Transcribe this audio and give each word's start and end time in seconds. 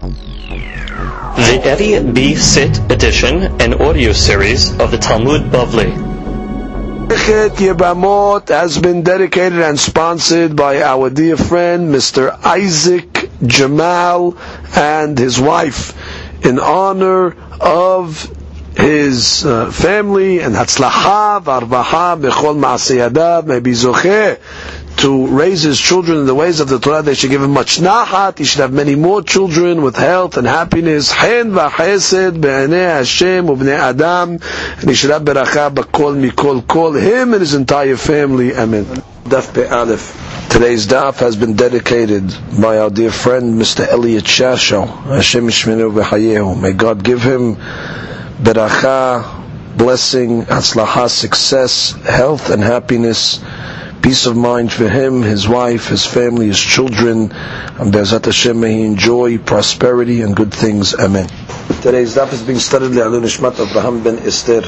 The 0.00 1.60
Eddie 1.62 2.00
B. 2.12 2.34
Sit 2.34 2.78
edition 2.90 3.60
and 3.60 3.74
audio 3.74 4.12
series 4.12 4.70
of 4.80 4.90
the 4.90 4.96
Talmud 4.96 5.42
Bavli. 5.52 5.92
Masechet 7.06 7.50
Yebamot 7.58 8.48
has 8.48 8.78
been 8.78 9.02
dedicated 9.02 9.58
and 9.60 9.78
sponsored 9.78 10.56
by 10.56 10.80
our 10.80 11.10
dear 11.10 11.36
friend 11.36 11.94
Mr. 11.94 12.30
Isaac 12.44 13.28
Jamal 13.44 14.38
and 14.74 15.18
his 15.18 15.38
wife 15.38 15.92
in 16.46 16.58
honor 16.58 17.36
of 17.60 18.24
his 18.76 19.44
uh, 19.44 19.70
family 19.70 20.40
and 20.40 20.54
Hatzlacha 20.54 21.42
Varvaha 21.42 22.18
Bechol 22.18 22.56
Maasiyadav 22.58 23.44
may 23.46 23.60
Zocheh 23.72 24.38
to 25.00 25.26
raise 25.28 25.62
his 25.62 25.80
children 25.80 26.18
in 26.18 26.26
the 26.26 26.34
ways 26.34 26.60
of 26.60 26.68
the 26.68 26.78
Torah. 26.78 27.02
They 27.02 27.14
should 27.14 27.30
give 27.30 27.42
him 27.42 27.52
much 27.52 27.78
nahat. 27.78 28.36
He 28.38 28.44
should 28.44 28.60
have 28.60 28.72
many 28.72 28.96
more 28.96 29.22
children 29.22 29.80
with 29.80 29.96
health 29.96 30.36
and 30.36 30.46
happiness. 30.46 31.10
Hen 31.10 31.52
v'chesed 31.52 32.40
be'anei 32.40 32.96
Hashem 32.98 33.46
u'bnei 33.46 33.78
Adam. 33.78 34.38
And 34.78 34.88
he 34.88 34.94
should 34.94 35.10
have 35.10 35.22
beracha 35.22 35.74
b'kol 35.74 36.20
mikol 36.20 36.66
kol. 36.66 36.92
Him 36.92 37.32
and 37.32 37.40
his 37.40 37.54
entire 37.54 37.96
family. 37.96 38.54
Amen. 38.54 38.84
Daf 39.24 39.54
Pei 39.54 39.66
Aleph. 39.68 40.48
Today's 40.50 40.86
daf 40.86 41.20
has 41.20 41.34
been 41.34 41.54
dedicated 41.54 42.34
by 42.60 42.76
our 42.78 42.90
dear 42.90 43.10
friend 43.10 43.58
Mr. 43.58 43.88
Elliot 43.88 44.24
Shasho. 44.24 44.86
Hashem 45.04 45.46
Yishmenu 45.46 45.90
v'hayehu. 45.94 46.60
May 46.60 46.72
God 46.72 47.02
give 47.02 47.22
him 47.22 47.56
beracha, 47.56 49.24
blessing, 49.78 50.42
atzlacha, 50.42 51.08
success, 51.08 51.92
health 51.92 52.50
and 52.50 52.62
happiness 52.62 53.40
peace 54.02 54.26
of 54.26 54.36
mind 54.36 54.72
for 54.72 54.88
him, 54.88 55.22
his 55.22 55.48
wife, 55.48 55.88
his 55.88 56.06
family, 56.06 56.46
his 56.46 56.60
children. 56.60 57.32
And 57.32 57.92
Be'ezat 57.92 58.24
Hashem 58.24 58.58
may 58.60 58.74
he 58.74 58.82
enjoy 58.84 59.38
prosperity 59.38 60.22
and 60.22 60.34
good 60.34 60.52
things. 60.52 60.94
Amen. 60.94 61.28
Today's 61.82 62.16
daf 62.16 62.32
is 62.32 62.42
being 62.42 62.58
studied 62.58 62.92
Le'alun 62.92 63.22
Nishmat 63.22 63.60
Abraham 63.60 64.02
ben 64.02 64.18
Esther. 64.18 64.62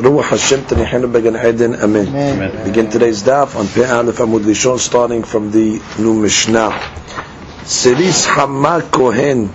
Ruach 0.00 0.24
Hashem 0.24 0.60
Tanihenu 0.60 1.12
Began 1.12 1.36
Eden. 1.36 1.74
Amen. 1.74 2.08
Amen. 2.08 2.64
Begin 2.64 2.90
today's 2.90 3.22
daf 3.22 3.56
on 3.56 3.66
Pei 3.68 3.84
Aleph 3.84 4.16
Amud 4.18 4.40
Lishon 4.40 4.78
starting 4.78 5.22
from 5.22 5.50
the 5.50 5.80
new 5.98 6.20
Mishnah. 6.20 6.70
Seris 7.64 8.26
Hamma 8.26 8.82
Kohen 8.90 9.50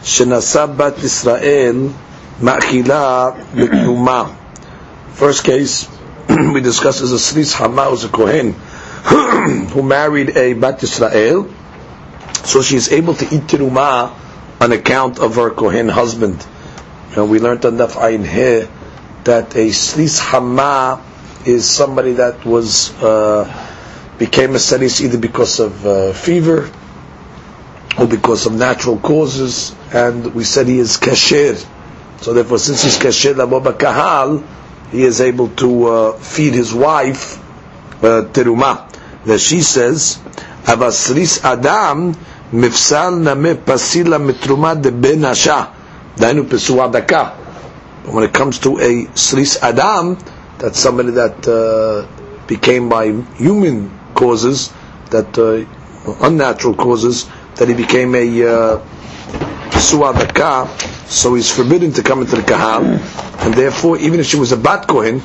Shenasa 0.00 0.76
Bat 0.76 0.98
Israel 1.02 1.94
Ma'chila 2.40 3.34
B'Tuma. 3.52 4.34
First 5.12 5.44
case 5.44 5.97
we 6.52 6.60
discussed 6.60 7.00
as 7.00 7.12
a 7.12 7.16
Sris 7.16 7.54
Hama 7.54 7.90
was 7.90 8.04
a 8.04 8.08
Kohen 8.08 8.52
who 9.72 9.82
married 9.82 10.36
a 10.36 10.52
Bat 10.52 10.80
Yisrael, 10.80 11.50
so 12.44 12.60
she 12.60 12.76
is 12.76 12.92
able 12.92 13.14
to 13.14 13.24
eat 13.24 13.42
Tirumah 13.44 14.14
on 14.60 14.72
account 14.72 15.20
of 15.20 15.36
her 15.36 15.50
Kohen 15.50 15.88
husband. 15.88 16.46
And 17.16 17.30
we 17.30 17.38
learned 17.38 17.64
on 17.64 17.78
Daf 17.78 17.92
Ayin 17.92 18.26
here 18.26 18.68
that 19.24 19.54
a 19.56 19.68
Sris 19.68 20.18
Hama 20.20 21.02
is 21.46 21.68
somebody 21.68 22.12
that 22.12 22.44
was 22.44 22.92
uh, 23.02 23.46
became 24.18 24.54
a 24.54 24.58
Saris 24.58 25.00
either 25.00 25.18
because 25.18 25.60
of 25.60 25.86
uh, 25.86 26.12
fever 26.12 26.70
or 27.98 28.06
because 28.06 28.44
of 28.44 28.52
natural 28.52 28.98
causes, 28.98 29.74
and 29.92 30.34
we 30.34 30.44
said 30.44 30.66
he 30.66 30.78
is 30.78 30.98
kasher. 30.98 31.56
So 32.20 32.34
therefore, 32.34 32.58
since 32.58 32.82
he's 32.82 32.98
kasher, 32.98 33.34
Labo 33.34 33.62
Kahal, 33.78 34.44
he 34.90 35.02
is 35.02 35.20
able 35.20 35.48
to 35.50 35.86
uh, 35.86 36.12
feed 36.18 36.54
his 36.54 36.72
wife 36.74 37.38
uh, 38.02 38.24
teruma. 38.32 38.84
That 39.24 39.38
she 39.40 39.60
says, 39.62 40.18
"Avasris 40.64 41.44
Adam 41.44 42.14
mifsal 42.52 43.18
name 43.22 43.56
pasila 43.58 44.18
mitruma 44.18 44.80
de 44.80 44.90
ben 44.92 45.20
asha." 45.20 45.74
Dainu 46.16 46.44
pesua 46.48 46.90
daka. 46.90 47.30
When 48.10 48.24
it 48.24 48.32
comes 48.32 48.58
to 48.60 48.78
a 48.78 49.04
sris 49.14 49.58
Adam, 49.62 50.16
that's 50.58 50.78
somebody 50.80 51.10
that 51.12 51.46
uh, 51.46 52.06
became 52.46 52.88
by 52.88 53.12
human 53.36 53.90
causes, 54.14 54.72
that 55.10 55.36
uh, 55.38 55.64
unnatural 56.26 56.74
causes, 56.74 57.28
that 57.56 57.68
he 57.68 57.74
became 57.74 58.14
a 58.14 58.46
uh, 58.46 58.78
so 61.08 61.34
he's 61.34 61.50
forbidden 61.50 61.92
to 61.94 62.02
come 62.02 62.20
into 62.20 62.36
the 62.36 62.42
kahal, 62.42 62.84
and 62.84 63.54
therefore, 63.54 63.98
even 63.98 64.20
if 64.20 64.26
she 64.26 64.36
was 64.36 64.52
a 64.52 64.56
bat 64.56 64.86
kohen 64.86 65.22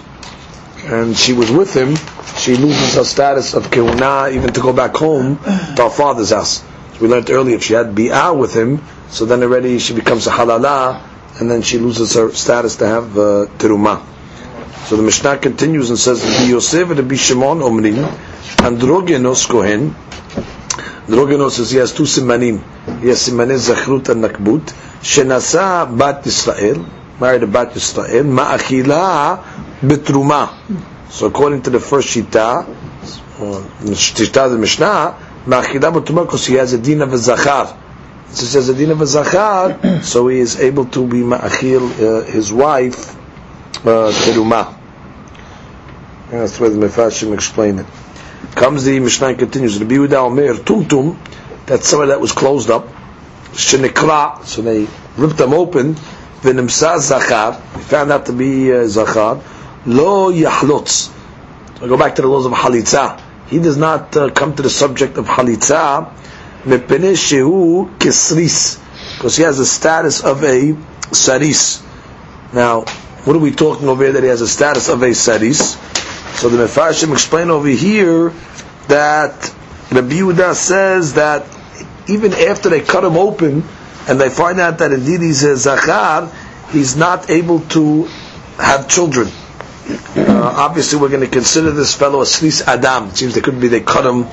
and 0.85 1.16
she 1.17 1.33
was 1.33 1.51
with 1.51 1.73
him, 1.75 1.95
she 2.38 2.55
loses 2.55 2.95
her 2.95 3.03
status 3.03 3.53
of 3.53 3.69
kehuna 3.69 4.31
even 4.33 4.51
to 4.53 4.61
go 4.61 4.73
back 4.73 4.95
home 4.95 5.38
to 5.43 5.83
her 5.83 5.89
father's 5.89 6.31
house. 6.31 6.63
So 6.93 6.99
we 7.01 7.07
learned 7.07 7.29
earlier 7.29 7.55
if 7.55 7.63
she 7.63 7.73
had 7.73 7.95
bi'ah 7.95 8.38
with 8.38 8.53
him, 8.55 8.81
so 9.09 9.25
then 9.25 9.43
already 9.43 9.79
she 9.79 9.93
becomes 9.93 10.25
a 10.27 10.31
halala, 10.31 11.01
and 11.39 11.49
then 11.51 11.61
she 11.61 11.79
loses 11.79 12.13
her 12.16 12.31
status 12.31 12.77
to 12.77 12.88
have 12.88 13.17
uh, 13.17 13.47
teruma. 13.57 14.03
So 14.85 14.97
the 14.97 15.03
Mishnah 15.03 15.38
continues 15.38 15.89
and 15.89 15.99
says, 15.99 16.22
"Bi 16.22 16.45
Yosef 16.45 16.89
and 16.91 17.09
Bi 17.09 17.16
Shimon 17.16 17.59
Omrim, 17.59 18.03
androgenos 18.57 19.47
kohen." 19.49 19.95
The 21.08 21.18
Rogan 21.18 21.50
says 21.50 21.72
he 21.72 21.78
has 21.80 21.91
two 21.94 22.03
simanim. 22.03 22.62
He 23.02 23.09
has 23.09 23.28
simanim 23.28 23.58
zachrut 23.58 24.08
and 24.09 24.24
nakbut. 24.24 24.62
Shenasa 25.02 25.97
bat 25.97 26.25
Israel, 26.25 26.86
married 27.19 27.44
a 27.44 27.47
bat 27.47 27.75
Israel, 27.75 28.24
ma'achila 28.24 29.44
betruma. 29.81 30.56
So 31.09 31.28
according 31.28 31.64
to 31.64 31.72
the 31.72 31.81
first 31.81 32.08
shita, 32.08 32.66
shita 33.03 34.50
the 34.50 34.58
Mishnah, 34.58 35.18
ma'achila 35.46 35.91
betruma 35.91 36.25
because 36.25 36.46
he 36.46 36.53
has 36.53 36.72
a 36.72 36.80
din 36.80 37.02
of 37.02 37.12
a 37.12 37.18
zachar. 37.18 37.78
Since 38.30 38.53
he 38.53 38.58
has 38.58 38.70
a 38.70 38.74
din 38.74 38.91
of 38.91 39.02
a 39.02 39.06
zachar, 39.06 40.02
so 40.03 40.30
he 40.30 40.40
is 40.40 40.58
able 40.58 40.85
to 40.85 41.06
be 41.06 41.18
ma'achil, 41.18 42.22
uh, 42.22 42.24
his 42.31 42.53
wife, 42.53 43.14
uh, 43.85 44.09
teruma. 44.24 44.80
And 46.31 46.41
that's 46.41 46.59
where 46.62 46.70
the 46.70 46.78
Mefarshim 46.78 47.34
explain 47.34 47.80
it. 47.80 47.85
Comes 48.56 48.84
the 48.84 49.00
Mishnah 49.00 49.34
continues, 49.36 49.80
Rabbi 49.80 49.96
Yehuda 49.96 50.14
Omer, 50.25 50.53
Tumtum, 50.53 51.18
that's 51.66 51.88
somewhere 51.88 52.09
that 52.09 52.22
was 52.22 52.31
closed 52.34 52.69
up, 52.69 52.88
shenikra, 53.53 54.46
so 54.46 54.62
they 54.62 54.88
ripped 55.18 55.38
them 55.38 55.53
open, 55.53 55.96
v'nimsa 55.96 57.00
zachar, 57.00 57.53
found 57.84 58.12
out 58.12 58.28
to 58.28 58.34
be 58.34 58.72
uh, 58.72 58.86
zachar, 58.86 59.41
lo 59.88 60.31
yahlutz. 60.31 61.12
So 61.80 61.86
I 61.86 61.88
go 61.88 61.97
back 61.97 62.16
to 62.16 62.22
the 62.22 62.28
laws 62.28 62.46
of 62.46 62.52
halitza. 62.52 63.19
He 63.47 63.59
does 63.59 63.78
not 63.78 64.16
uh, 64.16 64.30
come 64.30 64.56
to 64.56 64.62
the 64.62 64.70
subject 64.70 65.18
of 65.18 65.25
halitza, 65.25 66.14
mepene 66.64 67.14
shehu 67.14 67.97
kisris, 67.97 68.80
because 69.16 69.35
he 69.35 69.44
has 69.44 69.58
the 69.58 69.66
status 69.66 70.24
of 70.24 70.44
a 70.44 70.78
saris. 71.12 71.81
Now, 72.53 72.81
what 73.25 73.35
are 73.35 73.40
we 73.40 73.52
talking 73.52 73.88
over 73.88 74.03
here 74.03 74.14
that 74.14 74.24
he 74.24 74.30
has 74.30 74.41
a 74.41 74.47
status 74.47 74.90
of 74.90 75.02
a 75.02 75.16
saris? 75.16 75.75
So 76.35 76.49
the 76.49 76.57
Mefarshim 76.57 77.13
explain 77.13 77.49
over 77.49 77.67
here 77.67 78.29
that 78.88 79.53
Rabbi 79.91 80.16
Yehuda 80.16 80.55
says 80.55 81.13
that 81.13 81.45
even 82.07 82.33
after 82.33 82.69
they 82.69 82.81
cut 82.81 83.03
him 83.03 83.16
open 83.16 83.63
and 84.07 84.19
they 84.19 84.29
find 84.29 84.59
out 84.59 84.79
that 84.79 84.91
indeed 84.91 85.22
he's 85.22 85.43
a 85.43 85.55
zachar, 85.55 86.31
he's 86.72 86.95
not 86.95 87.29
able 87.29 87.61
to 87.61 88.03
have 88.57 88.89
children. 88.89 89.27
Uh, 90.16 90.53
obviously, 90.57 90.99
we're 90.99 91.09
going 91.09 91.22
to 91.22 91.27
consider 91.29 91.72
this 91.72 91.95
fellow 91.95 92.22
a 92.22 92.25
slis 92.25 92.66
adam. 92.66 93.09
It 93.09 93.17
seems 93.17 93.35
they 93.35 93.41
could 93.41 93.59
be 93.59 93.67
they 93.67 93.81
cut 93.81 94.05
him, 94.05 94.23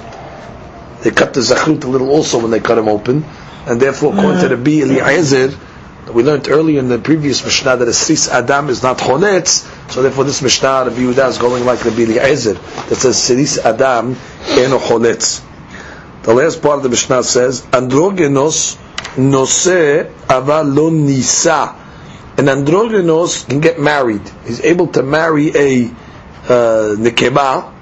they 1.03 1.11
cut 1.11 1.35
the 1.35 1.41
zachrut 1.41 1.85
a 1.85 1.89
little 1.89 2.11
also 2.11 2.41
when 2.41 2.51
they 2.51 2.61
cut 2.61 2.79
him 2.79 2.89
open, 2.89 3.25
and 3.67 3.81
therefore, 3.81 4.15
according 4.15 4.41
to 4.43 4.49
the 4.49 4.57
Bi 4.57 4.83
Eliezer, 4.83 5.57
we 6.13 6.23
learned 6.23 6.49
earlier 6.49 6.79
in 6.79 6.89
the 6.89 6.99
previous 6.99 7.45
Mishnah 7.45 7.77
that 7.77 7.89
a 7.89 7.93
slis 7.93 8.29
adam 8.29 8.69
is 8.69 8.83
not 8.83 8.99
honetz, 8.99 9.67
so 9.91 10.03
therefore 10.03 10.25
this 10.25 10.41
Mishnah 10.41 10.87
of 10.87 10.93
Yehuda 10.95 11.29
is 11.29 11.39
going 11.39 11.65
like 11.65 11.81
the 11.81 11.91
Bi 11.91 12.03
Eliezer 12.03 12.55
that 12.55 12.97
says 12.97 13.17
slis 13.17 13.59
adam 13.59 14.17
eno 14.57 14.79
honetz. 14.79 15.43
The 16.23 16.35
last 16.35 16.63
part 16.63 16.77
of 16.77 16.83
the 16.85 16.91
Mishnah 16.91 17.25
says, 17.25 17.63
androgenos 17.63 18.79
nose 19.19 19.67
aval 20.29 20.75
lo 20.75 20.91
nisa. 20.91 21.75
An 22.37 22.47
androgenos 22.47 23.49
can 23.49 23.61
get 23.61 23.81
married. 23.81 24.23
He's 24.47 24.61
able 24.61 24.89
to 24.89 25.03
marry 25.03 25.49
a 25.49 25.87
uh, 26.45 26.95
nekeba, 26.97 27.73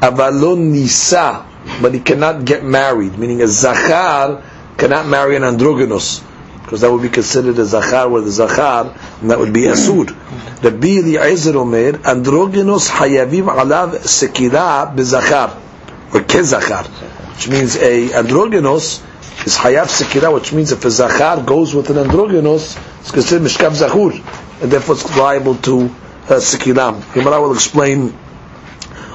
aval 0.00 0.40
lo 0.40 0.54
nisa, 0.54 1.44
but 1.82 1.92
he 1.92 2.00
cannot 2.00 2.44
get 2.44 2.64
married. 2.64 3.18
Meaning 3.18 3.42
a 3.42 3.46
zachar 3.48 4.42
cannot 4.78 5.06
marry 5.08 5.36
an 5.36 5.42
androgenos. 5.42 6.24
Because 6.70 6.82
that 6.82 6.92
would 6.92 7.02
be 7.02 7.08
considered 7.08 7.58
a 7.58 7.64
zachar 7.64 8.08
with 8.08 8.28
a 8.28 8.30
zachar, 8.30 8.96
and 9.20 9.30
that 9.32 9.40
would 9.40 9.52
be 9.52 9.62
asur. 9.62 10.06
Rabbi 10.62 10.98
Eliezer 11.00 11.58
Omer, 11.58 11.94
androgenos 11.94 12.88
hayavim 12.88 13.52
alav 13.52 13.96
sekira 14.04 14.94
bezachar, 14.94 15.56
or 16.14 16.20
kezachar 16.20 16.86
which 17.40 17.48
means 17.48 17.76
a 17.76 18.08
androgynos 18.10 19.02
is 19.46 19.56
hayaf 19.56 19.86
sekira, 19.88 20.30
which 20.30 20.52
means 20.52 20.72
if 20.72 20.84
a 20.84 20.90
zachar 20.90 21.42
goes 21.42 21.74
with 21.74 21.88
an 21.88 21.96
androgynos, 21.96 22.78
it's 23.00 23.10
considered 23.10 23.48
mishkav 23.48 23.70
zachur, 23.70 24.12
and 24.62 24.70
therefore 24.70 24.94
it's 24.94 25.16
liable 25.16 25.54
to 25.54 25.84
uh, 25.84 26.34
sekiram. 26.36 27.02
Gemara 27.14 27.40
will 27.40 27.54
explain 27.54 28.10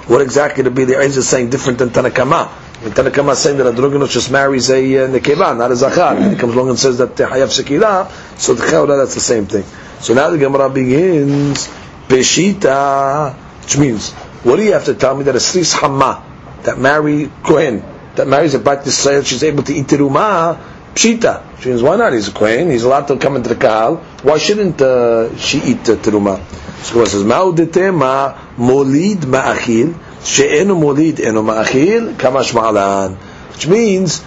what 0.07 0.21
exactly 0.21 0.67
be 0.71 0.85
the 0.85 0.99
is 0.99 1.29
saying 1.29 1.51
different 1.51 1.77
than 1.77 1.89
Tanakama. 1.89 2.49
The 2.83 2.89
Tanakama 2.89 3.31
is 3.31 3.39
saying 3.39 3.57
that 3.57 3.67
a 3.67 3.69
androgynous 3.69 4.11
just 4.11 4.29
marries 4.31 4.69
a 4.69 4.75
uh, 4.75 5.07
nekeba, 5.07 5.57
not 5.57 5.71
a 5.71 5.75
zachar. 5.75 6.17
And 6.17 6.33
he 6.33 6.37
comes 6.37 6.53
along 6.53 6.69
and 6.69 6.79
says 6.79 6.97
that 6.97 7.15
hayav 7.15 7.47
sekila, 7.47 8.11
so 8.37 8.53
the 8.53 8.63
chawra, 8.63 8.97
that's 8.97 9.15
the 9.15 9.21
same 9.21 9.45
thing. 9.45 9.63
So 10.01 10.13
now 10.13 10.29
the 10.29 10.37
Gemara 10.37 10.69
begins, 10.69 11.67
Peshita, 12.07 13.33
which 13.63 13.77
means, 13.77 14.11
what 14.43 14.57
do 14.57 14.63
you 14.63 14.73
have 14.73 14.85
to 14.85 14.93
tell 14.93 15.15
me 15.15 15.23
that 15.23 15.35
a 15.35 15.39
Sris 15.39 15.73
Hamma, 15.73 16.23
that 16.63 16.77
marry 16.77 17.31
Kohen, 17.43 17.83
that 18.15 18.27
marries 18.27 18.53
a 18.53 18.59
Bat 18.59 18.83
Yisrael, 18.83 19.25
she's 19.25 19.43
able 19.43 19.63
to 19.63 19.73
eat 19.73 19.87
teruma, 19.87 20.59
Pshita. 20.95 21.61
She 21.61 21.69
means, 21.69 21.83
why 21.83 21.97
not? 21.97 22.13
He's 22.13 22.29
a 22.29 22.31
Kohen, 22.31 22.71
he's 22.71 22.83
allowed 22.83 23.07
to 23.09 23.17
come 23.17 23.35
into 23.35 23.49
the 23.49 23.55
Kahal, 23.55 23.97
why 24.23 24.37
shouldn't 24.37 24.81
uh, 24.81 25.37
she 25.37 25.57
eat 25.59 25.89
uh, 25.89 25.95
teruma? 25.97 26.41
So 26.83 27.01
it 27.01 27.07
says, 27.07 27.23
Ma'udetema 27.23 28.55
molid 28.55 29.17
ma'achil, 29.17 29.93
she'enu 30.25 30.73
molid 30.75 31.19
enu 31.19 31.41
ma'achil, 31.41 32.15
kamash 32.15 32.53
ma'alan. 32.53 33.17
Which 33.53 33.67
means, 33.67 34.21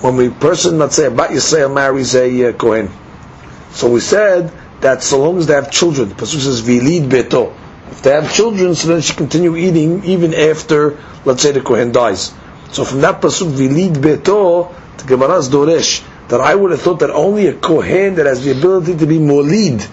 when 0.00 0.16
we 0.16 0.30
person, 0.30 0.78
let's 0.78 0.94
say, 0.94 1.06
a 1.06 1.10
Bat 1.10 1.30
Yisrael 1.30 1.74
marries 1.74 2.14
a 2.14 2.48
uh, 2.48 2.52
Kohen, 2.52 2.90
so 3.72 3.90
we 3.90 4.00
said 4.00 4.52
that 4.80 5.02
so 5.02 5.20
long 5.20 5.38
as 5.38 5.46
they 5.46 5.54
have 5.54 5.70
children, 5.70 6.08
the 6.08 6.14
pasuk 6.14 6.40
says 6.40 6.60
vilid 6.60 7.08
beto. 7.08 7.54
If 7.90 8.02
they 8.02 8.10
have 8.10 8.32
children, 8.32 8.74
so 8.74 8.88
then 8.88 9.00
she 9.00 9.14
continue 9.14 9.56
eating 9.56 10.04
even 10.04 10.34
after, 10.34 10.98
let's 11.24 11.42
say, 11.42 11.52
the 11.52 11.60
kohen 11.60 11.92
dies. 11.92 12.32
So 12.72 12.84
from 12.84 13.00
that 13.00 13.20
pasuk 13.20 13.50
vilid 13.50 13.94
beto, 13.94 14.74
the 14.98 15.04
Gemara's 15.04 15.48
doresh 15.48 16.04
that 16.28 16.40
I 16.40 16.54
would 16.54 16.70
have 16.70 16.82
thought 16.82 17.00
that 17.00 17.10
only 17.10 17.46
a 17.46 17.54
kohen 17.54 18.16
that 18.16 18.26
has 18.26 18.44
the 18.44 18.52
ability 18.52 18.96
to 18.96 19.06
be 19.06 19.18
molid, 19.18 19.88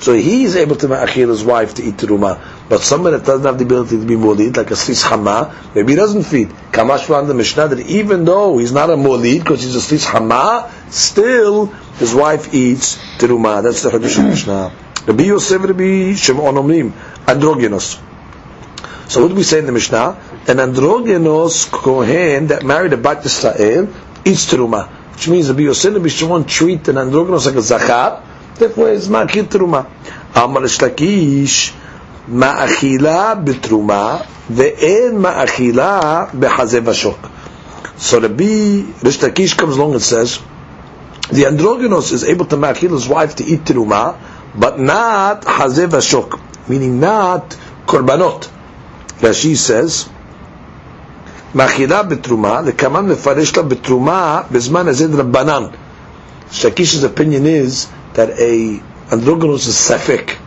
so 0.00 0.14
he 0.14 0.44
is 0.44 0.56
able 0.56 0.76
to 0.76 0.88
ma'achil 0.88 1.28
his 1.28 1.44
wife 1.44 1.74
to 1.74 1.82
eat 1.82 1.96
teruma. 1.96 2.40
But 2.68 2.80
someone 2.82 3.12
that 3.12 3.24
doesn't 3.24 3.44
have 3.44 3.58
the 3.58 3.64
ability 3.64 3.98
to 3.98 4.06
be 4.06 4.14
molid, 4.14 4.56
like 4.56 4.70
a 4.70 4.74
sris 4.74 5.02
hama, 5.02 5.54
maybe 5.74 5.92
he 5.92 5.96
doesn't 5.96 6.22
feed. 6.22 6.48
Kamash 6.72 7.14
on 7.14 7.26
the 7.26 7.34
Mishnah 7.34 7.68
that 7.68 7.80
even 7.80 8.24
though 8.24 8.58
he's 8.58 8.72
not 8.72 8.88
a 8.88 8.94
molid 8.94 9.40
because 9.40 9.62
he's 9.62 9.76
a 9.76 9.80
sris 9.80 10.06
hama, 10.06 10.72
still 10.88 11.66
his 11.98 12.14
wife 12.14 12.54
eats 12.54 12.96
teruma. 13.18 13.62
That's 13.62 13.82
the 13.82 13.90
Hadush 13.90 14.24
Mishnah. 14.30 14.72
Rabbi 15.06 15.24
Yosef, 15.24 15.62
Rabbi 15.62 16.14
Shimon 16.14 16.54
Omrim, 16.54 16.92
androgynous. 17.26 17.98
So 19.08 19.22
what 19.22 19.28
do 19.28 19.34
we 19.34 19.42
say 19.42 19.58
in 19.58 19.66
the 19.66 19.72
Mishnah? 19.72 20.44
An 20.46 20.60
androgynous 20.60 21.64
kohen 21.64 22.46
that 22.46 22.62
married 22.64 22.92
a 22.92 22.96
Bat 22.96 23.24
Yisrael 23.24 23.92
eats 24.24 24.46
teruma, 24.46 24.88
which 25.12 25.28
means 25.28 25.48
the 25.48 25.62
Yosef 25.62 25.94
and 25.94 26.10
Shimon 26.10 26.44
treat 26.44 26.88
an 26.88 26.98
androgynous 26.98 27.46
like 27.46 27.56
a 27.56 27.62
zachar, 27.62 28.22
therefore 28.54 28.90
it's 28.90 29.08
ma'akil 29.08 29.44
teruma. 29.44 29.86
Amar 30.34 30.62
Shlakish, 30.62 31.74
ma'achila 32.28 33.44
b'teruma, 33.44 34.24
ve'en 34.48 35.20
ma'achila 35.20 36.30
b'chazeh 36.30 36.80
v'shok. 36.80 37.98
So 37.98 38.20
the 38.20 38.28
Rabbi 38.28 38.44
Reish 39.00 39.18
Lakish 39.18 39.56
comes 39.56 39.76
along 39.76 39.92
and 39.92 40.02
says, 40.02 40.40
the 41.30 41.46
androgynous 41.46 42.12
is 42.12 42.24
able 42.24 42.46
to 42.46 42.56
ma'achil 42.56 42.90
his 42.92 43.08
wife 43.08 43.36
to 43.36 43.44
eat 43.44 43.60
teruma, 43.60 44.18
but 44.54 44.78
not 44.78 45.42
hazeh 45.42 45.88
v'shok, 45.88 46.68
meaning 46.68 47.00
not 47.00 47.50
korbanot. 47.86 48.48
Rashi 49.20 49.56
says, 49.56 50.08
מאכילה 51.55 52.03
בתרומה, 52.03 52.61
לכמן 52.61 53.05
מפרש 53.05 53.57
לה 53.57 53.63
בתרומה 53.63 54.41
בזמן 54.51 54.87
הזה 54.87 55.07
דרבנן. 55.07 55.65
Shakish's 56.51 57.03
opinion 57.03 57.45
is 57.45 57.87
that 58.13 58.29
a 58.39 58.81
androgynous 59.11 59.67
is 59.67 59.75
safek. 59.75 60.37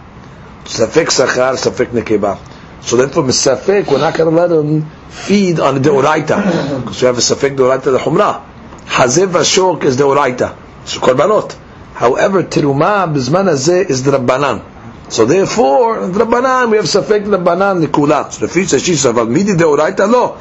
Safek 0.64 1.08
sachar, 1.10 1.54
safek 1.56 1.88
nekeba. 1.88 2.38
So 2.82 2.96
therefore, 2.96 3.24
misafek, 3.24 3.90
we're 3.90 3.98
not 3.98 4.16
going 4.16 4.30
to 4.30 4.36
let 4.36 4.50
him 4.50 4.88
feed 5.08 5.58
on 5.60 5.74
the 5.74 5.80
deoraita, 5.90 6.80
because 6.80 7.02
we 7.02 7.06
have 7.06 7.18
a 7.18 7.20
safek 7.20 7.56
deoraita 7.56 7.84
the 7.84 7.98
humrah. 7.98 8.44
Hazeh 8.86 9.26
v'shok 9.26 9.84
is 9.84 9.96
deoraita. 9.96 10.56
So 10.86 11.00
korbanot. 11.00 11.56
However, 11.94 12.44
teruma 12.44 13.12
bizman 13.12 13.46
hazeh 13.46 13.90
is 13.90 14.04
the 14.04 14.12
rabbanan. 14.12 14.62
So 15.10 15.26
therefore, 15.26 16.06
the 16.06 16.24
rabbanan 16.24 16.70
we 16.70 16.76
have 16.76 16.86
safek 16.86 17.24
rabbanan 17.24 17.84
nikula. 17.84 18.30
So 18.32 18.46
the 18.46 18.52
fish 18.52 18.68
says 18.68 18.84
she 18.84 18.94
said, 18.94 19.16
"Midi 19.16 19.54
deoraita 19.54 20.10
lo." 20.10 20.38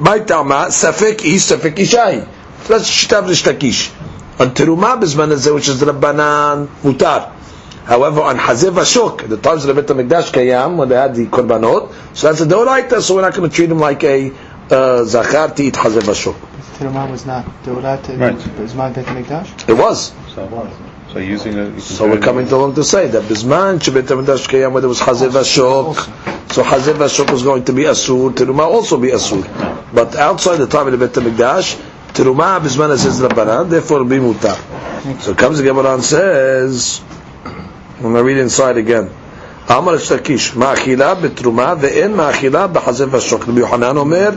By 0.00 0.20
tama 0.20 0.66
safek 0.68 1.24
is 1.24 1.50
safek 1.50 1.74
ishai. 1.74 2.26
So 2.64 2.72
that's 2.72 2.90
shitav 2.90 3.28
rishtakish. 3.28 3.90
On 4.40 4.50
teruma 4.54 5.00
bizman 5.00 5.28
hazeh, 5.28 5.54
which 5.54 5.68
is 5.68 5.80
the 5.80 5.86
rabbanan 5.86 6.66
mutar. 6.82 7.32
However, 7.84 8.20
on 8.20 8.36
Hazeh 8.36 8.70
Vashok, 8.70 9.28
the 9.28 9.36
times 9.36 9.64
of 9.64 9.74
the 9.74 9.82
Bet 9.82 9.90
HaMikdash 9.90 10.30
Kayam, 10.30 10.76
when 10.76 10.88
they 10.88 10.94
had 10.94 11.14
the 11.14 11.26
korbanot, 11.26 11.92
so 12.16 12.28
that's 12.28 12.40
a 12.40 12.46
deoraita, 12.46 13.00
so 13.00 13.16
we're 13.16 13.22
not 13.22 13.34
going 13.34 13.50
to 13.50 13.56
treat 13.56 13.68
him 13.68 13.80
like 13.80 14.04
a 14.04 14.32
uh, 14.70 15.04
zachar 15.04 15.52
to 15.54 15.62
eat 15.64 15.74
Hazeh 15.74 16.00
Vashok. 16.00 16.38
Teruma 16.78 17.10
was 17.10 17.26
not 17.26 17.44
deoraita 17.64 18.16
Right. 18.18 18.36
Bisman 18.36 18.94
Bet 18.94 19.06
HaMikdash? 19.06 19.68
It 19.68 19.72
was. 19.72 20.12
So, 20.34 20.46
so 21.11 21.19
using 21.19 21.57
a. 21.57 21.69
you 21.69 21.79
So 21.79 22.09
we're 22.09 22.19
coming 22.19 22.47
to 22.47 22.55
along 22.55 22.75
to 22.75 22.83
say 22.83 23.07
that 23.07 23.23
Bisman 23.23 23.79
Shebet 23.79 24.03
HaMikdash 24.03 24.47
Kayam, 24.49 24.71
where 24.73 24.81
there 24.81 24.89
was 24.89 24.99
Hazeh 24.99 25.29
Vashok, 25.29 26.51
so 26.51 26.63
Hazeh 26.63 26.93
Vashok 26.93 27.31
was 27.31 27.43
going 27.43 27.63
to 27.65 27.73
be 27.73 27.83
Asur, 27.83 28.31
Teruma 28.31 28.63
also 28.63 28.99
be 28.99 29.09
Asur. 29.09 29.43
But 29.93 30.15
outside 30.15 30.57
the 30.57 30.67
time 30.67 30.87
of 30.87 30.97
the 30.97 31.07
Bet 31.07 31.15
HaMikdash, 31.15 31.75
Teruma 32.13 32.59
Bisman 32.59 32.97
says 32.97 33.21
Rabbanan, 33.21 33.69
therefore 33.69 34.01
it'll 34.01 34.09
be 34.09 34.17
Mutar. 34.17 34.57
So 35.21 35.35
comes 35.35 35.59
the 35.59 35.63
Gemara 35.63 35.93
and 35.93 36.03
says, 36.03 37.01
I'm 37.43 38.01
going 38.01 38.15
to 38.15 38.23
read 38.23 38.37
inside 38.37 38.77
again. 38.77 39.09
אמר 39.69 39.97
שתקיש, 39.97 40.55
מאכילה 40.55 41.13
בתרומה 41.13 41.73
ואין 41.79 42.15
מאכילה 42.15 42.67
בחזה 42.67 43.05
ושוק. 43.11 43.43
רבי 43.47 43.59
יוחנן 43.59 43.97
אומר, 43.97 44.29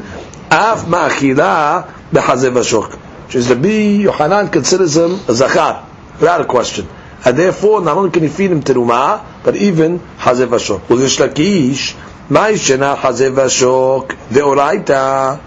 אף 0.48 0.88
מאכילה 0.88 1.80
בחזה 2.12 2.50
ושוק. 2.54 2.96
Which 3.28 3.44
Rabbi 3.44 4.04
Yohanan 4.04 4.50
considers 4.50 4.96
him 4.96 5.20
a 5.28 5.34
zachar, 5.34 5.84
without 6.19 6.41
a 6.41 6.45
question. 6.45 6.87
And 7.25 7.37
therefore, 7.37 7.81
not 7.81 7.95
only 7.95 8.11
can 8.11 8.23
you 8.23 8.29
feed 8.29 8.51
him 8.51 8.61
teruma, 8.61 9.23
but 9.43 9.55
even 9.55 9.99
hazev 9.99 10.47
ashok. 10.47 10.81
Uzesh 10.87 11.25
lakish, 11.25 11.95
ma'ishena 12.27 12.97
hazev 12.97 13.35
ashok 13.35 14.09
deoraita. 14.29 15.39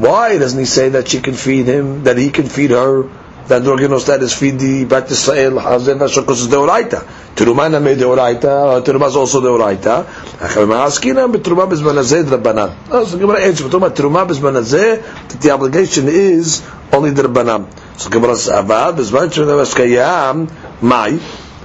Why 0.00 0.38
doesn't 0.38 0.58
he 0.58 0.64
say 0.64 0.88
that 0.90 1.08
she 1.08 1.20
can 1.20 1.34
feed 1.34 1.66
him, 1.66 2.04
that 2.04 2.16
he 2.16 2.30
can 2.30 2.46
feed 2.46 2.70
her? 2.70 3.02
That 3.48 3.62
Dorginos 3.62 4.06
that 4.06 4.22
is 4.22 4.32
feed 4.32 4.58
the 4.60 4.84
back 4.86 5.06
to 5.08 5.12
Israel 5.12 5.52
hazev 5.52 5.98
ashok 5.98 6.30
is 6.30 6.48
deoraita. 6.48 7.04
Teruma 7.34 7.70
na 7.70 7.78
me 7.78 7.94
deoraita, 7.94 8.78
uh, 8.78 8.80
teruma 8.82 9.08
is 9.08 9.16
also 9.16 9.42
deoraita. 9.42 10.04
Achar 10.04 10.66
ma'askina 10.66 11.30
b'teruma 11.30 11.68
b'zman 11.68 11.96
hazeh 11.96 12.30
but 13.80 13.94
Teruma 13.94 14.26
b'zman 14.26 14.54
hazeh, 14.54 15.02
uh, 15.02 15.28
that 15.28 15.40
the 15.40 15.50
obligation 15.50 16.08
is 16.08 16.62
only 16.92 17.10
drabanan. 17.10 17.68
So 17.96 18.08
the 18.08 18.18
Gemara 18.18 18.36
says, 18.36 18.52
"Avad 18.52 18.96
b'zman 18.96 19.28
shemeneves 19.28 19.74
kayam 19.74 20.50
mai." 20.82 21.18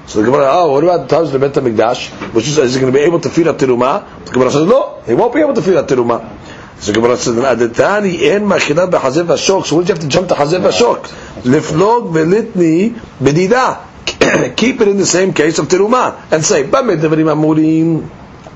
So 0.08 0.20
the 0.20 0.26
Gemara, 0.26 0.50
"Oh, 0.52 0.72
what 0.74 0.84
about 0.84 1.08
the 1.08 1.16
times 1.16 1.34
of 1.34 1.40
the 1.40 1.48
Beit 1.48 1.56
Hamikdash? 1.56 2.34
Which 2.34 2.48
is, 2.48 2.58
is 2.58 2.74
he 2.76 2.80
going 2.80 2.94
to 2.94 2.98
be 2.98 3.04
able 3.04 3.20
to 3.20 3.30
feed 3.30 3.48
at 3.48 3.58
teruma?" 3.58 4.26
The 4.26 4.32
Gemara 4.32 4.52
says, 4.52 4.68
"No, 4.68 5.02
he 5.06 5.14
won't 5.14 5.34
be 5.34 5.42
able 5.42 5.54
to 5.54 5.62
feed 5.62 5.76
at 5.76 5.88
teruma." 5.88 6.38
So 6.80 6.92
the 6.92 7.00
Gemara 7.00 7.18
says, 7.18 7.36
"Adetani 7.36 8.22
en 8.32 8.44
machinat 8.44 8.92
b'chazev 8.92 9.26
v'shok." 9.26 9.66
So 9.66 9.78
would 9.78 9.88
you 9.88 9.96
have 9.96 10.04
to 10.04 10.08
jump 10.08 10.28
to 10.28 10.36
chazev 10.36 10.62
v'shok? 10.62 11.08
Liflog 11.44 12.14
velitni 12.14 12.92
bedida, 13.20 13.88
Keep 14.56 14.82
it 14.82 14.88
in 14.88 14.98
the 14.98 15.06
same 15.06 15.34
case 15.34 15.60
of 15.60 15.68
teruma 15.68 16.32
and 16.32 16.44
say, 16.44 16.64
"Bamid 16.64 17.00
devarim 17.00 17.32
amurim 17.34 18.10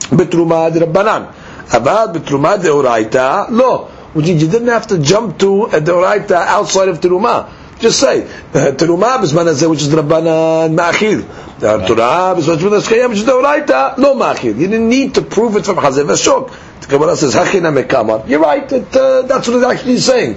b'teruma 0.10 0.72
d'rabbanan." 0.72 1.34
Avad 1.70 2.16
b'teruma 2.16 2.58
deoraita. 2.58 3.50
No. 3.50 3.86
Which 4.14 4.26
means 4.28 4.42
you 4.42 4.50
didn't 4.50 4.68
have 4.68 4.88
to 4.88 4.98
jump 4.98 5.40
to 5.40 5.66
a 5.66 5.82
deoraita 5.82 6.32
outside 6.32 6.90
of 6.90 7.00
teruma. 7.00 7.50
Just 7.81 8.01
say 8.01 8.23
teruma 8.53 9.19
b'zman 9.19 9.47
hazeh, 9.47 9.69
which 9.69 9.83
is 9.83 9.89
rabbanan 9.89 10.75
ma'achil. 10.75 11.23
Torah 11.61 12.35
b'zman 12.37 12.57
hazeh, 12.57 13.09
which 13.09 13.19
is 13.19 13.25
deoraita 13.25 13.99
lo 13.99 14.15
ma'achil. 14.15 14.59
You 14.59 14.67
didn't 14.69 14.89
need 14.89 15.15
to 15.15 15.23
prove 15.23 15.57
it 15.57 15.65
from 15.67 15.77
chazeh 15.77 16.05
v'shok. 16.05 16.53
The 16.81 16.87
Gemara 16.87 17.17
says, 17.17 17.35
"Hachina 17.35 17.73
mekamar." 17.73 18.29
You're 18.29 18.41
right. 18.41 18.69
That, 18.69 18.97
uh, 18.97 19.23
that's 19.23 19.49
what 19.49 19.63
it 19.63 19.65
actually 19.65 19.95
is 19.95 20.05
saying. 20.05 20.37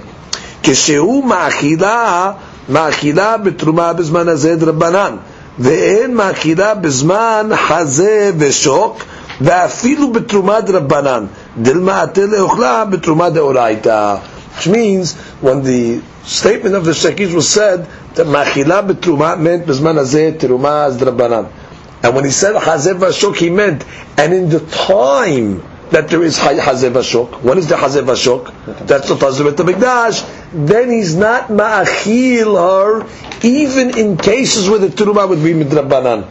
כשהוא 0.62 1.24
מאכילה, 1.24 2.32
מאכילה 2.68 3.36
בתרומה 3.36 3.92
בזמן 3.92 4.28
הזה 4.28 4.56
דרבנן, 4.56 5.16
ואין 5.58 6.14
מאכילה 6.14 6.74
בזמן 6.74 7.50
חזה 7.54 8.30
ושוק, 8.38 9.02
ואפילו 9.40 10.12
בתרומה 10.12 10.60
דרבנן, 10.60 11.26
דלמעטה 11.58 12.26
לאוכלה 12.26 12.84
בתרומה 12.84 13.30
דאורייתא. 13.30 14.14
Which 14.55 14.67
means 14.67 15.13
when 15.41 15.63
the 15.63 16.01
statement 16.23 16.75
of 16.75 16.85
the 16.85 16.91
Shakish 16.91 17.33
was 17.33 17.49
said 17.49 17.87
that 18.15 18.25
Machila 18.25 18.87
betruma 18.89 19.39
meant 19.39 19.65
bezman 19.65 19.99
Azeh 19.99 20.37
Teruma 20.37 20.87
as 20.87 20.97
Drabanan. 20.97 21.51
And 22.03 22.15
when 22.15 22.23
he 22.23 22.31
said 22.31 22.55
Hazev 22.55 22.99
vashok, 22.99 23.35
he 23.35 23.49
meant, 23.49 23.83
and 24.17 24.33
in 24.33 24.49
the 24.49 24.59
time 24.59 25.63
that 25.89 26.07
there 26.07 26.23
is 26.23 26.37
Hazev 26.37 26.91
vashok, 26.91 27.41
when 27.41 27.57
is 27.57 27.67
the 27.67 27.75
Hazev 27.75 28.05
vashok? 28.05 28.85
That's 28.87 29.07
the 29.09 29.15
Tazim 29.15 29.49
at 29.49 29.57
the 29.57 29.63
Mikdash. 29.63 30.67
Then 30.67 30.89
he's 30.89 31.15
not 31.15 31.47
Ma'achil 31.47 32.55
her, 32.55 33.41
even 33.43 33.97
in 33.97 34.17
cases 34.17 34.69
where 34.69 34.79
the 34.79 34.87
Teruma 34.87 35.27
would 35.27 35.43
be 35.43 35.53
Midrabanan. 35.53 36.29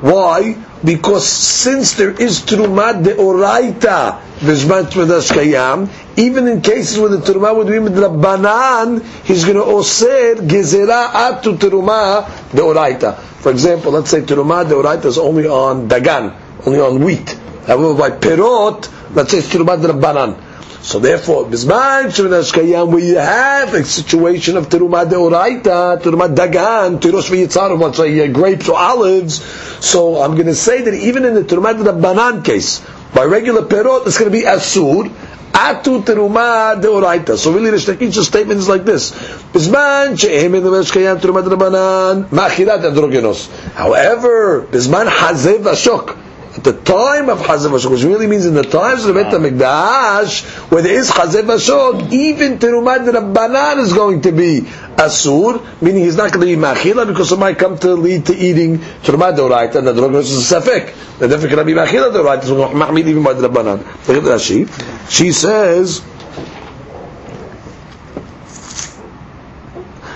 Why? 0.00 0.56
Because 0.82 1.28
since 1.28 1.94
there 1.94 2.10
is 2.10 2.40
Turuma 2.40 3.02
de 3.02 3.14
Oraita, 3.14 4.18
Vizman 4.40 4.84
Tmedash 4.84 5.30
Kayam, 5.30 5.90
even 6.16 6.48
in 6.48 6.62
cases 6.62 6.98
where 6.98 7.10
the 7.10 7.18
teruma 7.18 7.54
would 7.54 7.66
be 7.66 7.74
midrabanan, 7.74 9.04
he's 9.24 9.44
going 9.44 9.56
to 9.56 9.62
osir 9.62 10.36
gezerah 10.36 11.08
atu 11.10 11.58
teruma 11.58 12.24
deoraita. 12.50 13.16
For 13.18 13.52
example, 13.52 13.92
let's 13.92 14.10
say 14.10 14.22
teruma 14.22 14.64
deoraita 14.64 15.04
is 15.04 15.18
only 15.18 15.46
on 15.46 15.88
dagan, 15.88 16.34
only 16.66 16.80
on 16.80 17.04
wheat. 17.04 17.38
However, 17.66 17.94
by 17.94 18.10
perot, 18.10 18.88
let's 19.14 19.30
say 19.32 19.38
it's 19.38 19.48
teruma 19.48 19.76
drabanan. 19.78 20.49
So 20.82 20.98
therefore, 20.98 21.44
Bizman 21.44 22.06
Sheminash 22.06 22.54
Kayam, 22.54 22.90
where 22.90 23.20
have 23.20 23.74
a 23.74 23.84
situation 23.84 24.56
of 24.56 24.70
Teruma 24.70 25.04
Deoraita, 25.04 26.00
Teruma 26.00 26.34
Dagan, 26.34 26.98
Tirosh 26.98 27.28
V'yitzar, 27.28 28.32
grapes 28.32 28.66
or 28.66 28.78
olives, 28.78 29.42
so 29.84 30.22
I'm 30.22 30.34
going 30.36 30.46
to 30.46 30.54
say 30.54 30.80
that 30.80 30.94
even 30.94 31.26
in 31.26 31.34
the 31.34 31.42
Teruma 31.42 32.00
Banan 32.00 32.42
case, 32.42 32.80
by 33.14 33.24
regular 33.24 33.62
perot, 33.62 34.06
it's 34.06 34.18
going 34.18 34.32
to 34.32 34.36
be 34.36 34.44
Asur, 34.44 35.10
Atu 35.52 36.02
Teruma 36.02 36.80
Deoraita. 36.80 37.36
So 37.36 37.52
really, 37.52 37.70
the 37.70 37.76
Shtakit's 37.76 38.26
statement 38.26 38.60
is 38.60 38.68
like 38.68 38.86
this. 38.86 39.10
Bizman 39.10 40.18
She'em 40.18 40.54
in 40.54 40.64
the 40.64 40.70
Meshkayam 40.70 41.20
Teruma 41.20 41.42
Banan, 41.58 42.24
Machilat 42.30 42.80
Androgenos. 42.90 43.50
However, 43.72 44.62
Bizman 44.62 45.08
Hazev 45.08 45.64
Ashok, 45.64 46.16
the 46.62 46.72
time 46.72 47.28
of 47.28 47.38
Chazav 47.38 47.70
Vashod, 47.70 47.90
which 47.90 48.02
really 48.02 48.26
means 48.26 48.46
in 48.46 48.54
the 48.54 48.62
times 48.62 49.04
of 49.04 49.14
the 49.14 49.22
Beit 49.22 49.32
ah. 49.32 49.38
HaMikdash, 49.38 50.70
where 50.70 50.82
there 50.82 50.98
is 50.98 51.10
Chazav 51.10 51.42
Vashod, 51.42 52.12
even 52.12 52.58
Terumat 52.58 53.08
Rabbanan 53.10 53.78
is 53.78 53.92
going 53.92 54.22
to 54.22 54.32
be 54.32 54.60
Asur, 54.96 55.64
meaning 55.80 56.04
he's 56.04 56.16
not 56.16 56.32
going 56.32 56.46
to 56.46 56.56
be 56.56 56.60
Machila, 56.60 57.06
because 57.06 57.32
it 57.32 57.38
might 57.38 57.58
come 57.58 57.78
to 57.78 57.94
lead 57.94 58.26
to 58.26 58.34
eating 58.34 58.78
Terumat 58.78 59.36
Doraita, 59.36 59.76
and 59.76 59.86
the 59.86 59.92
drug 59.92 60.14
is 60.14 60.52
a 60.52 60.60
Safek. 60.60 61.18
The 61.18 61.28
Safek 61.28 61.48
cannot 61.48 61.66
be 61.66 61.72
Machila 61.72 62.12
Doraita, 62.12 62.44
so 62.44 62.68
Mahmid 62.68 63.06
even 63.06 63.22
by 63.22 63.34
the 63.34 63.48
Rabbanan. 63.48 63.78
Look 64.08 64.24
at 64.24 64.38
Rashi. 64.38 64.68
She 65.10 65.32
says, 65.32 66.00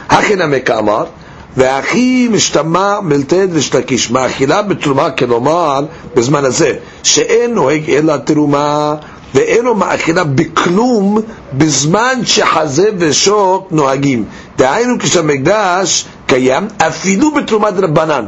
Hachinamik 0.08 0.78
Amar, 0.78 1.12
והכי 1.56 2.28
משתמע 2.32 3.00
מלתד 3.00 3.48
ושתקיש, 3.52 4.10
מאכילה 4.10 4.62
בתרומה 4.62 5.10
כלומר 5.10 5.84
בזמן 6.14 6.44
הזה, 6.44 6.74
שאין 7.02 7.54
נוהג 7.54 7.90
אלא 7.90 8.16
תרומה 8.16 8.94
ואינו 9.34 9.74
מאכילה 9.74 10.24
בכלום 10.24 11.18
בזמן 11.52 12.18
שחזה 12.24 12.88
ושוק 12.98 13.68
נוהגים. 13.70 14.24
דהיינו 14.56 14.98
כשהמקדש 14.98 16.04
קיים 16.26 16.66
אפילו 16.78 17.34
בתרומת 17.34 17.72
רבנן. 17.76 18.24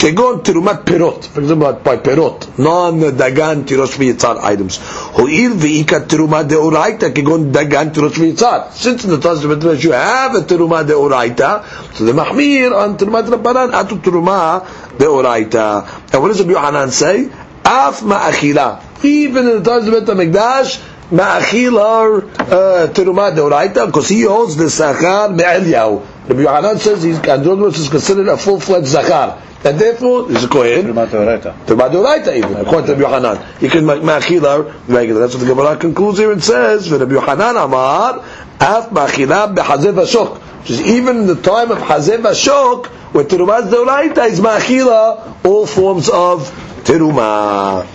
כגון 0.00 0.38
תרומת 0.42 0.76
פירות, 0.84 1.28
for 1.34 1.38
example 1.38 1.86
by 1.86 1.96
פירות, 2.02 2.46
נון 2.58 3.00
דגן 3.10 3.62
תירוש 3.64 3.98
ויצר 3.98 4.36
items. 4.38 4.80
הואיל 5.12 5.52
ואיכא 5.58 5.98
תרומה 5.98 6.42
דאורייתא 6.42 7.08
כגון 7.14 7.52
דגן 7.52 7.88
תירוש 7.88 8.18
ויצר. 8.18 8.58
Since 8.82 9.04
in 9.04 9.10
the 9.10 9.18
Testament 9.18 9.62
you 9.82 9.92
have 9.92 10.34
a 10.34 10.40
תרומה 10.46 10.82
דאורייתא, 10.82 11.56
so 11.94 12.00
the 12.00 12.12
מחמיר 12.12 12.72
on 12.84 12.98
תרומת 12.98 13.24
רבנן, 13.28 13.80
אתו 13.80 13.96
תרומה 14.02 14.58
דאורייתא. 14.98 15.80
And 16.12 16.16
what 16.16 16.32
does 16.32 16.40
Rabbi 16.40 16.52
Yohanan 16.52 16.90
say? 16.90 17.28
אף 17.62 18.02
מאכילה. 18.02 18.74
Even 19.02 19.06
in 19.06 19.62
the 19.62 19.68
times 19.68 19.88
of 19.88 19.90
בית 19.90 20.08
המקדש, 20.08 20.80
מאכיל 21.12 21.78
are 21.78 22.52
תרומה 22.92 23.30
דאורייתא, 23.30 23.86
because 23.86 24.08
he 24.08 24.22
holds 24.22 24.56
the 24.56 24.70
שכר 24.70 25.26
מאליהו. 25.36 26.00
Rabbi 26.30 26.42
Yohanan 26.42 26.78
says 26.78 27.02
he's, 27.02 27.18
Andronicus 27.18 27.78
is 27.78 27.88
considered 27.88 28.28
a 28.28 28.36
full-fledged 28.36 28.86
zachar. 28.86 29.34
And 29.65 29.79
therefore, 29.79 30.29
he's 30.29 30.43
a 30.43 30.47
Kohen. 30.47 30.85
Teruma 30.85 31.07
Deoraita. 31.07 31.65
Teruma 31.65 31.89
Deoraita 31.89 32.37
even, 32.37 32.55
according 32.57 32.85
to 32.85 32.91
Rabbi 32.93 33.01
Yohanan. 33.01 33.59
He 33.59 33.67
can 33.67 33.83
make 33.87 33.99
ma'achila 34.03 34.87
regular. 34.87 35.21
That's 35.21 35.33
what 35.33 35.39
the 35.39 35.47
Gemara 35.47 35.75
concludes 35.77 36.19
here 36.19 36.31
and 36.31 36.43
says, 36.43 36.91
Rabbi 36.91 37.11
Yohanan 37.11 37.57
Amar, 37.57 38.19
af 38.59 38.91
ma'achila 38.91 39.55
behazev 39.55 40.05
ashok. 40.05 40.37
Which 40.37 40.69
is 40.69 40.81
even 40.81 41.17
in 41.17 41.27
the 41.27 41.41
time 41.41 41.71
of 41.71 41.79
Hazev 41.79 42.19
Ashok, 42.19 42.85
where 43.13 43.23
Teruma 43.23 43.67
Deoraita 43.67 44.29
is 44.29 44.39
ma'achila, 44.39 45.43
all 45.43 45.65
forms 45.65 46.09
of 46.09 46.47
Teruma. 46.83 47.87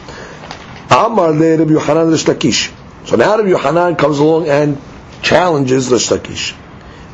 Amar 0.90 1.30
le 1.30 1.56
Rabbi 1.56 1.70
Yohanan 1.70 2.10
l'shtakish. 2.10 2.72
So 3.06 3.14
now 3.14 3.36
Rabbi 3.36 3.50
Yohanan 3.50 3.94
comes 3.94 4.18
along 4.18 4.48
and 4.48 4.76
challenges 5.22 5.92
l'shtakish. 5.92 6.56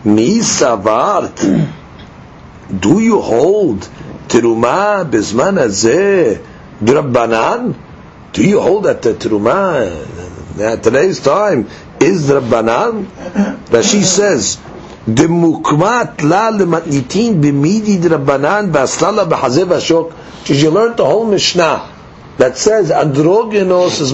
Mi 0.03 0.39
savart. 0.39 1.75
Do 2.81 3.01
you 3.01 3.21
hold 3.21 3.89
Teruma 4.29 5.09
bizman 5.11 5.57
hazeh? 5.57 6.43
Do 8.33 8.47
you 8.47 8.61
hold 8.61 8.85
that 8.85 9.01
the 9.01 9.15
Teruma 9.15 10.59
uh, 10.59 10.63
at 10.63 10.83
today's 10.83 11.21
time 11.21 11.69
is 12.01 12.29
drabbanan? 12.29 13.07
Rashi 13.67 14.03
says, 14.03 14.59
"Demukmat 15.07 16.23
la 16.23 16.51
lematnitin 16.51 17.41
b'midi 17.41 17.99
drabbanan 17.99 18.73
b'aslala 18.73 19.27
b'hazev 19.27 19.69
ashok." 19.69 20.13
Because 20.41 20.63
you 20.63 20.71
learn 20.71 20.97
the 20.97 21.05
whole 21.07 21.25
Mishnah 21.25 21.93
that 22.37 22.59
says 22.59 22.91
androgenos 22.91 24.01
is 24.03 24.11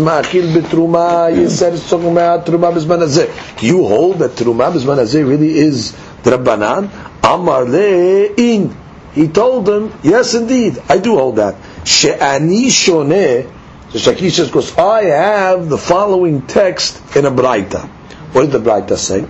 said 1.59 1.75
it's 1.75 1.91
talking 1.91 2.13
about 2.13 2.47
truma 2.47 2.73
hazeh. 2.73 3.59
Do 3.59 3.67
you 3.67 3.85
hold 3.85 4.19
that 4.21 4.31
truma 4.33 4.73
hazeh 4.73 5.29
really 5.29 5.59
is 5.59 5.93
drabbanan? 6.23 6.91
Amar 7.25 7.65
le 7.65 8.27
in. 8.37 8.82
He 9.15 9.29
told 9.29 9.67
them, 9.67 9.93
yes, 10.03 10.35
indeed, 10.35 10.79
I 10.89 10.99
do 10.99 11.17
hold 11.17 11.37
that. 11.37 11.57
She'ani 11.87 12.69
shoneh, 12.69 13.51
the 13.93 13.99
Shaki 13.99 14.31
says, 14.31 14.47
because 14.49 14.77
I 14.79 15.05
have 15.05 15.69
the 15.69 15.77
following 15.77 16.47
text 16.47 17.17
in 17.17 17.27
a 17.27 17.31
Braita. 17.31 17.87
What 18.33 18.43
did 18.43 18.53
the 18.53 18.59
Braita 18.71 18.97
say? 18.97 19.27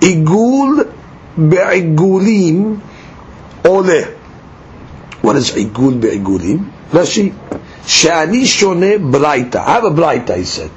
Igul 0.00 0.92
be'igulim 1.36 2.80
ole. 3.64 4.02
What 5.22 5.36
is 5.36 5.52
igul 5.52 6.00
be'igulim? 6.00 6.68
Rashi. 6.90 7.32
She'ani 7.86 8.42
shoneh 8.42 8.98
Braita. 8.98 9.56
I 9.56 9.74
have 9.74 9.84
a 9.84 9.90
Braita, 9.90 10.36
he 10.36 10.44
said. 10.44 10.70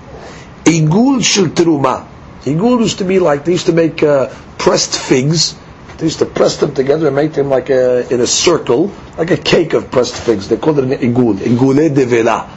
Igul 0.65 1.23
shel 1.23 1.45
teruma. 1.47 2.05
Igul 2.43 2.81
used 2.81 2.99
to 2.99 3.03
be 3.03 3.17
like, 3.17 3.45
they 3.45 3.53
used 3.53 3.65
to 3.65 3.73
make 3.73 4.03
uh, 4.03 4.29
pressed 4.59 4.95
figs, 4.95 5.55
they 5.97 6.05
used 6.05 6.19
to 6.19 6.25
press 6.25 6.57
them 6.57 6.73
together 6.73 7.07
and 7.07 7.15
make 7.15 7.33
them 7.33 7.49
like 7.49 7.69
a, 7.69 8.11
in 8.13 8.19
a 8.19 8.27
circle, 8.27 8.91
like 9.17 9.31
a 9.31 9.37
cake 9.37 9.73
of 9.73 9.91
pressed 9.91 10.15
figs. 10.15 10.49
They 10.49 10.57
called 10.57 10.79
it 10.79 10.85
an 10.85 10.91
igul, 10.91 11.35
igule 11.37 11.93
de 11.93 12.05
vela. 12.05 12.49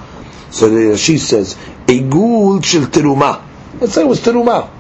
So 0.51 0.69
the, 0.69 0.97
she 0.97 1.19
says, 1.19 1.55
igul 1.87 2.65
shel 2.65 2.83
teruma. 2.83 3.45
Let's 3.81 3.93
say 3.95 4.03
it 4.03 4.09
was 4.09 4.21
teruma. 4.21 4.71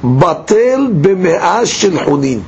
Batel 0.00 1.02
b'me'ah 1.02 1.66
shel 1.66 1.90
hunin. 2.06 2.44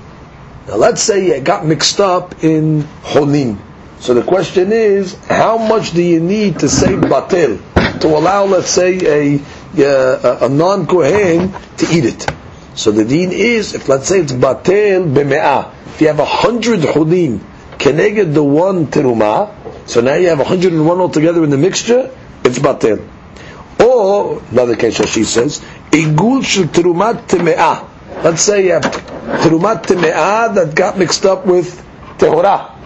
Now 0.69 0.76
let's 0.76 1.02
say 1.02 1.26
it 1.28 1.42
got 1.42 1.66
mixed 1.66 1.99
up 2.00 2.45
in 2.45 2.83
hunin. 3.02 3.59
So 3.99 4.14
the 4.14 4.23
question 4.23 4.73
is, 4.73 5.14
how 5.26 5.59
much 5.59 5.90
do 5.92 6.02
you 6.02 6.21
need 6.21 6.61
to 6.61 6.69
say 6.69 6.95
batel 6.95 7.61
to 8.00 8.07
allow, 8.09 8.45
let's 8.45 8.71
say, 8.71 9.37
a, 9.37 9.40
a, 9.83 10.47
a 10.47 10.49
non-kohen 10.49 11.52
to 11.78 11.87
eat 11.95 12.04
it? 12.04 12.40
So 12.75 12.93
the 12.93 13.05
deen 13.05 13.33
is, 13.33 13.75
if 13.75 13.89
let's 13.89 14.09
say 14.09 14.21
it's 14.21 14.33
batel 14.33 15.12
b'me'ah, 15.12 15.75
if 15.87 16.00
you 16.00 16.07
have 16.07 16.21
a 16.21 16.25
hundred 16.25 16.81
hudim, 16.81 17.41
keneged 17.79 18.33
the 18.33 18.45
one 18.45 18.87
teruma, 18.87 19.89
so 19.89 20.00
now 20.00 20.15
you 20.15 20.29
have 20.29 20.41
a 20.41 20.45
hundred 20.45 20.73
and 20.73 20.87
one 20.87 21.00
altogether 21.00 21.43
in 21.43 21.50
the 21.50 21.59
mixture, 21.59 22.15
it's 22.45 22.59
batel. 22.59 23.07
Or, 23.83 24.43
another 24.50 24.77
case 24.77 25.00
as 25.00 25.11
she 25.11 25.25
says, 25.25 25.61
igul 25.91 26.45
shel 26.45 26.65
terumat 26.65 27.27
teme'ah. 27.27 27.89
Let's 28.23 28.43
say 28.43 28.67
you 28.67 28.73
have 28.73 28.83
terumat 28.83 29.85
teme'ah 29.85 30.55
that 30.55 30.75
got 30.75 30.99
mixed 30.99 31.27
up 31.27 31.47
with 31.47 31.85
tehorah. 32.19 32.77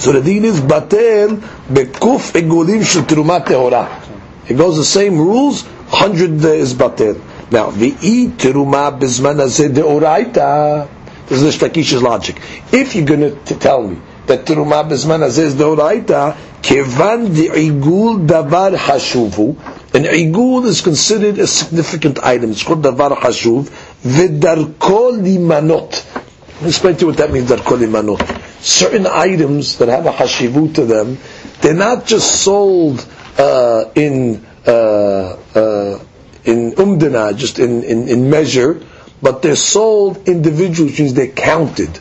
So 0.00 0.12
the 0.12 0.22
deen 0.22 0.44
is 0.44 0.60
batel 0.60 1.38
bekuf 1.68 2.32
igulim 2.40 2.84
shel 2.84 3.02
terumat 3.02 3.46
tehorah. 3.46 4.48
It 4.48 4.54
goes 4.54 4.76
the 4.76 4.84
same 4.84 5.18
rules, 5.18 5.62
hundred 5.88 6.44
is 6.44 6.74
batel. 6.74 7.20
Now, 7.54 7.70
v'i 7.70 8.30
teruma 8.36 8.90
bizman 8.98 9.36
hazeh 9.36 9.68
deoraita. 9.72 10.88
This 11.28 11.40
is 11.40 11.56
the 11.56 11.68
Shtakish's 11.68 12.02
logic. 12.02 12.40
If 12.72 12.96
you're 12.96 13.04
going 13.06 13.44
to 13.44 13.54
tell 13.54 13.86
me 13.86 14.00
that 14.26 14.44
teruma 14.44 14.82
bizman 14.90 15.20
hazeh 15.20 15.44
is 15.44 15.54
deoraita, 15.54 16.36
kevan 16.62 17.28
igul 17.28 18.26
davar 18.26 18.74
hashuvu, 18.76 19.56
and 19.94 20.04
igul 20.04 20.64
is 20.66 20.80
considered 20.80 21.38
a 21.38 21.46
significant 21.46 22.18
item. 22.24 22.50
It's 22.50 22.64
called 22.64 22.82
davar 22.82 23.16
hashuv. 23.16 23.70
V'darko. 24.02 25.12
Let 26.54 26.62
me 26.62 26.68
explain 26.68 26.96
to 26.96 27.00
you 27.02 27.06
what 27.06 27.18
that 27.18 27.30
means, 27.30 27.50
darko 27.50 27.78
limanot. 27.78 28.62
Certain 28.64 29.06
items 29.06 29.78
that 29.78 29.86
have 29.86 30.06
a 30.06 30.12
hashivu 30.12 30.74
to 30.74 30.86
them, 30.86 31.18
they're 31.60 31.72
not 31.72 32.04
just 32.04 32.42
sold 32.42 33.06
uh, 33.38 33.84
in 33.94 34.44
uh, 34.66 34.70
uh, 35.54 35.98
in 36.44 36.72
umdana, 36.72 37.36
just 37.36 37.58
in, 37.58 37.82
in, 37.82 38.08
in 38.08 38.30
measure, 38.30 38.80
but 39.22 39.42
they're 39.42 39.56
sold 39.56 40.28
individually, 40.28 40.90
which 40.90 41.00
means 41.00 41.14
they're 41.14 41.28
counted. 41.28 41.96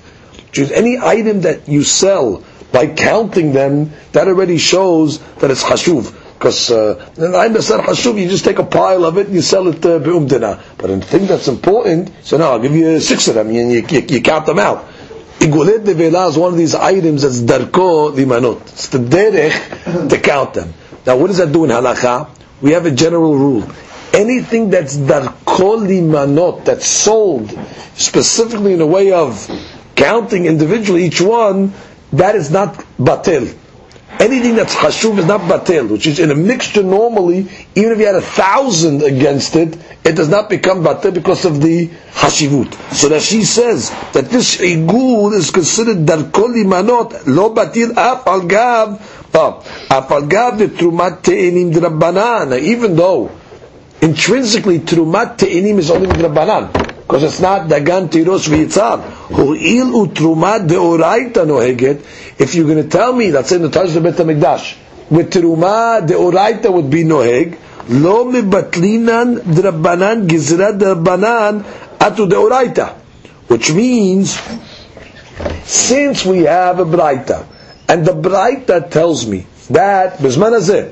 Which 0.49 0.59
means 0.59 0.71
any 0.71 0.97
item 0.97 1.41
that 1.41 1.67
you 1.67 1.83
sell 1.83 2.43
by 2.71 2.87
counting 2.87 3.53
them, 3.53 3.91
that 4.13 4.27
already 4.27 4.57
shows 4.57 5.19
that 5.35 5.51
it's 5.51 5.63
hashuv. 5.63 6.21
Because 6.43 6.71
uh, 6.71 7.09
I 7.17 7.47
Besar 7.47 7.81
Hashuv, 7.81 8.19
you 8.19 8.27
just 8.27 8.43
take 8.43 8.59
a 8.59 8.65
pile 8.65 9.05
of 9.05 9.17
it 9.17 9.27
and 9.27 9.35
you 9.35 9.41
sell 9.41 9.65
it 9.69 9.85
uh, 9.85 9.99
be'umdina. 9.99 10.61
But 10.77 10.89
in 10.89 10.99
the 10.99 11.05
thing 11.05 11.25
that's 11.25 11.47
important, 11.47 12.11
so 12.21 12.35
now 12.35 12.51
I'll 12.51 12.59
give 12.59 12.75
you 12.75 12.99
six 12.99 13.29
of 13.29 13.35
them, 13.35 13.47
and 13.47 13.71
you, 13.71 13.85
you, 13.87 14.01
you 14.01 14.21
count 14.21 14.45
them 14.45 14.59
out. 14.59 14.89
Igulet 15.39 15.85
Nevela 15.85 16.29
is 16.29 16.37
one 16.37 16.51
of 16.51 16.57
these 16.57 16.75
items 16.75 17.21
that's 17.21 17.39
darko 17.39 18.13
limanot. 18.13 18.61
It's 18.61 18.89
the 18.89 18.97
derech 18.97 20.09
to 20.09 20.19
count 20.19 20.53
them. 20.53 20.73
Now 21.05 21.15
what 21.15 21.27
does 21.27 21.37
that 21.37 21.51
do 21.51 21.63
in 21.63 21.69
halacha? 21.69 22.29
We 22.61 22.71
have 22.71 22.85
a 22.85 22.91
general 22.91 23.37
rule. 23.37 23.61
Anything 24.13 24.69
that's 24.69 24.95
darkoli 24.95 25.99
manot, 26.03 26.65
that's 26.65 26.85
sold 26.85 27.49
specifically 27.95 28.73
in 28.73 28.81
a 28.81 28.85
way 28.85 29.11
of 29.11 29.49
counting 29.95 30.45
individually 30.45 31.05
each 31.05 31.19
one, 31.19 31.73
that 32.11 32.35
is 32.35 32.51
not 32.51 32.75
batil. 32.99 33.57
Anything 34.19 34.53
that's 34.55 34.75
hashuv 34.75 35.17
is 35.17 35.25
not 35.25 35.41
batil, 35.41 35.89
which 35.89 36.05
is 36.05 36.19
in 36.19 36.29
a 36.29 36.35
mixture 36.35 36.83
normally, 36.83 37.47
even 37.73 37.91
if 37.93 37.97
you 37.97 38.05
had 38.05 38.13
a 38.15 38.21
thousand 38.21 39.01
against 39.01 39.55
it, 39.55 39.75
it 40.05 40.15
does 40.15 40.29
not 40.29 40.47
become 40.47 40.83
batil 40.83 41.11
because 41.15 41.45
of 41.45 41.59
the 41.61 41.87
hashivut. 42.11 42.71
So 42.93 43.09
that 43.09 43.23
she 43.23 43.43
says 43.43 43.89
that 44.13 44.25
this 44.29 44.57
igul 44.57 45.33
is 45.33 45.49
considered 45.49 46.05
darkoli 46.05 46.63
manot, 46.63 47.25
lo 47.25 47.53
batil 47.55 47.91
af 47.97 48.27
al 48.27 48.41
gav, 48.41 49.01
af 49.33 50.11
al. 50.11 50.23
Even 52.53 52.95
though 52.95 53.31
intrinsically 54.03 54.79
trumat 54.79 55.37
te'enim 55.37 55.77
is 55.79 55.89
only 55.89 56.07
drabbanan, 56.07 56.73
because 56.73 57.23
it's 57.23 57.39
not 57.39 57.69
dagan 57.69 58.09
tiros 58.09 58.49
v'yitzar. 58.49 59.01
Hu'il 59.31 59.91
utrumat 60.05 60.67
deoraita 60.67 61.45
noheget. 61.47 62.03
If 62.37 62.55
you're 62.55 62.67
going 62.67 62.83
to 62.83 62.89
tell 62.89 63.13
me 63.13 63.29
that's 63.31 63.51
in 63.53 63.61
the 63.61 63.69
Taj 63.69 63.95
Bet 63.97 64.15
HaMikdash, 64.15 64.77
with 65.09 65.31
truma 65.31 66.05
deoraita 66.05 66.71
would 66.71 66.89
be 66.89 67.03
noheg, 67.03 67.57
lo 67.87 68.25
mebatlinan 68.25 69.39
drabanan 69.39 70.27
gizra 70.27 70.77
drabanan 70.77 71.63
atu 71.97 72.27
deoraita. 72.29 72.95
Which 73.47 73.71
means, 73.71 74.39
since 75.63 76.25
we 76.25 76.39
have 76.43 76.79
a 76.79 76.85
braita, 76.85 77.45
and 77.87 78.05
the 78.05 78.13
braita 78.13 78.89
tells 78.89 79.27
me 79.27 79.45
that, 79.69 80.17
bizman 80.17 80.59
hazeh, 80.59 80.91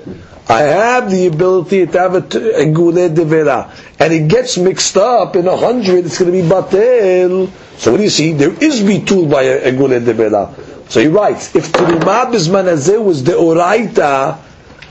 I 0.51 0.63
have 0.63 1.09
the 1.09 1.27
ability 1.27 1.85
to 1.87 1.97
have 1.97 2.13
a 2.15 2.21
gule 2.65 3.07
devera, 3.07 3.71
and 3.97 4.11
it 4.11 4.27
gets 4.27 4.57
mixed 4.57 4.97
up 4.97 5.37
in 5.37 5.47
a 5.47 5.55
hundred, 5.55 6.05
it's 6.05 6.19
going 6.19 6.29
to 6.29 6.41
be 6.41 6.45
batel. 6.45 7.49
So 7.77 7.91
what 7.91 7.97
do 7.97 8.03
you 8.03 8.09
see? 8.09 8.33
There 8.33 8.51
is 8.61 8.81
bitul 8.81 9.31
by 9.31 9.43
a 9.43 9.71
gule 9.71 9.97
devera. 10.01 10.53
So 10.89 10.99
he 10.99 11.07
writes, 11.07 11.55
if 11.55 11.71
teruma 11.71 12.29
bizman 12.29 12.65
was 13.01 13.23
the 13.23 13.31
oraita, 13.31 14.39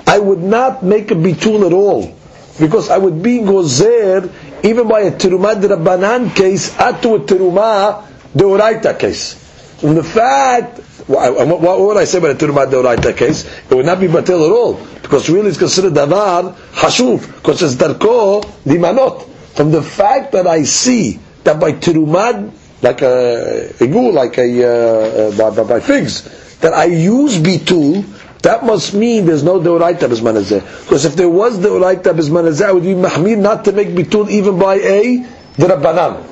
I 0.07 0.19
would 0.19 0.43
not 0.43 0.83
make 0.83 1.11
a 1.11 1.15
bitul 1.15 1.67
at 1.67 1.75
all, 1.75 2.17
because 2.59 2.89
I 2.89 2.97
would 2.97 3.23
be 3.23 3.41
gozer 3.41 4.33
even 4.65 4.89
by 4.89 5.01
a 5.01 5.11
teruma 5.13 5.61
drabanan 5.61 6.35
case, 6.35 6.71
atu 6.77 7.17
a 7.17 8.07
the 8.35 8.45
oraita 8.45 8.99
case. 8.99 9.35
From 9.81 9.95
the 9.95 10.05
fact, 10.05 10.81
what, 11.11 11.61
what 11.61 11.81
would 11.81 11.97
I 11.97 12.05
say 12.05 12.19
about 12.19 12.31
a 12.31 12.35
teruma 12.35 12.71
the 12.71 12.77
oraita 12.77 13.17
case? 13.17 13.45
It 13.69 13.75
would 13.75 13.87
not 13.87 13.99
be 14.01 14.07
batel 14.07 14.47
at 14.47 14.53
all 14.53 14.75
because 15.03 15.29
really 15.29 15.49
it's 15.49 15.59
considered 15.59 15.93
davar 15.95 16.55
hashuv, 16.73 17.27
because 17.37 17.63
it's 17.63 17.75
darko 17.75 18.43
limanot. 18.65 19.27
From 19.57 19.73
the 19.73 19.83
fact 19.83 20.33
that 20.33 20.47
I 20.47 20.63
see 20.63 21.19
that 21.45 21.59
by 21.59 21.73
terumad, 21.73 22.53
like 22.83 23.03
a 23.03 23.73
igul, 23.79 24.13
like 24.13 24.39
a 24.39 25.31
uh, 25.33 25.37
by, 25.37 25.57
by, 25.57 25.69
by 25.69 25.81
figs, 25.81 26.59
that 26.61 26.73
I 26.73 26.85
use 26.85 27.39
bitul, 27.39 28.05
that 28.43 28.65
must 28.65 28.95
mean 28.95 29.27
there's 29.27 29.43
no 29.43 29.59
deoraita 29.59 30.07
bismanazeh. 30.09 30.85
Because 30.85 31.05
if 31.05 31.17
there 31.17 31.29
was 31.29 31.59
deoraita 31.59 32.15
bismanazeh, 32.15 32.67
I 32.67 32.73
would 32.73 32.85
be 32.85 32.95
mahmir 32.95 33.37
not 33.39 33.65
to 33.65 33.73
make 33.73 33.89
bitul 33.89 34.31
even 34.31 34.59
by 34.59 34.77
a 34.77 35.27
drabanan. 35.57 36.25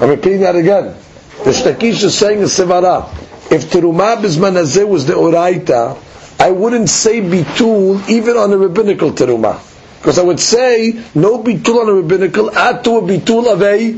I'm 0.00 0.10
repeating 0.10 0.40
that 0.40 0.54
again. 0.54 0.94
The 1.44 1.50
shtakish 1.52 2.04
is 2.04 2.16
saying 2.18 2.40
a 2.42 2.46
sevara. 2.46 3.08
If 3.48 3.70
terumah 3.70 4.16
bismanazeh 4.16 4.86
was 4.88 5.04
deoraita, 5.04 5.96
I 6.38 6.50
wouldn't 6.50 6.88
say 6.88 7.20
bitul 7.20 8.08
even 8.08 8.36
on 8.36 8.52
a 8.52 8.58
rabbinical 8.58 9.12
teruma. 9.12 9.60
Because 9.98 10.18
I 10.18 10.22
would 10.22 10.40
say 10.40 10.92
no 11.14 11.42
bitul 11.42 11.80
on 11.82 11.88
a 11.88 11.92
rabbinical, 11.92 12.50
to 12.50 12.56
a 12.58 13.02
bitul 13.02 13.46
of 13.52 13.62
a 13.62 13.92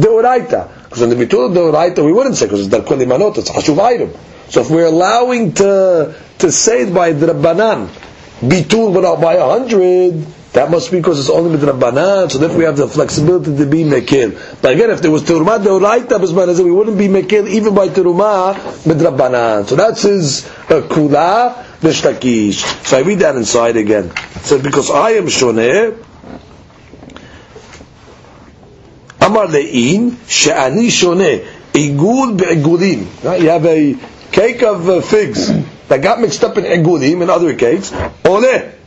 deoraita. 0.00 0.84
Because 0.84 1.02
on 1.02 1.10
the 1.10 1.16
bitul 1.16 1.46
of 1.50 1.52
deoraita 1.52 2.04
we 2.04 2.12
wouldn't 2.12 2.36
say 2.36 2.46
because 2.46 2.66
it's 2.66 2.74
darkol 2.74 2.98
imanot, 3.04 3.38
it's 3.38 3.50
a 3.50 3.52
hashuv 3.52 3.78
item. 3.78 4.10
So 4.48 4.62
if 4.62 4.70
we're 4.70 4.86
allowing 4.86 5.52
to 5.54 6.14
to 6.38 6.52
say 6.52 6.82
it 6.82 6.94
by 6.94 7.12
the 7.12 7.26
rabbanan, 7.26 7.88
bitul 8.40 8.92
but 8.94 9.20
by 9.20 9.34
a 9.34 9.44
hundred, 9.44 10.26
that 10.54 10.70
must 10.70 10.92
be 10.92 10.98
because 10.98 11.18
it's 11.18 11.28
only 11.28 11.50
with 11.50 11.62
rabbanan. 11.64 12.30
So 12.30 12.38
therefore 12.38 12.58
we 12.58 12.64
have 12.64 12.76
the 12.76 12.86
flexibility 12.86 13.56
to 13.56 13.66
be 13.66 13.82
mekil. 13.82 14.62
But 14.62 14.74
again, 14.74 14.90
if 14.90 15.02
there 15.02 15.10
was 15.10 15.24
teruma 15.24 15.58
deoraita, 15.58 16.62
we 16.64 16.70
wouldn't 16.70 16.96
be 16.96 17.08
mekil 17.08 17.48
even 17.48 17.74
by 17.74 17.88
teruma 17.88 18.54
midrabanan. 18.84 19.66
So 19.66 19.74
that's 19.74 20.02
his 20.02 20.46
uh, 20.46 20.82
kula 20.88 21.54
v'shtakish. 21.80 22.86
So 22.86 22.98
I 22.98 23.00
read 23.00 23.18
that 23.18 23.34
inside 23.34 23.76
again. 23.76 24.12
So 24.42 24.62
because 24.62 24.92
I 24.92 25.10
am 25.18 25.26
shoneh, 25.26 25.98
Amar 29.22 29.46
le'in 29.48 30.16
she'ani 30.28 30.86
shoneh 30.86 31.48
igul 31.72 32.38
be'igulim. 32.38 33.40
You 33.42 33.48
have 33.48 33.66
a 33.66 33.96
cake 34.30 34.62
of 34.62 34.88
uh, 34.88 35.00
figs 35.00 35.48
that 35.88 36.00
got 36.00 36.20
mixed 36.20 36.44
up 36.44 36.56
in 36.58 36.62
igulim 36.64 37.22
and 37.22 37.30
other 37.30 37.56
cakes. 37.56 37.90
Oleh. 38.22 38.83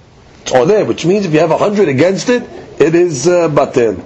Oleh, 0.52 0.88
which 0.88 1.06
means 1.06 1.26
if 1.26 1.34
you 1.34 1.40
have 1.40 1.52
a 1.52 1.58
hundred 1.58 1.90
against 1.90 2.30
it, 2.30 2.44
it 2.80 2.96
is 2.96 3.28
uh, 3.28 3.50
batel. 3.50 4.02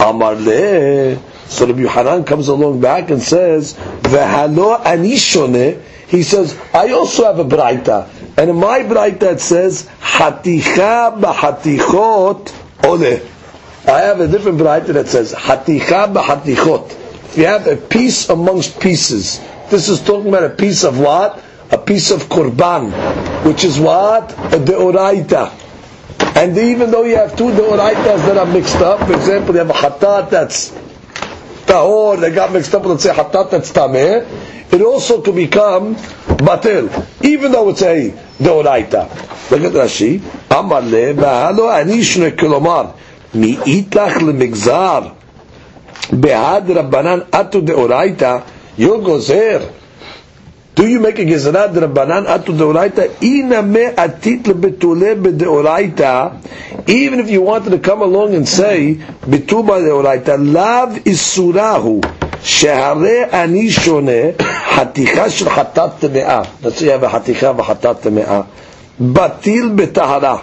Amar 0.00 0.34
le. 0.34 1.18
So 1.46 1.66
Rabbi 1.66 1.82
Yohanan 1.82 2.24
comes 2.24 2.48
along 2.48 2.80
back 2.80 3.10
and 3.10 3.22
says, 3.22 3.74
"V'halo 3.74 4.84
ani 4.84 5.14
shoneh." 5.14 5.80
He 6.08 6.22
says, 6.22 6.58
"I 6.72 6.90
also 6.90 7.24
have 7.24 7.38
a 7.38 7.44
braita." 7.44 8.08
And 8.36 8.50
in 8.50 8.56
my 8.56 8.80
braita 8.80 9.34
it 9.34 9.40
says, 9.40 9.88
Haticha 10.00 11.20
b'hatichot 11.20 12.84
ole. 12.84 13.20
I 13.86 14.00
have 14.00 14.20
a 14.20 14.26
different 14.26 14.58
braita 14.58 14.92
that 14.94 15.06
says, 15.06 15.32
Haticha 15.32 16.12
b'hatichot. 16.12 16.90
If 17.30 17.38
you 17.38 17.46
have 17.46 17.66
a 17.68 17.76
piece 17.76 18.28
amongst 18.28 18.80
pieces, 18.80 19.40
this 19.70 19.88
is 19.88 20.02
talking 20.02 20.28
about 20.28 20.44
a 20.44 20.50
piece 20.50 20.82
of 20.82 20.98
what? 20.98 21.42
A 21.70 21.78
piece 21.78 22.10
of 22.10 22.24
korban, 22.24 23.44
which 23.44 23.64
is 23.64 23.78
what? 23.78 24.32
A 24.32 24.58
deoraita. 24.58 25.52
And 26.44 26.58
even 26.58 26.90
though 26.90 27.04
you 27.04 27.16
have 27.16 27.34
two 27.38 27.44
deoraitas 27.52 28.26
that 28.28 28.36
are 28.36 28.44
mixed 28.44 28.76
up, 28.76 29.06
for 29.06 29.14
example, 29.14 29.54
you 29.54 29.60
have 29.60 29.70
a 29.70 29.72
hatat 29.72 30.28
that's 30.28 30.72
tahor 31.64 32.20
that 32.20 32.34
got 32.34 32.52
mixed 32.52 32.74
up, 32.74 32.84
let's 32.84 33.02
say 33.02 33.14
hatat 33.14 33.50
that's 33.50 33.72
tameh, 33.72 34.70
it 34.70 34.82
also 34.82 35.22
could 35.22 35.36
become 35.36 35.94
batil, 35.96 36.92
even 37.24 37.50
though 37.50 37.70
it's 37.70 37.80
a 37.80 38.10
deoraita. 38.38 39.08
Look 39.52 39.62
at 39.62 39.72
Rashi. 39.72 40.20
Amar 40.50 40.82
le, 40.82 41.14
v'halo 41.14 41.72
anishne 41.82 42.32
kilomar, 42.36 42.94
mi'itlach 43.32 44.16
lemigzar, 44.20 45.16
behad 46.10 46.66
rabbanan 46.66 47.24
atu 47.30 47.64
deoraita, 47.66 48.46
you're 48.76 48.98
gozer. 48.98 49.72
Do 50.75 50.87
you 50.87 50.99
make 50.99 51.19
a 51.19 51.25
gezerah 51.25 51.73
rabbanan 51.73 52.25
atu 52.25 52.53
deoraita? 52.55 53.21
Ina 53.21 53.61
me 53.61 53.87
atit 53.91 54.43
lebetule 54.43 55.15
bedeoraita. 55.21 56.87
Even 56.87 57.19
if 57.19 57.29
you 57.29 57.41
wanted 57.41 57.71
to 57.71 57.79
come 57.79 58.01
along 58.01 58.33
and 58.33 58.47
say 58.47 58.95
betul 59.27 59.63
by 59.63 59.79
deoraita, 59.81 60.37
lav 60.39 61.03
isurahu. 61.03 62.01
שהרי 62.43 63.23
אני 63.33 63.71
שונה 63.71 64.21
חתיכה 64.75 65.29
של 65.29 65.49
חטאת 65.49 65.91
טמאה, 65.99 66.41
let's 66.63 66.79
say 66.79 66.83
you 66.85 66.91
have 66.91 67.03
a 67.03 67.09
חתיכה 67.09 67.51
וחטאת 67.57 67.99
טמאה, 68.01 68.41
בטיל 69.01 69.69
בטהרה, 69.75 70.37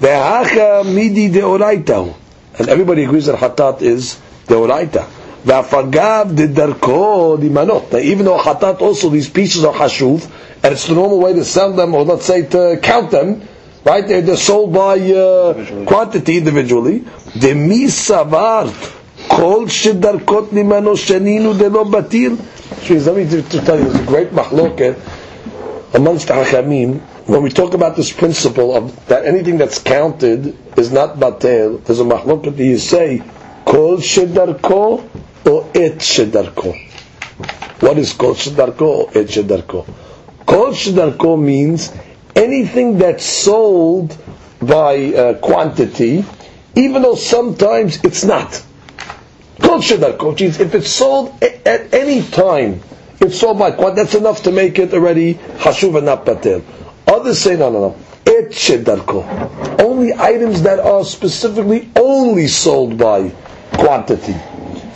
והכה 0.00 0.82
מידי 0.84 1.28
דאורייתא 1.28 1.92
הוא. 1.92 2.12
And 2.58 2.62
everybody 2.64 3.04
agrees 3.04 3.26
that 3.26 3.36
חטאת 3.36 3.82
is 3.82 4.16
דאורייתא. 4.48 5.02
V'afagav 5.47 6.35
dedarko 6.35 7.39
dimanot. 7.39 7.93
Now, 7.93 7.99
even 7.99 8.25
though 8.25 8.37
chatat 8.37 8.81
also 8.81 9.09
these 9.09 9.29
pieces 9.29 9.63
are 9.63 9.73
hashuv, 9.73 10.29
and 10.61 10.73
it's 10.73 10.87
the 10.87 10.93
normal 10.93 11.19
way 11.21 11.33
to 11.33 11.45
sell 11.45 11.71
them, 11.71 11.95
or 11.95 12.03
let's 12.03 12.25
say 12.25 12.45
to 12.47 12.77
count 12.83 13.11
them, 13.11 13.47
right? 13.85 14.05
They're, 14.05 14.21
they're 14.21 14.35
sold 14.35 14.73
by 14.73 14.95
uh, 14.95 15.53
individually. 15.55 15.85
quantity 15.85 16.37
individually. 16.37 16.99
Demi 17.39 17.85
savart 17.85 18.75
kol 19.29 19.67
shidarkot 19.67 20.49
nimano 20.49 20.95
sheninu 20.97 21.57
delo 21.57 21.85
batir. 21.85 22.35
Jeez, 22.83 23.07
let 23.07 23.15
me 23.15 23.23
just 23.25 23.49
tell 23.65 23.79
you, 23.79 23.85
there's 23.85 24.01
a 24.01 24.05
great 24.05 24.31
machloket 24.31 24.99
amongst 25.93 26.27
hachamim 26.27 26.99
when 27.27 27.41
we 27.41 27.49
talk 27.49 27.73
about 27.73 27.95
this 27.95 28.11
principle 28.11 28.75
of 28.75 29.05
that 29.07 29.25
anything 29.25 29.57
that's 29.57 29.79
counted 29.79 30.57
is 30.77 30.91
not 30.91 31.15
batel. 31.17 31.81
There's 31.85 32.01
a 32.01 32.03
machloket 32.03 32.57
that 32.57 32.63
you 32.65 32.77
say 32.77 33.23
kol 33.65 33.97
shidarko 33.97 35.09
or 35.45 35.69
et 35.75 35.97
shedarko. 35.99 36.75
What 37.81 37.97
is 37.97 38.13
kol 38.13 38.33
shedarko 38.33 38.81
or 38.81 39.09
et 39.17 39.27
shedarko? 39.27 39.85
Kol 40.45 40.71
shedarko 40.71 41.39
means 41.39 41.91
anything 42.35 42.97
that's 42.97 43.25
sold 43.25 44.17
by 44.61 45.13
uh, 45.13 45.33
quantity, 45.35 46.25
even 46.75 47.01
though 47.01 47.15
sometimes 47.15 48.03
it's 48.03 48.23
not. 48.23 48.63
Kol 49.61 49.79
shedarko, 49.79 50.39
if 50.41 50.73
it's 50.73 50.89
sold 50.89 51.41
at 51.43 51.93
any 51.93 52.21
time, 52.23 52.81
it's 53.19 53.39
sold 53.39 53.59
by 53.59 53.71
quantity, 53.71 54.03
that's 54.03 54.15
enough 54.15 54.43
to 54.43 54.51
make 54.51 54.79
it 54.79 54.93
already 54.93 55.35
hashuv 55.35 56.01
not. 56.03 56.27
Others 57.07 57.39
say, 57.39 57.55
no, 57.55 57.69
no, 57.69 57.79
no. 57.89 57.95
Et 58.25 58.49
shedarko. 58.49 59.79
Only 59.81 60.13
items 60.13 60.63
that 60.63 60.79
are 60.79 61.03
specifically 61.05 61.89
only 61.95 62.47
sold 62.47 62.97
by 62.97 63.29
quantity. 63.73 64.35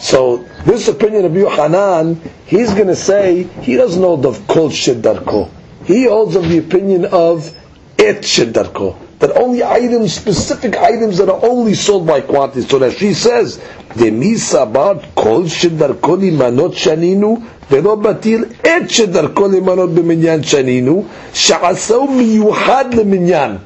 So 0.01 0.39
this 0.65 0.89
opinion 0.89 1.25
of 1.25 1.35
Yohanan, 1.35 2.21
he's 2.47 2.73
going 2.75 2.89
to 2.89 2.97
say 2.97 3.45
he 3.63 3.77
doesn't 3.77 4.03
hold 4.03 4.27
of 4.27 4.47
kol 4.47 4.71
shedarko. 4.71 5.51
He 5.85 6.05
holds 6.05 6.37
of 6.37 6.49
the 6.49 6.59
opinion 6.59 7.05
of 7.07 7.55
et 7.99 8.23
shedarko. 8.23 8.97
That 9.19 9.37
only 9.37 9.63
items, 9.65 10.13
specific 10.13 10.77
items 10.77 11.19
that 11.19 11.29
are 11.31 11.43
only 11.45 11.73
sold 11.75 12.07
by 12.07 12.21
quantity. 12.21 12.63
So 12.69 12.79
that 12.81 12.99
she 12.99 13.15
says, 13.15 13.59
דמי 13.97 14.39
סבר 14.39 14.93
כל 15.15 15.43
שדרכו 15.49 16.17
למנות 16.17 16.75
שנינו 16.75 17.39
ולא 17.71 17.95
בטיל 17.95 18.45
את 18.61 18.91
שדרכו 18.91 19.49
למנות 19.49 19.91
במניין 19.95 20.43
שנינו 20.43 21.05
שעשהו 21.35 22.09
מיוחד 22.11 22.95
למניין 22.95 23.57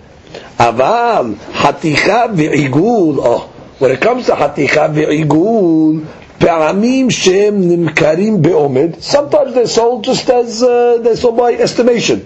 אבל 0.58 1.26
חתיכה 1.54 2.24
ועיגול, 2.36 3.18
oh, 3.18 3.40
when 3.80 3.90
it 3.90 4.00
comes 4.00 4.26
to 4.26 4.34
חתיכה 4.34 4.86
ועיגול, 4.94 6.00
פעמים 6.38 7.10
שהם 7.10 7.54
נמכרים 7.68 8.42
בעומד, 8.42 8.88
sometimes 9.00 9.54
they're 9.54 9.76
sold 9.78 10.04
just 10.04 10.30
as 10.30 10.62
uh, 10.62 10.98
they're 11.02 11.16
sold 11.16 11.36
by 11.36 11.52
estimation. 11.62 12.18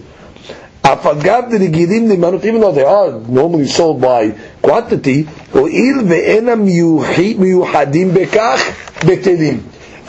אף 0.83 1.07
אגב 1.07 1.43
דרגילים 1.51 2.09
למנות, 2.09 2.45
even 2.45 2.61
though 2.61 2.73
they 2.73 2.85
are 2.85 3.11
normally 3.29 3.67
sold 3.79 4.01
by 4.01 4.33
quantity, 4.67 5.25
הואיל 5.53 5.97
ואין 6.09 6.49
המיוחדים 6.49 8.15
בכך 8.15 8.63
בטלים. 9.07 9.59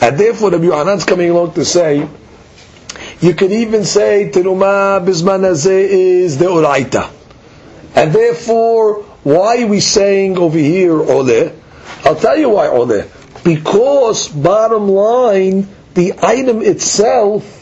And 0.00 0.18
therefore 0.18 0.50
Rabbi 0.50 0.66
Yohanan's 0.66 1.04
coming 1.04 1.30
along 1.30 1.52
to 1.54 1.64
say, 1.64 2.02
you 3.22 3.32
could 3.34 3.52
even 3.52 3.84
say 3.84 4.28
תרומה 4.32 4.98
בזמן 5.04 5.44
הזה 5.44 5.86
is 5.90 6.36
דאורייתא. 6.36 7.02
And 7.94 8.12
therefore, 8.12 9.04
why 9.24 9.62
are 9.62 9.66
we 9.66 9.80
saying 9.80 10.36
over 10.36 10.58
here 10.58 11.00
ole? 11.00 11.50
I'll 12.04 12.14
tell 12.26 12.36
you 12.36 12.50
why 12.50 12.68
ole. 12.68 13.02
Because 13.43 14.27
bottom 14.27 14.87
line, 14.89 15.67
the 15.93 16.13
item 16.21 16.61
itself 16.61 17.57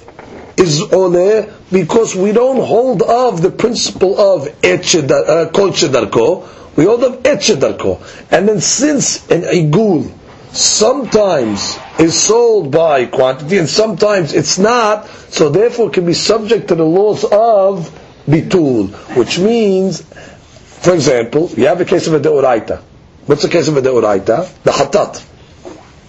is 0.59 0.81
ole 0.91 1.49
because 1.71 2.15
we 2.15 2.31
don't 2.33 2.61
hold 2.65 3.01
of 3.01 3.41
the 3.41 3.49
principle 3.49 4.19
of 4.19 4.47
etchedarko, 4.61 5.47
uh, 5.47 5.49
kol 5.51 5.69
shedarko. 5.69 6.75
We 6.75 6.85
hold 6.85 7.03
of 7.03 7.23
etchedarko. 7.23 8.01
And 8.31 8.47
then 8.47 8.59
since 8.59 9.29
an 9.29 9.43
igul 9.43 10.11
sometimes 10.51 11.77
is 11.99 12.19
sold 12.19 12.71
by 12.71 13.05
quantity 13.05 13.57
and 13.57 13.69
sometimes 13.69 14.33
it's 14.33 14.57
not, 14.57 15.07
so 15.29 15.49
therefore 15.49 15.91
can 15.91 16.05
be 16.05 16.13
subject 16.13 16.67
to 16.69 16.75
the 16.75 16.85
laws 16.85 17.23
of 17.23 17.89
bitul, 18.27 18.89
which 19.15 19.39
means, 19.39 20.01
for 20.01 20.93
example, 20.93 21.49
you 21.55 21.67
have 21.67 21.79
a 21.81 21.85
case 21.85 22.07
of 22.07 22.13
a 22.13 22.19
deoraita. 22.19 22.81
What's 23.27 23.43
the 23.43 23.49
case 23.49 23.67
of 23.67 23.77
a 23.77 23.81
deoraita? 23.81 24.63
The 24.63 24.71
hatat. 24.71 25.28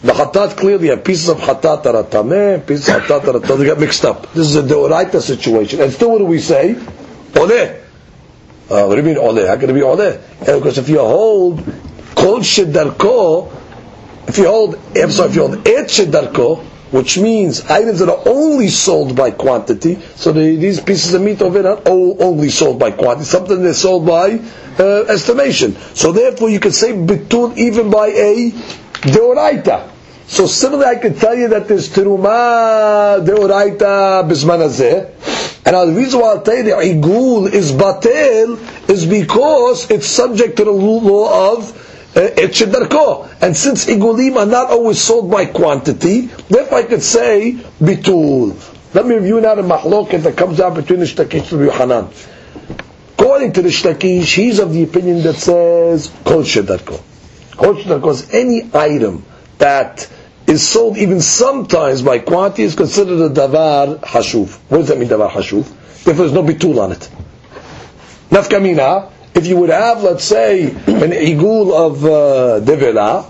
The 0.02 0.12
hatat 0.12 0.56
clearly 0.56 0.88
have 0.88 1.04
pieces 1.04 1.28
of 1.28 1.38
hatat 1.38 1.82
that 1.82 1.94
are 1.94 2.04
tameh, 2.04 2.66
pieces 2.66 2.88
of 2.88 3.02
hatat 3.02 3.22
that 3.24 3.34
are 3.36 3.40
tameh, 3.40 3.58
they 3.58 3.64
get 3.66 3.78
mixed 3.78 4.04
up. 4.04 4.32
This 4.32 4.46
is 4.48 4.56
a 4.56 4.62
deoraita 4.62 5.20
situation. 5.20 5.80
And 5.80 5.92
still 5.92 6.12
what 6.12 6.18
do 6.18 6.24
we 6.24 6.40
say? 6.40 6.74
Oleh. 7.34 7.80
Uh, 8.70 8.86
what 8.86 8.94
do 8.94 9.00
you 9.02 9.06
mean 9.06 9.16
oleh? 9.16 9.46
How 9.46 9.56
can 9.56 9.68
it 9.70 9.74
be 9.74 9.80
oleh? 9.80 10.20
Yeah, 10.46 10.56
because 10.56 10.78
if 10.78 10.88
you 10.88 11.00
hold 11.00 11.58
kol 12.14 12.38
shedarko, 12.40 13.52
if 14.28 14.38
you 14.38 14.46
hold, 14.46 14.76
I'm 14.96 15.10
sorry, 15.10 15.30
if 15.30 15.34
you 15.36 15.42
hold 15.42 15.66
et 15.68 15.88
shedarko, 15.88 16.64
which 16.92 17.18
means 17.18 17.62
items 17.66 17.98
that 17.98 18.08
are 18.08 18.22
only 18.26 18.68
sold 18.68 19.14
by 19.16 19.32
quantity, 19.32 20.00
so 20.16 20.32
the, 20.32 20.56
these 20.56 20.80
pieces 20.80 21.14
of 21.14 21.20
meat 21.22 21.42
over 21.42 21.60
here 21.60 21.70
are 21.72 21.82
only 21.86 22.48
sold 22.48 22.78
by 22.78 22.90
quantity, 22.90 23.24
something 23.26 23.62
that's 23.62 23.78
sold 23.78 24.06
by 24.06 24.40
uh, 24.78 25.02
estimation. 25.08 25.76
So 25.94 26.12
therefore 26.12 26.48
you 26.50 26.58
can 26.60 26.72
say 26.72 26.92
bitul 26.92 27.56
even 27.58 27.90
by 27.90 28.08
a 28.08 28.50
deoraita. 29.02 29.90
So 30.26 30.46
similarly 30.46 30.96
I 30.96 31.00
can 31.00 31.14
tell 31.14 31.34
you 31.36 31.48
that 31.48 31.66
there's 31.68 31.88
teruma 31.88 33.24
deoraita 33.26 34.28
bisman 34.28 34.60
and 35.66 35.94
the 35.94 36.00
reason 36.00 36.20
why 36.20 36.30
I'll 36.30 36.42
tell 36.42 36.56
you 36.56 36.62
the 36.64 36.70
igul 36.70 37.52
is 37.52 37.72
batel 37.72 38.88
is 38.88 39.04
because 39.06 39.90
it's 39.90 40.06
subject 40.06 40.56
to 40.56 40.64
the 40.64 40.70
law 40.70 41.52
of 41.54 41.70
uh, 42.16 42.20
et 42.20 42.50
shedarko. 42.50 43.28
And 43.40 43.56
since 43.56 43.86
igulim 43.86 44.36
are 44.36 44.46
not 44.46 44.70
always 44.70 45.00
sold 45.00 45.30
by 45.30 45.46
quantity, 45.46 46.22
therefore 46.48 46.78
I 46.78 46.82
could 46.84 47.02
say 47.02 47.52
bitul. 47.78 48.56
Let 48.94 49.06
me 49.06 49.14
review 49.16 49.40
now 49.40 49.54
the 49.54 49.62
mahloket 49.62 50.22
that 50.24 50.36
comes 50.36 50.60
out 50.60 50.74
between 50.74 50.98
the 51.00 51.06
Shtakish 51.06 51.52
and 51.52 51.60
Yohanan. 51.66 52.08
According 53.16 53.52
to 53.52 53.62
the 53.62 53.68
Shtakish, 53.68 54.34
he's 54.34 54.58
of 54.58 54.72
the 54.72 54.82
opinion 54.82 55.22
that 55.22 55.34
says 55.36 56.10
kol 56.24 56.42
shedarko. 56.42 57.00
Is 57.62 58.31
any 58.33 58.70
item 58.75 59.25
that 59.59 60.09
is 60.46 60.66
sold 60.66 60.96
even 60.96 61.20
sometimes 61.20 62.03
by 62.03 62.18
quantity 62.18 62.62
is 62.64 62.75
considered 62.75 63.20
a 63.20 63.29
davar 63.29 64.01
hashuv. 64.01 64.57
What 64.68 64.79
does 64.79 64.88
that 64.88 64.99
mean, 64.99 65.09
davar 65.09 65.31
hashuv? 65.31 65.64
Therefore, 66.05 66.14
there's 66.14 66.33
no 66.33 66.42
bitul 66.42 66.81
on 66.83 66.92
it. 66.92 67.09
Nafkamina, 68.31 69.11
if 69.35 69.46
you 69.46 69.57
would 69.59 69.70
have, 69.70 70.03
let's 70.03 70.25
say, 70.25 70.70
an 70.70 71.12
igul 71.12 71.73
of 71.73 72.05
uh, 72.05 72.09
devela, 72.64 73.25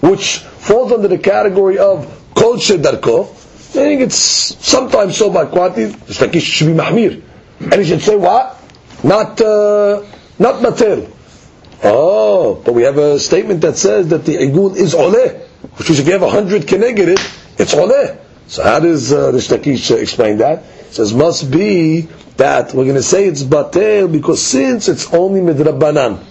which 0.00 0.38
falls 0.38 0.90
under 0.92 1.08
the 1.08 1.18
category 1.18 1.78
of 1.78 2.06
kol 2.34 2.56
shedarko, 2.56 3.28
I 3.30 3.70
think 3.70 4.00
it's 4.00 4.16
sometimes 4.16 5.16
sold 5.18 5.34
by 5.34 5.44
quantity, 5.44 5.94
it's 6.08 6.20
like 6.20 6.34
it 6.34 6.40
should 6.40 6.68
be 6.68 6.72
mahmir. 6.72 7.22
And 7.60 7.74
he 7.74 7.84
should 7.84 8.02
say 8.02 8.16
what? 8.16 8.56
Not, 9.04 9.40
uh, 9.40 10.02
not 10.38 10.62
mater. 10.62 11.06
Oh, 11.82 12.60
but 12.64 12.74
we 12.74 12.82
have 12.82 12.98
a 12.98 13.18
statement 13.20 13.60
that 13.60 13.76
says 13.76 14.08
that 14.08 14.24
the 14.24 14.36
igul 14.36 14.76
is 14.76 14.94
oleh, 14.94 15.40
which 15.76 15.88
means 15.88 16.00
if 16.00 16.06
you 16.06 16.12
have 16.12 16.22
a 16.22 16.30
hundred 16.30 16.62
keneged 16.62 16.98
it, 16.98 17.20
it's 17.58 17.74
oleh. 17.74 18.18
So 18.48 18.64
how 18.64 18.80
does 18.80 19.12
uh, 19.12 19.30
the 19.30 19.38
Shtakish 19.38 19.96
explain 20.00 20.38
that? 20.38 20.64
He 20.64 20.94
says 20.94 21.12
must 21.14 21.50
be 21.50 22.08
that 22.38 22.72
we're 22.74 22.84
going 22.84 22.96
to 22.96 23.02
say 23.02 23.26
it's 23.26 23.42
batel 23.42 24.10
because 24.10 24.44
since 24.44 24.88
it's 24.88 25.12
only 25.12 25.40
midrabanan 25.40 26.24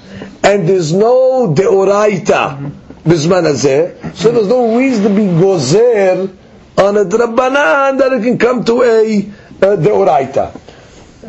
and 0.44 0.68
there's 0.68 0.92
no 0.94 1.54
deoraita 1.54 2.72
bisman 3.04 3.44
hazeh, 3.44 4.16
so 4.16 4.32
there's 4.32 4.48
no 4.48 4.78
reason 4.78 5.04
to 5.04 5.10
be 5.10 5.26
gozer 5.26 6.36
on 6.78 6.98
a 6.98 7.06
drabanan 7.06 8.00
that 8.00 8.14
it 8.14 8.24
can 8.24 8.38
come 8.38 8.64
to 8.66 8.82
a, 8.82 9.20
a 9.20 9.78
deoraita. 9.78 10.60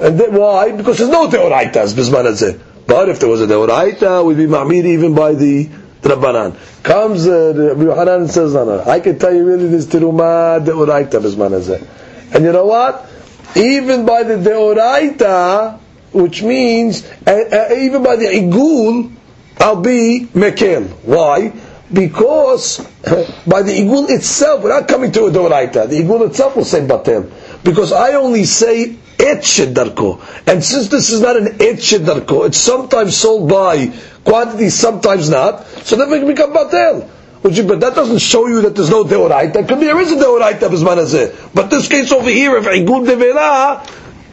And 0.00 0.18
then, 0.18 0.34
why? 0.34 0.72
Because 0.72 0.98
there's 0.98 1.10
no 1.10 1.28
deoraitas 1.28 1.94
bisman 1.94 2.24
hazeh. 2.24 2.67
But 2.88 3.08
if 3.10 3.20
there 3.20 3.28
was 3.28 3.40
a 3.42 3.46
deoraita, 3.46 4.24
we'd 4.24 4.36
be 4.38 4.46
ma'mir 4.46 4.84
even 4.84 5.14
by 5.14 5.34
the 5.34 5.66
drabanan. 6.02 6.56
Comes 6.82 7.28
uh, 7.28 7.74
Yohanan 7.78 8.22
and 8.22 8.30
says, 8.30 8.54
no, 8.54 8.64
no, 8.64 8.82
I 8.84 8.98
can 8.98 9.18
tell 9.18 9.32
you 9.32 9.44
really 9.46 9.68
this 9.68 9.86
teruma 9.86 10.58
deoraita 10.64 11.20
bisman 11.22 11.50
hazeh. 11.52 12.34
And 12.34 12.44
you 12.44 12.50
know 12.52 12.66
what? 12.66 13.08
even 13.56 14.04
by 14.04 14.22
the 14.22 14.34
deoraita, 14.34 15.78
which 16.12 16.42
means 16.42 17.04
uh, 17.26 17.30
uh, 17.70 17.74
even 17.74 18.02
by 18.02 18.16
the 18.16 18.26
igul, 18.26 19.12
I'll 19.58 19.80
be 19.80 20.28
mekel. 20.32 20.88
Why? 21.04 21.52
Because 21.92 22.78
by 23.46 23.62
the 23.62 23.72
igul 23.72 24.08
itself, 24.10 24.64
not 24.64 24.88
coming 24.88 25.12
to 25.12 25.24
a 25.26 25.30
deoraita. 25.30 25.88
The 25.88 26.00
igul 26.00 26.28
itself 26.28 26.56
will 26.56 26.64
say 26.64 26.80
batel. 26.80 27.30
Because 27.64 27.92
I 27.92 28.12
only 28.12 28.44
say 28.44 28.96
et 29.18 29.38
shedarko. 29.42 30.20
And 30.46 30.62
since 30.64 30.88
this 30.88 31.10
is 31.10 31.20
not 31.20 31.36
an 31.36 31.48
et 31.60 31.76
shedarko, 31.76 32.46
it's 32.46 32.58
sometimes 32.58 33.16
sold 33.16 33.48
by 33.48 33.92
quantity, 34.24 34.70
sometimes 34.70 35.28
not, 35.30 35.66
so 35.84 35.96
then 35.96 36.10
we 36.10 36.18
can 36.18 36.28
become 36.28 36.52
batel. 36.52 37.08
But 37.42 37.80
that 37.80 37.94
doesn't 37.94 38.18
show 38.18 38.46
you 38.46 38.62
that 38.62 38.74
there's 38.74 38.90
no 38.90 39.04
deoraita. 39.04 39.66
Could 39.68 39.78
be 39.80 39.86
there 39.86 40.00
is 40.00 40.12
a 40.12 40.16
deoraita 40.16 40.68
b'zman 40.68 40.96
hazeh. 40.98 41.54
But 41.54 41.70
this 41.70 41.88
case 41.88 42.10
over 42.12 42.28
here, 42.28 42.56
if 42.56 42.64
igul 42.64 43.06
devela 43.06 43.88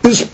is 0.06 0.30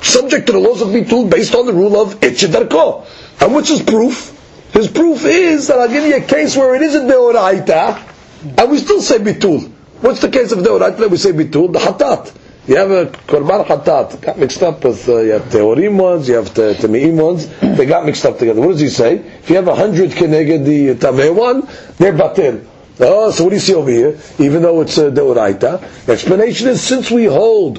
subject 0.00 0.46
to 0.46 0.52
the 0.52 0.58
laws 0.58 0.80
of 0.82 0.88
bitul 0.88 1.28
based 1.30 1.54
on 1.54 1.66
the 1.66 1.72
rule 1.72 2.00
of 2.00 2.18
etchedarko. 2.20 3.06
And 3.40 3.54
which 3.54 3.70
is 3.70 3.82
proof? 3.82 4.30
His 4.72 4.88
proof 4.88 5.24
is 5.24 5.68
that 5.68 5.78
I'll 5.78 5.88
give 5.88 6.04
you 6.04 6.16
a 6.16 6.20
case 6.20 6.56
where 6.56 6.74
it 6.74 6.82
is 6.82 6.94
a 6.94 7.00
deoraita, 7.00 8.58
and 8.58 8.70
we 8.70 8.78
still 8.78 9.00
say 9.00 9.18
bitul. 9.18 9.70
What's 10.00 10.20
the 10.20 10.28
case 10.30 10.50
of 10.52 10.58
deoraita 10.60 10.96
that 10.98 11.10
we 11.10 11.16
say 11.16 11.32
bitul? 11.32 11.72
The 11.72 11.78
hatat. 11.78 12.32
You 12.66 12.76
have 12.76 12.90
a 12.90 13.06
korban 13.06 13.66
hatat, 13.66 14.22
got 14.22 14.38
mixed 14.38 14.62
up 14.62 14.84
with, 14.84 15.06
uh, 15.06 15.18
you 15.18 15.32
have 15.32 15.42
teorim 15.42 15.98
ones, 16.00 16.28
you 16.28 16.36
have 16.36 16.48
tameim 16.54 17.22
ones, 17.22 17.46
they 17.60 17.84
got 17.84 18.06
mixed 18.06 18.24
up 18.24 18.38
together. 18.38 18.60
What 18.62 18.72
does 18.72 18.80
he 18.80 18.88
say? 18.88 19.16
If 19.16 19.50
you 19.50 19.56
have 19.56 19.68
a 19.68 19.74
hundred 19.74 20.12
keneged 20.12 20.64
the 20.64 20.94
tameh 20.94 21.34
one, 21.34 21.68
they're 21.98 22.14
batil. 22.14 22.64
Oh, 23.00 23.30
so 23.32 23.44
what 23.44 23.50
do 23.50 23.56
you 23.56 23.60
see 23.60 23.74
over 23.74 23.90
here? 23.90 24.18
Even 24.38 24.62
though 24.62 24.80
it's 24.80 24.96
a 24.96 25.10
deoraita, 25.10 26.06
the 26.06 26.12
explanation 26.12 26.68
is 26.68 26.80
since 26.80 27.10
we 27.10 27.26
hold 27.26 27.78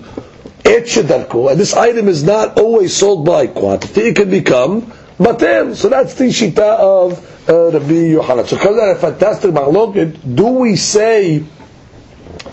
et 0.63 0.83
shedarko, 0.83 1.49
and 1.49 1.59
this 1.59 1.73
item 1.73 2.07
is 2.07 2.23
not 2.23 2.59
always 2.59 2.95
sold 2.95 3.25
by 3.25 3.47
quantity, 3.47 4.01
it 4.01 4.15
can 4.15 4.29
become 4.29 4.83
batel. 5.17 5.75
So 5.75 5.89
that's 5.89 6.13
the 6.13 6.25
shita 6.25 6.59
of 6.59 7.49
uh, 7.49 7.71
Rabbi 7.71 7.93
Yohanan. 7.93 8.45
So 8.45 8.57
because 8.57 8.75
that 8.75 8.97
a 8.97 8.99
fantastic 8.99 9.49
machloket, 9.51 10.35
do 10.35 10.45
we 10.47 10.75
say 10.75 11.43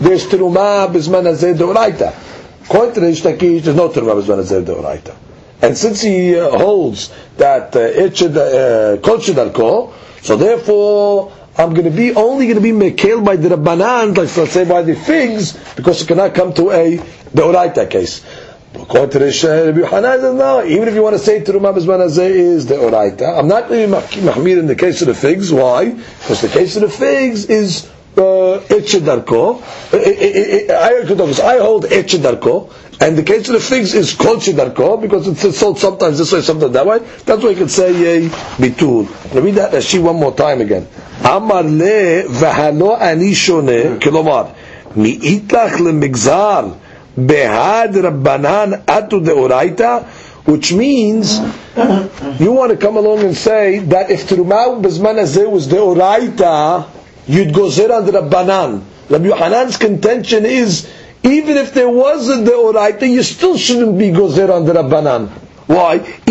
there's 0.03 0.27
teruma 0.27 0.87
bisman 0.91 1.23
hazeh 1.23 1.55
deoraita? 1.55 2.13
According 2.65 2.93
to 2.95 2.99
the 3.01 3.07
Ishtakish, 3.07 3.63
there's 3.63 3.75
no 3.75 3.89
teruma 3.89 4.21
bisman 4.21 4.43
hazeh 4.43 4.63
deoraita. 4.63 5.15
And 5.61 5.77
since 5.77 6.01
he 6.01 6.37
uh, 6.37 6.49
holds 6.57 7.13
that 7.37 7.75
uh, 7.75 7.79
et 7.79 8.11
shedar- 8.11 8.97
uh, 8.97 9.51
kol 9.51 9.93
so 10.21 10.35
therefore 10.35 11.31
I'm 11.57 11.73
going 11.73 11.85
to 11.85 11.91
be 11.91 12.13
only 12.15 12.47
going 12.47 12.57
to 12.57 12.61
be 12.61 12.71
mekel 12.71 13.23
by 13.23 13.35
the 13.35 13.49
rabbanan, 13.49 14.17
like 14.17 14.35
let's 14.35 14.51
say 14.51 14.65
by 14.65 14.81
the 14.81 14.95
figs, 14.95 15.53
because 15.75 16.01
it 16.01 16.07
cannot 16.07 16.33
come 16.33 16.53
to 16.55 16.71
a 16.71 16.97
deoraita 16.97 17.89
case. 17.89 18.25
According 18.75 19.09
to 19.11 19.19
the 19.19 19.31
Sh- 19.31 19.43
Rabbi 19.43 19.79
Yohanan, 19.79 20.37
no, 20.37 20.65
even 20.65 20.87
if 20.87 20.95
you 20.95 21.03
want 21.03 21.13
to 21.13 21.19
say 21.19 21.41
Terumah 21.41 21.75
Bizman 21.75 21.99
Hazeh 21.99 22.27
is 22.29 22.65
the 22.65 22.75
Oraita, 22.75 23.37
I'm 23.37 23.47
not 23.47 23.69
going 23.69 23.87
to 23.91 23.95
be 23.95 24.21
mahmir 24.21 24.57
in 24.57 24.65
the 24.65 24.75
case 24.75 25.01
of 25.01 25.07
the 25.07 25.13
figs. 25.13 25.51
Why? 25.53 25.91
Because 25.91 26.41
the 26.41 26.47
case 26.47 26.75
of 26.75 26.81
the 26.81 26.89
figs 26.89 27.45
is 27.45 27.87
uh, 28.17 28.59
Etchedarko. 28.69 29.61
I, 29.93 31.53
I 31.55 31.57
hold 31.59 31.85
Etchedarko, 31.85 32.71
and 33.01 33.17
the 33.17 33.23
case 33.23 33.47
of 33.49 33.53
the 33.53 33.59
figs 33.59 33.93
is 33.93 34.13
Shedarko, 34.13 35.01
because 35.01 35.27
it's 35.27 35.57
sold 35.57 35.79
sometimes 35.79 36.17
this 36.17 36.31
way, 36.31 36.41
sometimes 36.41 36.73
that 36.73 36.85
way. 36.85 36.99
That's 36.99 37.43
why 37.43 37.49
you 37.49 37.55
can 37.55 37.69
say 37.69 37.89
uh, 38.25 38.29
Bitul. 38.57 39.09
Let 39.33 39.43
me 39.43 39.51
read 39.51 39.55
that 39.55 39.71
Rashi 39.73 40.01
one 40.01 40.17
more 40.17 40.33
time 40.35 40.61
again. 40.61 40.87
Amar 41.23 41.63
le 41.63 42.23
v'halo 42.23 42.99
ani 42.99 43.33
shone, 43.33 43.99
kilomar, 43.99 44.53
mi'itlach 44.95 45.77
lemigzar, 45.77 46.77
behad 47.15 47.93
rabbanan 47.93 48.85
atu 48.85 49.23
deoraita, 49.23 50.03
which 50.45 50.73
means 50.73 51.39
you 52.39 52.51
want 52.51 52.71
to 52.71 52.77
come 52.77 52.97
along 52.97 53.19
and 53.19 53.35
say 53.35 53.79
that 53.79 54.11
if 54.11 54.27
Terumah 54.27 54.81
Bezman 54.83 55.15
Hazeh 55.19 55.49
was 55.49 55.67
deoraita, 55.67 57.02
you'd 57.27 57.53
go 57.53 57.69
zer 57.69 57.91
on 57.93 58.05
the 58.05 58.11
rabbanan. 58.11 58.83
Rabbi 59.09 59.25
Yohanan's 59.25 59.77
contention 59.77 60.45
is 60.45 60.87
even 61.23 61.55
if 61.57 61.73
there 61.73 61.89
was 61.89 62.29
a 62.29 62.35
deoraita, 62.37 63.09
you 63.09 63.23
still 63.23 63.57
shouldn't 63.57 63.97
be 63.97 64.09
gozer 64.09 64.53
on 64.53 64.65
the 64.65 64.73
rabbanan. 64.73 65.29
Why? 65.67 65.99
Because 65.99 66.27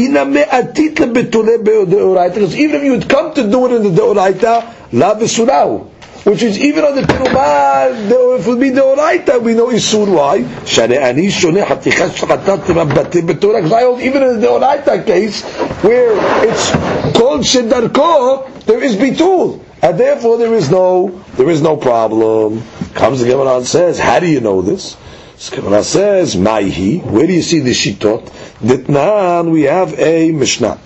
even 2.55 2.77
if 2.77 2.85
you 2.85 2.91
would 2.93 3.09
come 3.09 3.33
to 3.35 3.51
do 3.51 3.67
it 3.67 3.73
in 3.73 3.83
the 3.85 4.01
deoraita, 4.01 4.93
la 4.93 5.15
besurau. 5.15 5.89
Which 6.25 6.43
is 6.43 6.59
even 6.59 6.85
on 6.85 6.95
the 6.95 7.01
terumah, 7.03 8.39
if 8.39 8.47
it 8.47 8.51
would 8.51 8.61
be 8.61 8.71
deoraita, 8.71 9.43
we 9.43 9.55
know 9.55 9.69
isur. 9.69 10.07
Why? 10.15 10.45
Shane 10.67 10.93
ani 10.93 11.31
shone 11.31 11.55
hatichas 11.55 12.11
shchatat 12.11 12.59
rabbatim 12.59 13.27
betorah. 13.27 13.63
Because 13.63 13.73
I 13.73 13.83
hold 13.83 14.01
even 14.03 14.23
in 14.23 14.41
the 14.41 14.47
deoraita 14.47 15.05
case, 15.07 15.43
where 15.83 16.13
it's 16.47 16.71
called 17.19 17.41
shedarko, 17.41 18.65
there 18.67 18.83
is 18.85 18.95
bitul. 18.97 19.61
And 19.83 19.99
therefore 19.99 20.39
there 20.39 20.55
is 20.55 20.71
no, 20.71 21.23
there 21.35 21.51
is 21.51 21.61
no 21.61 21.77
problem. 21.77 22.63
Comes 22.95 23.21
the 23.21 23.27
Gemara 23.27 23.57
and 23.57 23.67
says, 23.67 23.99
how 23.99 24.21
do 24.21 24.29
you 24.29 24.41
know 24.41 24.63
this? 24.63 24.97
So 25.37 25.57
Gemara 25.57 25.83
says, 25.83 26.37
Maihi, 26.37 27.05
where 27.05 27.27
do 27.27 27.33
you 27.33 27.43
see 27.43 27.59
the 27.59 27.73
shitot? 27.73 28.27
Ditnan, 28.61 29.51
we 29.51 29.63
have 29.63 29.99
a 29.99 30.31
Mishnah. 30.31 30.79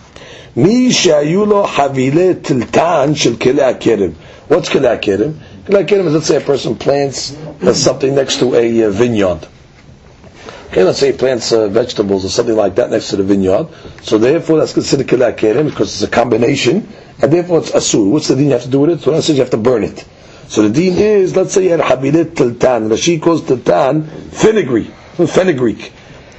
Mi 0.56 0.88
shayu 0.88 1.46
lo 1.46 1.66
havile 1.66 2.37
tiltan 2.40 3.14
shel 3.14 3.37
kele 3.37 3.61
akerem. 3.74 4.14
What's 4.48 4.70
kele 4.70 4.88
akerem? 4.96 5.35
Kele 5.66 5.85
akerem 5.85 6.06
is, 6.06 6.14
let's 6.14 6.26
say 6.28 6.37
a 6.37 6.40
person 6.40 6.76
plants 6.76 7.37
uh, 7.62 7.74
something 7.74 8.14
next 8.14 8.38
to 8.38 8.54
a 8.54 8.85
uh, 8.85 8.90
vineyard. 8.90 9.46
Okay, 10.68 10.82
let's 10.82 10.98
say 10.98 11.12
he 11.12 11.18
plants 11.18 11.52
uh, 11.52 11.68
vegetables 11.68 12.24
or 12.24 12.30
something 12.30 12.56
like 12.56 12.76
that 12.76 12.88
next 12.90 13.11
to 13.11 13.16
the 13.16 13.22
vineyard. 13.24 13.68
So 14.00 14.16
therefore 14.16 14.56
that's 14.56 14.72
considered 14.72 15.06
kele 15.06 15.30
akerem 15.30 15.68
because 15.68 15.92
it's 15.92 16.11
a 16.11 16.14
combination, 16.14 16.88
and 17.22 17.33
therefore 17.33 17.59
it's 17.59 17.70
asur. 17.70 18.11
What's 18.11 18.29
the 18.29 18.37
deen 18.37 18.50
have 18.50 18.62
to 18.62 18.68
do 18.68 18.81
with 18.81 18.90
it? 18.90 19.11
That 19.11 19.22
says 19.22 19.37
you 19.37 19.42
have 19.42 19.50
to 19.50 19.57
burn 19.57 19.85
it. 19.85 20.05
So 20.48 20.62
the 20.62 20.70
deen 20.70 20.96
is, 20.98 21.35
let's 21.35 21.52
say 21.55 21.64
you 21.64 21.70
had 21.70 21.81
habilet 21.81 22.35
tiltan. 22.35 22.88
Rashi 22.88 23.20
calls 23.20 23.44
tiltan 23.44 24.05
fenugreek. 24.05 24.88
Fenugreek. 25.16 25.92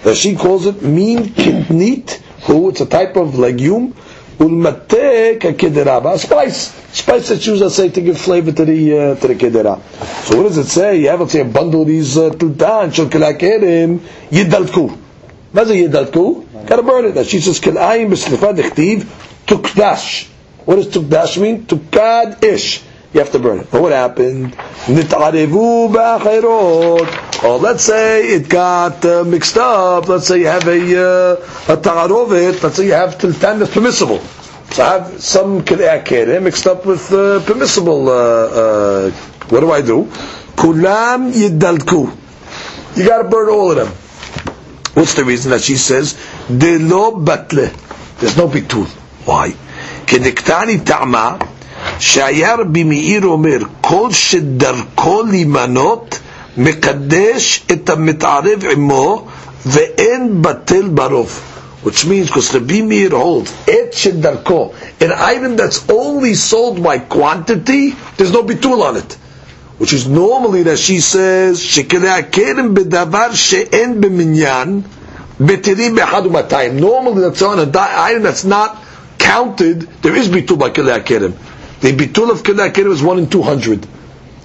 Rashi 0.04 0.38
calls 0.38 0.66
it 0.66 0.82
min 0.82 1.26
kitnit, 1.26 2.12
who 2.46 2.70
it's 2.70 2.80
a 2.82 2.86
type 2.86 3.16
of 3.18 3.38
legume, 3.38 3.94
ulmate 4.40 5.40
kederaba, 5.42 6.14
a 6.14 6.20
spice. 6.20 6.70
Spice 6.94 7.30
that's 7.30 7.46
used, 7.46 7.62
let's 7.62 7.76
say, 7.76 7.90
to 7.90 8.02
give 8.02 8.18
flavor 8.18 8.52
to 8.52 8.64
the 8.64 8.98
uh, 8.98 9.16
to 9.16 9.28
the 9.28 9.36
kedera. 9.36 9.82
So 10.26 10.38
what 10.38 10.44
does 10.44 10.58
it 10.58 10.68
say? 10.68 11.02
You 11.02 11.10
have, 11.10 11.20
let's 11.20 11.34
say, 11.34 11.42
a 11.42 11.46
bundle 11.46 11.82
of 11.82 11.88
these 11.88 12.18
uh, 12.18 12.30
tiltan, 12.30 12.94
shel 12.94 13.08
kelakerim, 13.08 14.00
yidalku. 14.30 14.92
What 15.52 15.68
is 15.68 15.90
yidalku? 15.90 16.66
Gotta 16.66 16.84
burn 16.84 17.06
it. 17.06 17.16
Rashi 17.16 17.42
says, 17.42 17.60
kelayim 17.60 18.10
b'slifa 18.12 18.56
dechtiv, 18.56 19.04
tukdash. 19.46 20.30
What 20.68 20.76
does 20.76 20.88
tukdash 20.88 21.40
mean? 21.42 21.66
Tukad 21.66 22.44
ish. 22.44 22.84
You 23.14 23.22
have 23.22 23.32
to 23.32 23.40
burn 23.40 23.60
it. 23.62 23.72
But 23.72 23.82
what 23.82 23.94
happened? 23.94 24.54
Or 27.46 27.58
let's 27.58 27.84
say 27.84 28.28
it 28.34 28.50
got 28.50 29.06
uh, 29.06 29.24
mixed 29.24 29.56
up. 29.58 30.10
Let's 30.10 30.28
say 30.28 30.40
you 30.42 30.48
have 30.48 30.68
a 30.68 30.74
uh, 30.76 31.74
a 31.74 31.78
ta'arovet. 31.78 32.62
Let's 32.62 32.76
say 32.76 32.88
you 32.88 32.92
have 32.92 33.18
tiltan 33.18 33.60
that's 33.60 33.74
permissible. 33.74 34.20
So 34.72 34.84
I 34.84 34.90
have 35.00 35.24
some 35.24 35.62
kedeh 35.64 36.44
mixed 36.44 36.68
up 36.68 36.86
with 36.86 37.14
uh, 37.14 37.40
permissible. 37.46 38.10
Uh, 38.10 38.14
uh, 38.14 39.12
what 39.48 39.62
do 39.62 39.72
I 39.72 39.82
do? 39.82 40.04
Kulam 40.58 41.32
yidalku. 41.32 42.12
You 42.98 43.08
got 43.08 43.24
to 43.24 43.30
burn 43.30 43.48
all 43.48 43.72
of 43.72 43.78
them. 43.78 43.88
What's 44.96 45.14
the 45.14 45.24
reason 45.24 45.52
that 45.52 45.62
she 45.62 45.78
says? 45.78 46.18
There's 46.50 46.82
no 46.82 47.14
bitul. 47.14 48.88
Why? 49.26 49.56
כדקטני 50.08 50.80
טעמה 50.80 51.36
שהיה 52.00 52.56
רבי 52.56 52.84
מאיר 52.84 53.26
אומר 53.26 53.58
כל 53.82 54.12
שדרכו 54.12 55.24
להימנות 55.24 56.20
מקדש 56.58 57.64
את 57.72 57.90
המתערב 57.90 58.64
עמו 58.72 59.26
ואין 59.66 60.42
בטל 60.42 60.88
ברוב 60.88 61.40
which 61.84 62.06
means 62.06 62.28
because 62.28 62.54
Rabbi 62.54 62.82
Meir 62.82 63.12
holds 63.12 63.54
et 63.68 63.94
shedarko, 63.94 64.74
an 65.00 65.12
item 65.14 65.56
that's 65.56 65.88
only 65.90 66.34
sold 66.34 66.84
by 66.84 66.98
quantity, 67.00 67.92
there's 68.18 68.34
no 68.34 68.44
bitul 68.44 68.82
on 68.82 68.98
it. 68.98 69.14
Which 69.78 69.94
is 69.94 70.08
normally 70.08 70.64
that 70.64 70.80
she 70.80 71.00
says 71.00 71.60
שכדי 71.60 72.10
הכרם 72.10 72.74
בדבר 72.74 73.34
שאין 73.34 74.02
במניין 74.02 74.82
בטלים 75.40 75.96
באחד 75.96 76.26
ומאתיים. 76.26 76.80
Normally 76.80 77.22
that's 77.22 77.42
on 77.42 77.60
a 77.60 77.66
di- 77.66 78.12
item 78.12 78.24
that's 78.24 78.44
not 78.44 78.76
counted, 79.18 79.82
there 80.02 80.16
is 80.16 80.28
bitul 80.30 80.58
by 80.60 80.70
Kili 80.70 80.98
Akerim. 80.98 81.34
The 81.82 81.92
bitul 81.96 82.32
of 82.32 82.44
Kili 82.44 82.70
Akerim 82.70 82.92
is 82.92 83.04
1 83.04 83.20
in 83.20 83.30
200. 83.30 83.88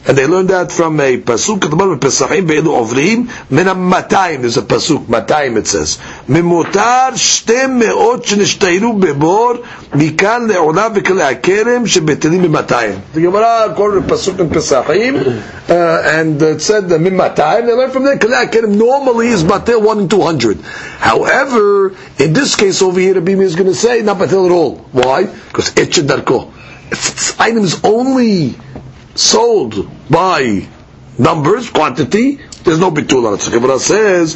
And 0.05 0.19
they 0.19 0.27
learned 0.27 0.49
that 0.51 0.73
from 0.73 0.99
a 0.99 1.17
pasuk 1.17 1.65
at 1.65 1.71
the 1.71 1.77
moment, 1.77 2.01
Pesachim 2.01 2.49
be'elu 2.49 2.75
ovrim, 2.75 3.51
min 3.53 3.67
matayim, 3.67 4.41
there's 4.41 4.57
a 4.57 4.63
pasuk, 4.63 5.07
matayim 5.07 5.57
it 5.57 5.69
says. 5.69 5.99
Mimutar 6.27 7.13
shtem 7.13 7.79
me'ot 7.79 8.25
shenishtayiru 8.25 9.01
bebor, 9.01 9.63
mikan 9.93 10.51
le'ola 10.51 10.93
v'kele 10.93 11.23
akerem 11.33 11.87
shebetelim 11.87 12.47
b'matayim. 12.47 13.13
The 13.13 13.21
Gemara 13.21 13.75
quoted 13.77 14.03
a 14.03 14.07
pasuk 14.09 14.41
in 14.41 14.51
Pesachim, 14.51 15.71
uh, 15.71 16.03
and 16.19 16.43
it 16.43 16.61
said 16.61 16.89
that 16.89 16.99
min 16.99 17.15
matayim, 17.15 17.67
they 17.67 17.73
learned 17.73 17.93
from 17.93 18.03
there, 18.03 18.19
kele 18.19 18.45
akerem 18.45 18.77
normally 18.77 19.29
is 19.29 19.45
batel 19.45 19.85
1 19.85 20.01
in 20.01 20.09
200. 20.09 20.61
However, 20.63 21.95
in 22.19 22.33
this 22.33 22.57
case 22.57 22.83
over 22.83 22.99
here, 22.99 23.15
Rabbi 23.15 23.33
is 23.35 23.55
going 23.55 23.69
to 23.69 23.75
say, 23.75 24.03
not 24.03 24.17
batel 24.17 24.47
at 24.47 24.53
all. 24.53 24.79
Why? 24.91 25.27
Because 25.27 25.77
etchet 25.77 26.07
darko. 26.07 26.53
It's, 26.91 27.13
it's 27.13 27.41
items 27.41 27.83
only 27.85 28.57
sold 29.16 29.90
by 30.10 30.68
numbers, 31.18 31.70
quantity, 31.70 32.40
there's 32.64 32.80
no 32.80 32.92
bitul 32.92 33.28
on 33.28 33.34
it. 33.36 33.42
So 33.42 33.52
Gemara 33.52 33.80
says, 33.80 34.36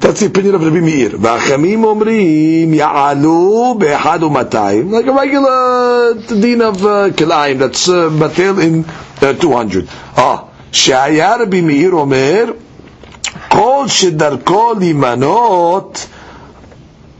that's 0.00 0.20
the 0.20 0.26
opinion 0.26 0.54
of 0.54 0.62
Rabbi 0.62 0.80
Meir. 0.80 1.10
V'achamim 1.10 1.82
omrim 1.82 2.72
ya'alu 2.74 3.78
be'echad 3.80 4.20
u'matayim. 4.20 4.90
Like 4.92 5.06
a 5.06 5.12
regular 5.12 6.14
din 6.40 6.62
of 6.62 6.84
uh, 6.84 7.10
kilayim, 7.10 7.58
that's 7.58 7.88
uh, 7.88 8.08
batel 8.10 8.62
in 8.62 8.84
uh, 9.22 9.32
200. 9.34 9.88
Ah, 10.16 10.44
שהיה 10.72 11.36
רבי 11.42 11.60
מאיר 11.60 11.92
אומר, 11.92 12.44
כל 13.48 13.84
שדרכו 13.88 14.72
להימנות 14.78 16.06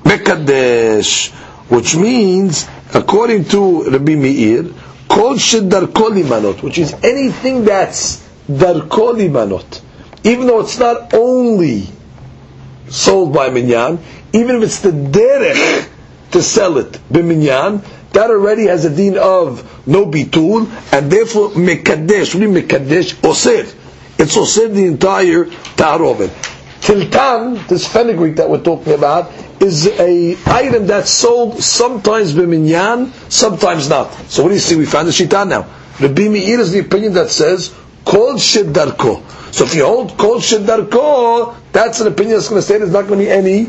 מקדש, 0.07 1.33
which 1.71 1.97
means, 1.97 2.67
according 2.95 3.45
to 3.45 3.83
Rabbi 3.91 4.15
Meir, 4.15 4.65
כל 5.13 5.39
שדרכו 5.39 6.09
להימנות, 6.09 6.61
which 6.63 6.79
is 6.79 6.95
anything 7.03 7.65
that's 7.69 8.19
דרכו 8.51 9.13
להימנות, 9.13 9.81
even 10.25 10.47
though 10.47 10.61
it's 10.61 10.79
not 10.79 11.15
only 11.15 11.87
sold 12.91 13.33
by 13.33 13.49
minyan, 13.51 13.99
even 14.33 14.57
if 14.57 14.63
it's 14.65 14.81
the 14.81 14.91
derech 14.91 15.87
to 16.33 16.43
sell 16.43 16.79
it 16.79 16.99
b'minyan, 17.13 17.83
that 18.13 18.31
already 18.31 18.67
has 18.67 18.85
a 18.85 18.91
deen 18.95 19.17
of 19.19 19.63
no 19.87 20.07
bitul, 20.07 20.69
and 20.93 21.11
therefore 21.11 21.51
mekadesh, 21.51 22.35
what 22.35 22.41
do 22.41 22.47
you 22.47 22.49
mean 22.49 22.63
mekadesh? 22.65 23.15
Osir. 23.17 23.73
It's 24.19 24.37
osir 24.37 24.73
the 24.75 24.85
entire 24.87 25.45
ta'arovet. 25.77 26.31
Tiltan, 26.81 27.67
this 27.69 27.87
fenugreek 27.87 28.37
that 28.37 28.49
we're 28.49 28.63
talking 28.63 28.95
about, 28.95 29.31
is 29.64 29.88
a 29.88 30.38
item 30.46 30.88
that's 30.88 31.10
sold 31.10 31.62
sometimes 31.64 32.34
b'minyan, 32.34 33.12
sometimes 33.32 33.90
not. 33.90 34.14
So 34.30 34.44
what 34.44 34.50
do 34.50 34.56
you 34.56 34.60
see? 34.60 34.76
We 34.76 34.86
found 34.86 35.08
the 35.08 35.12
shita 35.12 35.48
now. 35.48 35.66
Rabbi 36.00 36.28
Meir 36.28 36.60
is 36.60 36.72
the 36.72 36.80
opinion 36.80 37.14
that 37.14 37.30
says 37.30 37.74
kol 38.06 38.34
shedarko. 38.36 39.54
So 39.54 39.66
if 39.66 39.76
you 39.76 39.86
hold 39.86 40.18
kol 40.18 40.38
shedarko, 40.40 41.56
that's 41.72 42.02
an 42.02 42.08
opinion 42.08 42.36
that's 42.38 42.50
going 42.50 42.62
to 42.62 42.68
say 42.68 42.78
there's 42.78 42.92
not 42.92 43.08
going 43.08 43.20
to 43.20 43.26
be 43.26 43.32
any 43.32 43.66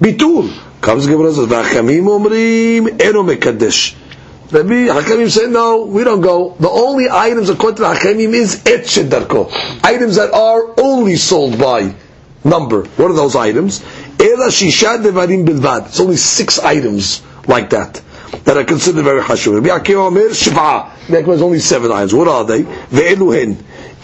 bitul. 0.00 0.52
Comes 0.80 1.06
Gemara 1.06 1.32
says 1.32 1.46
v'achamim 1.46 2.04
omrim 2.04 3.00
eno 3.00 3.22
mekadesh. 3.22 3.94
Rabbi 4.50 4.88
Hakamim 4.88 5.30
say 5.30 5.46
no, 5.46 5.84
we 5.84 6.04
don't 6.04 6.22
go. 6.22 6.56
The 6.58 6.70
only 6.70 7.06
items 7.10 7.50
according 7.50 7.76
to 7.76 7.82
Hakamim 7.82 8.32
is 8.32 8.62
et 8.66 8.84
shedarko. 8.84 9.50
Items 9.84 10.16
that 10.16 10.32
are 10.32 10.74
only 10.80 11.16
sold 11.16 11.58
by 11.58 11.94
number. 12.44 12.84
What 12.84 13.10
are 13.10 13.14
those 13.14 13.36
items? 13.36 13.82
It's 14.20 16.00
only 16.00 16.16
six 16.16 16.58
items 16.58 17.22
like 17.46 17.70
that 17.70 18.02
that 18.44 18.56
are 18.56 18.64
considered 18.64 19.02
very 19.04 19.20
hashuv. 19.20 19.54
Rabbi 19.54 19.68
Akiva 19.68 20.06
Omer 20.06 20.28
shiv'a. 20.30 21.08
Rabbi 21.08 21.22
Akiva 21.22 21.40
only 21.42 21.60
seven 21.60 21.92
items. 21.92 22.14
What 22.14 22.28
are 22.28 22.44
they? 22.44 22.62
Ve'eluhen. 22.62 23.54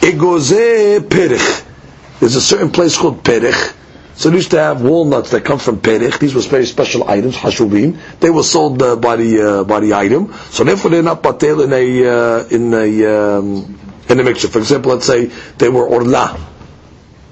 Egoze 0.01 1.01
perich. 1.01 1.65
There's 2.21 2.37
a 2.37 2.41
certain 2.41 2.71
place 2.71 2.97
called 2.97 3.23
perich. 3.25 3.75
So 4.17 4.31
they 4.31 4.37
used 4.37 4.53
to 4.53 4.59
have 4.61 4.81
walnuts 4.83 5.31
that 5.33 5.45
come 5.45 5.59
from 5.59 5.79
perich. 5.81 6.19
These 6.21 6.35
were 6.37 6.41
very 6.43 6.67
special 6.67 7.09
items, 7.09 7.37
hashuvim. 7.37 7.99
They 8.21 8.31
were 8.31 8.45
sold 8.45 8.81
uh, 8.83 8.95
by 8.97 9.17
the 9.17 9.43
uh, 9.61 9.65
by 9.65 9.81
the 9.81 9.95
item. 9.95 10.33
So 10.51 10.63
therefore 10.63 10.93
they're 10.93 11.03
not 11.03 11.23
patel 11.23 11.61
in 11.63 11.73
a 11.73 12.07
uh, 12.07 12.45
in 12.49 12.73
a 12.73 13.39
um, 13.39 13.79
in 14.09 14.21
a 14.21 14.23
mixture. 14.23 14.49
For 14.49 14.59
example, 14.61 14.93
let's 14.93 15.07
say 15.07 15.27
they 15.59 15.69
were 15.69 15.87
orla 15.87 16.39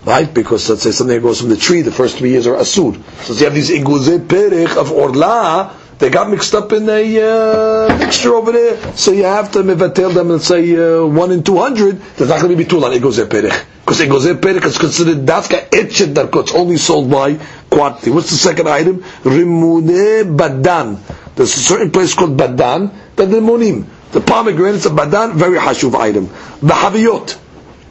right? 0.05 0.33
Because 0.33 0.69
let's 0.69 0.83
say 0.83 0.91
something 0.91 1.21
goes 1.21 1.41
from 1.41 1.51
the 1.51 1.57
tree, 1.57 1.83
the 1.83 1.93
first 1.93 2.19
three 2.19 2.31
years 2.31 2.47
are 2.47 2.57
asur. 2.57 3.01
So 3.25 3.35
you 3.35 3.45
have 3.45 3.55
these 3.55 3.71
iguze 3.71 4.19
perich 4.27 4.77
of 4.77 4.93
orla, 4.93 5.77
they 5.99 6.11
got 6.11 6.29
mixed 6.29 6.55
up 6.55 6.73
in 6.73 6.89
a 6.89 7.21
uh, 7.21 7.99
mixture 7.99 8.35
over 8.35 8.51
there. 8.51 8.97
So 8.97 9.13
you 9.13 9.23
have 9.25 9.53
to 9.53 9.61
mevatel 9.61 10.13
them 10.13 10.33
and 10.33 10.43
say 10.43 10.75
uh, 10.75 11.07
one 11.07 11.31
in 11.31 11.45
two 11.45 11.59
hundred. 11.59 12.01
There's 12.17 12.29
not 12.29 12.41
going 12.41 12.51
to 12.51 12.57
be 12.57 12.65
two 12.65 12.79
on 12.85 12.91
iguze 12.93 13.25
perich 13.27 13.65
because 13.81 14.01
iguze 14.01 14.35
perich 14.41 14.65
is 14.65 14.79
considered 14.79 15.19
dafka 15.19 15.69
etchet 15.73 16.13
darko. 16.15 16.41
It's 16.43 16.53
only 16.55 16.77
sold 16.79 17.09
by 17.09 17.39
quantity. 17.71 18.11
What's 18.11 18.31
the 18.31 18.37
second 18.37 18.69
item? 18.69 18.99
Rimune 19.23 20.37
badan. 20.37 20.99
There's 21.37 21.55
a 21.57 21.61
certain 21.61 21.93
place 21.93 22.15
called 22.15 22.37
badan. 22.37 22.91
that 23.15 23.27
The 23.27 23.37
limonim. 23.37 23.87
The 24.11 24.21
pomegranates 24.21 24.85
of 24.87 24.93
badan, 24.93 25.35
very 25.35 25.57
hashuv 25.57 25.95
item. 25.95 26.27
The 26.61 26.75
haviyot. 26.75 27.39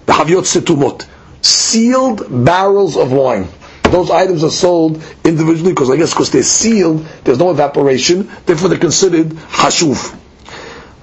The 0.05 0.11
haviyot 0.13 0.43
setumot 0.43 1.07
sealed 1.41 2.23
barrels 2.45 2.97
of 2.97 3.11
wine. 3.11 3.47
Those 3.83 4.09
items 4.09 4.43
are 4.43 4.49
sold 4.51 5.03
individually 5.25 5.73
because 5.73 5.89
I 5.89 5.97
guess 5.97 6.13
because 6.13 6.31
they're 6.31 6.43
sealed, 6.43 7.05
there's 7.25 7.39
no 7.39 7.51
evaporation, 7.51 8.29
therefore 8.45 8.69
they're 8.69 8.77
considered 8.79 9.27
hashuv. 9.29 10.17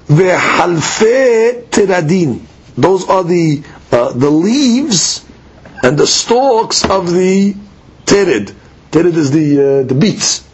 Ve'halfe 0.06 1.64
tiradin. 1.68 2.40
Those 2.76 3.06
are 3.08 3.24
the 3.24 3.62
uh, 3.92 4.12
the 4.12 4.30
leaves 4.30 5.24
and 5.82 5.98
the 5.98 6.06
stalks 6.06 6.84
of 6.84 7.12
the 7.12 7.54
terid. 8.06 8.54
Terid 8.90 9.14
is 9.16 9.30
the 9.32 9.80
uh, 9.80 9.82
the 9.82 9.94
beets. 9.94 10.46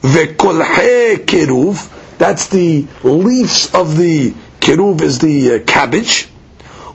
Ve'kolhe 0.00 1.16
keruv. 1.26 1.94
That's 2.16 2.48
the 2.48 2.86
leaves 3.02 3.74
of 3.74 3.96
the 3.98 4.32
keruv 4.60 5.02
is 5.02 5.18
the 5.18 5.56
uh, 5.56 5.58
cabbage. 5.66 6.28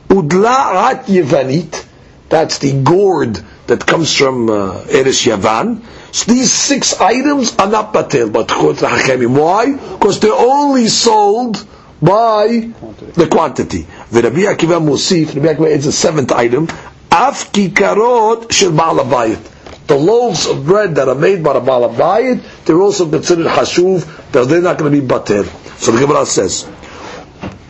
Udla'at 0.09 1.05
yevanit 1.05 1.85
that's 2.33 2.57
the 2.57 2.73
gourd 2.81 3.39
that 3.67 3.85
comes 3.85 4.15
from 4.17 4.49
uh, 4.49 4.81
Eretz 4.89 5.21
Yavan. 5.29 5.83
So 6.11 6.31
these 6.31 6.51
six 6.51 6.99
items 6.99 7.55
are 7.57 7.69
not 7.69 7.93
batel, 7.93 8.33
but 8.33 8.49
Why? 8.49 9.71
Because 9.73 10.19
they're 10.19 10.33
only 10.33 10.87
sold 10.87 11.63
by 12.01 12.71
the 13.13 13.27
quantity. 13.31 13.85
The 14.09 14.23
Rabbi 14.23 14.41
Akiva 14.51 14.81
Musif, 14.83 15.35
Rabbi 15.35 15.53
Akiva 15.53 15.69
is 15.69 15.85
the 15.85 15.91
seventh 15.91 16.31
item. 16.31 16.63
Af 17.11 17.51
kikarot 17.53 18.51
shel 18.51 18.71
ba'alabayit. 18.71 19.51
The 19.85 19.95
loaves 19.95 20.47
of 20.47 20.65
bread 20.65 20.95
that 20.95 21.07
are 21.07 21.13
made 21.15 21.43
by 21.43 21.53
the 21.53 21.61
ba'alabayit, 21.61 22.65
they're 22.65 22.81
also 22.81 23.07
considered 23.07 23.45
hashuv, 23.45 24.31
they're 24.31 24.59
not 24.61 24.79
going 24.79 24.91
to 24.91 25.01
be 25.01 25.05
batel. 25.07 25.45
So 25.79 25.91
the 25.91 25.99
Gemara 25.99 26.25
says, 26.25 26.67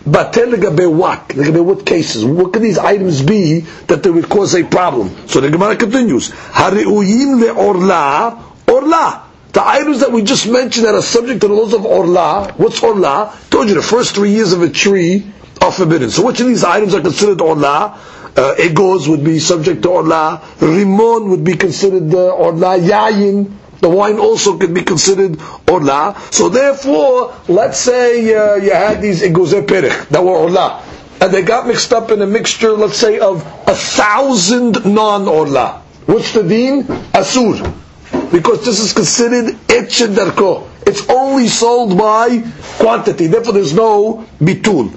Batel 0.05 0.51
legabe 0.53 0.91
what? 0.91 1.29
Legabe 1.29 1.63
what 1.63 1.85
cases? 1.85 2.25
What 2.25 2.51
could 2.51 2.61
these 2.61 2.77
items 2.77 3.21
be 3.23 3.61
that 3.87 4.03
they 4.03 4.09
would 4.09 4.27
cause 4.27 4.53
a 4.53 4.63
problem? 4.65 5.27
So 5.27 5.39
the 5.39 5.49
Gemara 5.49 5.77
continues. 5.77 6.29
Hariuyim 6.29 7.41
leorla, 7.41 8.43
orla. 8.67 9.23
The 9.53 9.65
items 9.65 10.01
that 10.01 10.11
we 10.11 10.23
just 10.23 10.47
mentioned 10.49 10.87
that 10.87 10.95
are 10.95 11.01
subject 11.01 11.39
to 11.41 11.47
the 11.47 11.53
laws 11.53 11.73
of 11.73 11.85
orla. 11.85 12.51
What's 12.57 12.83
orla? 12.83 13.33
Told 13.49 13.69
you 13.69 13.75
the 13.75 13.81
first 13.81 14.15
three 14.15 14.31
years 14.31 14.51
of 14.51 14.61
a 14.61 14.69
tree 14.69 15.25
are 15.61 15.71
forbidden. 15.71 16.09
So 16.09 16.25
which 16.25 16.41
of 16.41 16.47
these 16.47 16.65
items 16.65 16.93
are 16.93 17.01
considered 17.01 17.39
orla? 17.39 17.97
Uh, 18.35 18.55
egos 18.61 19.07
would 19.07 19.23
be 19.23 19.39
subject 19.39 19.83
to 19.83 19.89
orla. 19.89 20.41
Rimon 20.59 21.29
would 21.29 21.43
be 21.45 21.53
considered 21.55 22.13
uh, 22.13 22.29
orla. 22.31 22.77
Yayin 22.79 23.51
the 23.83 23.89
wine 23.89 24.17
also 24.17 24.57
could 24.57 24.73
be 24.73 24.81
considered 24.81 25.39
orla. 25.69 26.15
So 26.31 26.47
therefore, 26.49 27.35
let's 27.49 27.77
say 27.77 28.33
uh, 28.33 28.55
you 28.55 28.71
had 28.71 29.01
these 29.01 29.21
eguze 29.21 29.61
perich 29.67 30.07
that 30.09 30.23
were 30.23 30.31
orla, 30.31 30.81
and 31.19 31.33
they 31.33 31.43
got 31.43 31.67
mixed 31.67 31.91
up 31.91 32.09
in 32.09 32.21
a 32.21 32.25
mixture, 32.25 32.71
let's 32.71 32.97
say, 32.97 33.19
of 33.19 33.41
a 33.67 33.75
thousand 33.75 34.85
non-orla. 34.85 35.81
What's 36.05 36.33
the 36.33 36.43
deen? 36.43 36.83
Asur. 37.13 37.59
Because 38.31 38.63
this 38.65 38.79
is 38.79 38.93
considered 38.93 39.55
etched 39.69 40.09
darko. 40.15 40.67
It's 40.87 41.07
only 41.09 41.47
sold 41.49 41.97
by 41.97 42.41
quantity. 42.79 43.27
Therefore, 43.27 43.53
there's 43.53 43.73
no 43.73 44.25
bitul. 44.39 44.91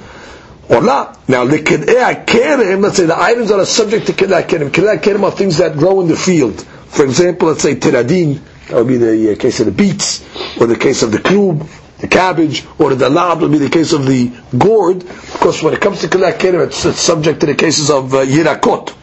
Orla. 0.69 1.17
Now, 1.29 1.45
the 1.45 1.59
kedei 1.59 2.25
kerem, 2.27 2.83
let's 2.83 2.97
say 2.97 3.07
the 3.07 3.19
items 3.19 3.49
that 3.51 3.59
are 3.59 3.67
subject 3.67 4.07
to. 4.07 4.13
Kedei 4.13 4.47
kerem 4.47 5.23
are 5.25 5.31
things 5.33 5.59
that 5.59 5.77
grow 5.77 6.01
in 6.01 6.09
the 6.09 6.17
field. 6.17 6.61
For 6.89 7.05
example, 7.05 7.49
let's 7.49 7.63
say 7.63 7.75
tiradin, 7.75 8.41
that 8.69 8.77
would 8.77 8.89
be 8.89 8.97
the 8.97 9.33
uh, 9.33 9.37
case 9.37 9.61
of 9.61 9.67
the 9.67 9.73
beets, 9.73 10.25
or 10.61 10.67
the 10.67 10.77
case 10.77 11.03
of 11.03 11.13
the 11.13 11.19
klub, 11.19 11.69
the 11.99 12.09
cabbage, 12.09 12.65
or 12.79 12.95
the 12.95 13.09
dalab 13.09 13.41
would 13.41 13.53
be 13.53 13.59
the 13.59 13.71
case 13.71 13.93
of 13.93 14.07
the 14.07 14.33
gourd. 14.57 15.03
Of 15.03 15.41
course, 15.41 15.63
when 15.63 15.75
it 15.75 15.81
comes 15.81 16.01
to 16.01 16.09
kilak 16.09 16.43
it's, 16.45 16.85
it's 16.85 17.01
subject 17.01 17.41
to 17.41 17.47
the 17.47 17.55
cases 17.55 17.91
of 17.91 18.13
uh, 18.15 18.19
yirakot 18.25 18.95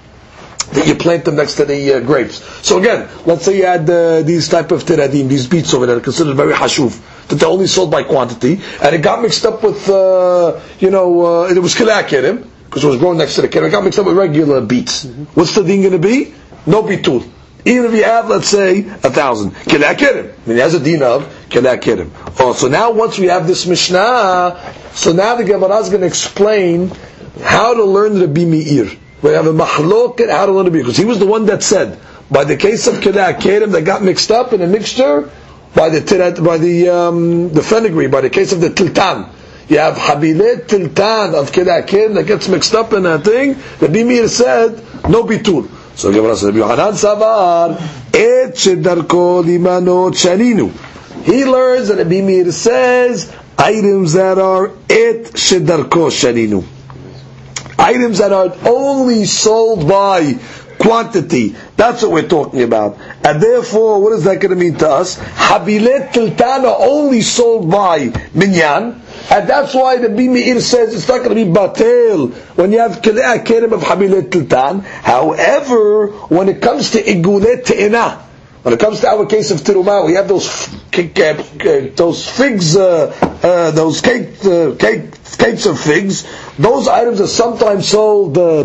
that 0.73 0.87
you 0.87 0.95
plant 0.95 1.25
them 1.25 1.35
next 1.35 1.55
to 1.55 1.65
the 1.65 1.93
uh, 1.93 1.99
grapes. 1.99 2.43
So 2.65 2.79
again, 2.79 3.07
let's 3.25 3.45
say 3.45 3.57
you 3.57 3.65
had 3.65 3.89
uh, 3.89 4.21
these 4.23 4.49
type 4.49 4.71
of 4.71 4.83
teradim, 4.83 5.27
these 5.27 5.47
beets 5.47 5.73
over 5.73 5.85
there, 5.85 5.99
considered 5.99 6.35
very 6.35 6.53
hashuv, 6.53 7.27
that 7.27 7.35
they're 7.35 7.49
only 7.49 7.67
sold 7.67 7.91
by 7.91 8.03
quantity, 8.03 8.59
and 8.81 8.95
it 8.95 9.01
got 9.01 9.21
mixed 9.21 9.45
up 9.45 9.63
with, 9.63 9.87
uh, 9.89 10.59
you 10.79 10.89
know, 10.89 11.43
uh, 11.43 11.47
it 11.49 11.59
was 11.59 11.75
kilak 11.75 12.09
because 12.09 12.83
it 12.83 12.87
was 12.87 12.97
grown 12.97 13.17
next 13.17 13.35
to 13.35 13.41
the 13.41 13.47
kerim, 13.47 13.67
it 13.67 13.71
got 13.71 13.83
mixed 13.83 13.99
up 13.99 14.05
with 14.07 14.17
regular 14.17 14.61
beets. 14.61 15.05
Mm-hmm. 15.05 15.23
What's 15.39 15.53
the 15.55 15.63
thing 15.63 15.81
going 15.81 15.93
to 15.93 15.99
be? 15.99 16.33
No 16.65 16.81
bitul. 16.81 17.29
Even 17.65 17.91
if 17.91 17.97
you 17.97 18.03
have, 18.03 18.27
let's 18.27 18.47
say, 18.49 18.79
a 18.79 19.09
thousand. 19.09 19.51
Kilakirim. 19.51 20.33
I 20.33 20.47
mean, 20.47 20.55
he 20.57 20.59
has 20.59 20.73
a 20.73 20.79
din 20.83 21.01
of 21.01 21.23
kilakirim. 21.49 22.09
Oh, 22.39 22.53
so 22.53 22.67
now 22.67 22.91
once 22.91 23.17
we 23.17 23.27
have 23.27 23.47
this 23.47 23.65
Mishnah, 23.65 24.73
so 24.93 25.13
now 25.13 25.35
the 25.35 25.45
Gemara 25.45 25.77
is 25.77 25.89
going 25.89 26.01
to 26.01 26.07
explain 26.07 26.91
how 27.41 27.73
to 27.73 27.83
learn 27.83 28.19
the 28.19 28.27
Meir. 28.27 28.89
We 29.21 29.29
have 29.31 29.47
a 29.47 29.53
mahloket 29.53 30.29
how 30.29 30.45
to 30.45 30.51
learn 30.51 30.65
the 30.65 30.71
Meir. 30.71 30.81
Because 30.83 30.97
he 30.97 31.05
was 31.05 31.19
the 31.19 31.25
one 31.25 31.45
that 31.45 31.63
said, 31.63 31.99
by 32.29 32.43
the 32.43 32.57
case 32.57 32.87
of 32.87 32.95
kilakirim 32.95 33.71
that 33.71 33.83
got 33.83 34.03
mixed 34.03 34.31
up 34.31 34.51
in 34.51 34.61
a 34.61 34.67
mixture, 34.67 35.29
by 35.73 35.89
the 35.89 36.41
by 36.43 36.57
the 36.57 36.89
um, 36.89 37.53
the 37.53 37.63
fenugreek, 37.63 38.11
by 38.11 38.21
the 38.21 38.29
case 38.29 38.51
of 38.51 38.59
the 38.59 38.69
tiltan. 38.69 39.29
You 39.69 39.77
have 39.79 39.95
habilet 39.95 40.67
tiltan 40.67 41.33
of 41.33 41.51
kilakirim 41.51 42.15
that 42.15 42.25
gets 42.27 42.49
mixed 42.49 42.75
up 42.75 42.91
in 42.91 43.03
that 43.03 43.23
thing. 43.23 43.53
The 43.79 43.87
Bimir 43.87 44.27
said, 44.27 44.75
no 45.09 45.23
bitul. 45.23 45.69
So 45.95 46.11
Gemara 46.11 46.35
says, 46.35 46.55
Yohanan 46.55 46.93
Savar, 46.93 47.79
Et 48.13 48.53
Shedarko 48.53 49.43
Limanot 49.43 50.13
Shaninu. 50.13 50.71
He 51.23 51.45
learns 51.45 51.87
that 51.89 51.97
Rabbi 51.97 52.21
Meir 52.21 52.51
says 52.51 53.33
items 53.57 54.13
that 54.13 54.37
are 54.39 54.67
Et 54.89 55.23
Shedarko 55.25 56.09
Shaninu. 56.09 56.63
Items 57.77 58.17
that 58.19 58.31
are 58.33 58.55
only 58.67 59.25
sold 59.25 59.87
by 59.87 60.33
quantity. 60.79 61.55
That's 61.77 62.03
what 62.03 62.11
we're 62.11 62.27
talking 62.27 62.61
about. 62.63 62.97
And 63.23 63.41
therefore, 63.41 64.01
what 64.01 64.13
is 64.13 64.25
that 64.25 64.39
going 64.41 64.49
to 64.49 64.55
mean 64.55 64.75
to 64.79 64.89
us? 64.89 65.17
Habilet 65.17 66.11
Tiltana 66.11 66.75
only 66.79 67.21
sold 67.21 67.69
by 67.71 68.11
Minyan. 68.33 69.01
And 69.31 69.47
that's 69.49 69.73
why 69.73 69.97
the 69.97 70.07
Bimeir 70.09 70.59
says 70.61 70.93
it's 70.93 71.07
not 71.07 71.23
going 71.23 71.29
to 71.29 71.35
be 71.35 71.49
batel 71.49 72.33
when 72.55 72.71
you 72.71 72.79
have 72.79 73.01
kelim 73.01 73.71
of 73.71 73.81
habilet 73.81 74.29
tiltan. 74.29 74.81
However, 74.83 76.07
when 76.27 76.49
it 76.49 76.61
comes 76.61 76.91
to 76.91 77.01
igulet 77.01 77.65
te'ina, 77.65 78.23
When 78.63 78.73
it 78.73 78.79
comes 78.79 79.01
to 79.01 79.09
our 79.09 79.25
case 79.25 79.51
of 79.51 79.59
Tirumah, 79.59 80.05
we 80.07 80.13
have 80.13 80.29
those 80.29 80.47
uh, 80.73 81.91
those 81.97 82.29
figs, 82.29 82.77
uh, 82.77 83.07
uh, 83.43 83.71
those 83.71 84.01
uh, 84.01 84.75
cake, 84.79 85.11
cakes 85.37 85.65
of 85.65 85.77
figs. 85.81 86.25
Those 86.57 86.87
items 86.87 87.19
are 87.19 87.27
sometimes 87.27 87.89
sold 87.89 88.37
uh, 88.37 88.63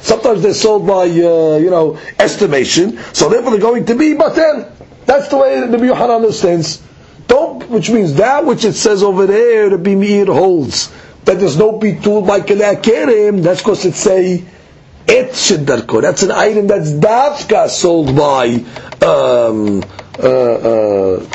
sometimes 0.00 0.40
they're 0.42 0.54
sold 0.54 0.86
by 0.86 1.02
uh, 1.04 1.58
you 1.60 1.68
know 1.68 1.98
estimation. 2.18 2.96
So 3.12 3.28
therefore, 3.28 3.50
they're 3.50 3.60
going 3.60 3.84
to 3.84 3.94
be 3.96 4.14
batel. 4.14 4.72
That's 5.04 5.28
the 5.28 5.36
way 5.36 5.66
the 5.66 5.76
Yohanan 5.76 6.16
understands. 6.24 6.80
Don't, 7.28 7.68
which 7.70 7.90
means 7.90 8.14
that 8.14 8.44
which 8.44 8.64
it 8.64 8.72
says 8.74 9.02
over 9.02 9.26
there, 9.26 9.68
the 9.70 9.76
Bimir 9.76 10.26
holds 10.26 10.92
that 11.24 11.38
there's 11.38 11.58
no 11.58 11.78
bitul 11.78 12.26
by 12.26 12.40
kelei 12.40 13.42
That's 13.42 13.60
because 13.60 13.84
it 13.84 13.94
say 13.94 14.44
et 15.06 15.30
shedarko. 15.30 16.00
That's 16.02 16.22
an 16.22 16.30
item 16.32 16.66
that's 16.66 16.90
dafka 16.92 17.68
sold 17.68 18.16
by 18.16 18.64
um, 19.06 19.82
uh, 20.18 20.24
uh, 20.24 21.26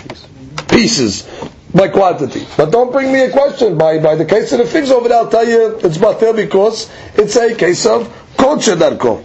pieces 0.68 1.28
by 1.74 1.88
quantity. 1.89 2.46
But 2.58 2.72
don't 2.72 2.91
bring 2.91 3.12
me 3.12 3.22
a 3.26 3.32
question 3.32 3.78
by, 3.78 4.00
by 4.00 4.16
the 4.16 4.26
case 4.26 4.52
of 4.52 4.60
the 4.60 4.66
figs 4.66 4.91
over 4.91 5.08
there. 5.10 5.18
I'll 5.20 5.30
tell 5.30 5.48
you 5.48 5.78
it's 5.78 5.98
batel 5.98 6.36
because 6.36 6.89
it's 7.16 7.36
a 7.36 7.54
case 7.56 7.86
of 7.86 8.12
kol 8.38 8.58
shedarko. 8.58 9.24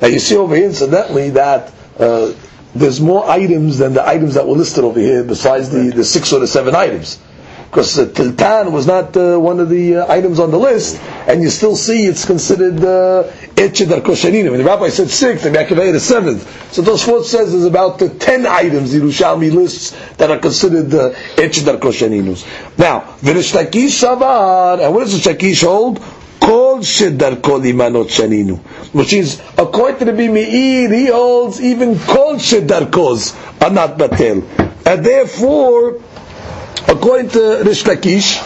Now 0.00 0.06
you 0.08 0.20
see 0.20 0.36
over 0.36 0.54
here, 0.54 0.66
incidentally, 0.66 1.30
that 1.30 1.72
uh, 1.98 2.32
there's 2.74 3.00
more 3.00 3.28
items 3.28 3.78
than 3.78 3.94
the 3.94 4.06
items 4.06 4.34
that 4.34 4.46
were 4.46 4.56
listed 4.56 4.84
over 4.84 5.00
here, 5.00 5.24
besides 5.24 5.70
the, 5.70 5.90
the 5.90 6.04
six 6.04 6.32
or 6.32 6.40
the 6.40 6.46
seven 6.46 6.74
items 6.74 7.18
because 7.70 7.98
uh, 7.98 8.06
tiltan 8.06 8.72
was 8.72 8.86
not 8.86 9.14
uh, 9.16 9.36
one 9.38 9.60
of 9.60 9.68
the 9.68 9.96
uh, 9.96 10.06
items 10.12 10.40
on 10.40 10.50
the 10.50 10.58
list, 10.58 10.98
and 11.28 11.42
you 11.42 11.50
still 11.50 11.76
see 11.76 12.06
it's 12.06 12.24
considered 12.24 12.76
etchedar 12.76 13.98
uh, 13.98 14.00
koshanim. 14.00 14.46
And 14.50 14.60
the 14.60 14.64
rabbi 14.64 14.88
said 14.88 15.10
six, 15.10 15.42
the 15.42 15.50
Yaakov 15.50 15.94
is 15.94 16.02
seventh. 16.02 16.72
So 16.72 16.82
Tosafot 16.82 17.24
says 17.24 17.52
there's 17.52 17.66
about 17.66 18.00
uh, 18.00 18.08
ten 18.18 18.46
items 18.46 18.92
the 18.92 19.00
Yerushalmi 19.00 19.52
lists 19.52 19.90
that 20.16 20.30
are 20.30 20.38
considered 20.38 20.86
etchedar 20.86 21.74
uh, 21.74 21.78
koshaninus. 21.78 22.46
Now, 22.78 23.00
v'nishtakish 23.20 24.02
shavar, 24.02 24.82
and 24.82 24.94
what 24.94 25.04
does 25.04 25.22
the 25.22 25.30
shakish 25.30 25.62
hold? 25.62 26.02
Shedar 26.40 27.42
kol 27.42 27.60
imanot 27.60 28.08
shaninu. 28.08 28.58
Which 28.94 29.12
is, 29.12 29.40
according 29.56 29.98
to 29.98 30.04
the 30.06 30.12
Bimi'ir, 30.12 30.92
he 30.94 31.06
holds 31.06 31.60
even 31.60 31.94
shedar 31.96 32.90
kos 32.92 33.34
are 33.60 33.70
not 33.70 33.98
batel. 33.98 34.42
And 34.86 35.04
therefore, 35.04 36.00
according 36.86 37.30
to 37.30 37.38
Reish 37.64 37.84
Lakish, 37.84 38.38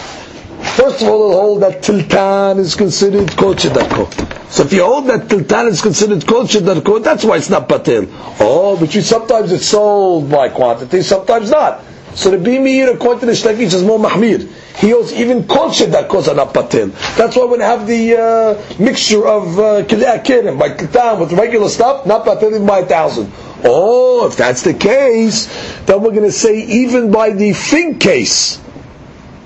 first 0.76 1.02
of 1.02 1.08
all, 1.08 1.30
they'll 1.30 1.40
hold 1.40 1.62
that 1.62 1.82
tiltan 1.82 2.58
is 2.58 2.74
considered 2.74 3.36
kol 3.36 3.54
shedarko. 3.54 4.50
So 4.50 4.64
if 4.64 4.72
you 4.72 4.84
hold 4.84 5.06
that 5.06 5.28
tiltan 5.28 5.68
is 5.68 5.80
considered 5.80 6.26
kol 6.26 6.44
shedarko, 6.44 7.02
that's 7.02 7.24
why 7.24 7.36
it's 7.36 7.50
not 7.50 7.68
patel. 7.68 8.06
Oh, 8.40 8.76
but 8.78 8.94
you, 8.94 9.02
sometimes 9.02 9.52
it's 9.52 9.66
sold 9.66 10.30
by 10.30 10.48
quantity, 10.48 11.02
sometimes 11.02 11.50
not. 11.50 11.82
So 12.14 12.30
the 12.30 12.36
bimir, 12.36 12.92
according 12.94 13.20
to 13.20 13.26
the 13.26 13.32
Lakish, 13.32 13.72
is 13.74 13.82
more 13.82 13.98
mahmir. 13.98 14.46
He 14.76 14.90
holds 14.90 15.12
even 15.12 15.46
kol 15.46 15.70
shedarkos 15.70 16.28
are 16.28 16.34
not 16.34 16.52
patel. 16.52 16.88
That's 17.16 17.36
why 17.36 17.44
we 17.44 17.58
have 17.60 17.86
the 17.86 18.16
uh, 18.16 18.82
mixture 18.82 19.26
of 19.26 19.44
kilei 19.86 20.58
by 20.58 20.70
tiltan 20.70 21.20
with 21.20 21.32
regular 21.32 21.68
stuff, 21.68 22.06
not 22.06 22.24
patel 22.24 22.64
by 22.66 22.80
a 22.80 22.86
thousand. 22.86 23.32
Oh, 23.64 24.26
if 24.26 24.36
that's 24.36 24.62
the 24.62 24.74
case, 24.74 25.46
then 25.86 26.02
we're 26.02 26.10
going 26.10 26.24
to 26.24 26.32
say 26.32 26.60
even 26.62 27.10
by 27.10 27.30
the 27.30 27.52
fig 27.52 28.00
case, 28.00 28.60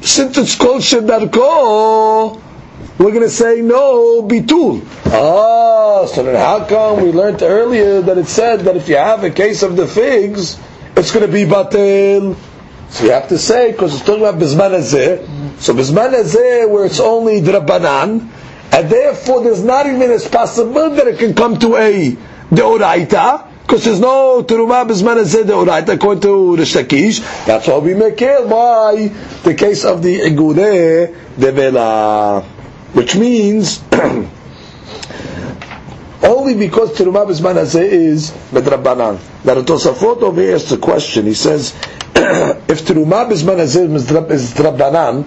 since 0.00 0.38
it's 0.38 0.54
called 0.56 0.82
shedarko, 0.82 2.40
we're 2.98 3.10
going 3.12 3.22
to 3.22 3.30
say 3.30 3.60
no 3.60 4.22
bitul. 4.22 4.82
Ah, 5.06 6.06
so 6.06 6.22
then 6.22 6.34
how 6.34 6.64
come 6.64 7.02
we 7.04 7.12
learned 7.12 7.42
earlier 7.42 8.00
that 8.00 8.16
it 8.16 8.26
said 8.26 8.60
that 8.60 8.76
if 8.76 8.88
you 8.88 8.96
have 8.96 9.22
a 9.22 9.30
case 9.30 9.62
of 9.62 9.76
the 9.76 9.86
figs, 9.86 10.58
it's 10.96 11.12
going 11.12 11.26
to 11.26 11.32
be 11.32 11.44
batel. 11.44 12.36
So 12.90 13.04
you 13.04 13.10
have 13.10 13.28
to 13.28 13.38
say 13.38 13.72
because 13.72 13.94
it's 13.94 14.04
talking 14.04 14.22
about 14.22 14.40
bisman 14.40 14.72
azeh. 14.78 15.60
So 15.60 15.74
bisman 15.74 16.14
azeh 16.14 16.68
where 16.70 16.86
it's 16.86 17.00
only 17.00 17.40
drabanan, 17.40 18.28
and 18.72 18.90
therefore 18.90 19.42
there's 19.42 19.62
not 19.64 19.86
even 19.86 20.12
a 20.12 20.18
possibility 20.28 20.96
that 20.96 21.06
it 21.08 21.18
can 21.18 21.34
come 21.34 21.58
to 21.58 21.76
a 21.76 22.16
deoraita 22.50 23.48
because 23.62 23.84
there's 23.84 24.00
no 24.00 24.44
teruma 24.44 24.86
bisman 24.88 25.16
deoraita 25.24 25.94
according 25.94 26.22
to 26.22 26.56
the 26.56 26.62
shakish. 26.62 27.20
That's 27.46 27.66
why 27.66 27.78
we 27.78 27.94
make 27.94 28.20
it 28.22 28.48
by 28.48 29.08
the 29.42 29.54
case 29.54 29.84
of 29.84 30.02
the 30.02 30.20
igure 30.20 31.14
devela, 31.36 32.44
which 32.94 33.16
means 33.16 33.82
only 36.26 36.54
because 36.54 36.92
teruma 36.98 37.24
bisman 37.26 37.56
is 37.56 38.30
medrabanan. 38.50 39.18
Now 39.44 39.54
the 39.54 39.62
Tosafot 39.62 40.22
over 40.22 40.40
here 40.40 40.56
asks 40.56 40.70
the 40.70 40.78
question. 40.78 41.26
He 41.26 41.34
says, 41.34 41.72
if 42.16 42.82
teruma 42.84 43.28
bisman 43.30 43.58
is 43.58 43.76
drabanan, 44.54 45.24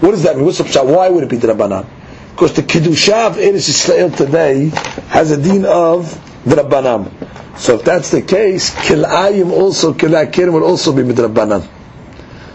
what 0.00 0.10
does 0.10 0.22
that 0.24 0.36
mean? 0.36 0.44
What's 0.44 0.58
the 0.58 0.84
Why 0.84 1.08
would 1.08 1.24
it 1.24 1.30
be 1.30 1.38
drabanan? 1.38 1.86
Because 2.32 2.52
the 2.54 2.62
kedusha 2.62 3.28
of 3.28 3.36
Eretz 3.36 3.68
Israel 3.68 4.10
today 4.10 4.66
has 5.08 5.30
a 5.30 5.40
deen 5.40 5.64
of 5.64 6.06
drabanan. 6.44 7.10
So 7.58 7.76
if 7.76 7.84
that's 7.84 8.10
the 8.10 8.22
case, 8.22 8.70
kilayim 8.74 9.50
also, 9.52 9.94
kilay 9.94 10.30
kirim 10.30 10.52
will 10.52 10.64
also 10.64 10.92
be 10.92 11.02
midrabanan. 11.02 11.66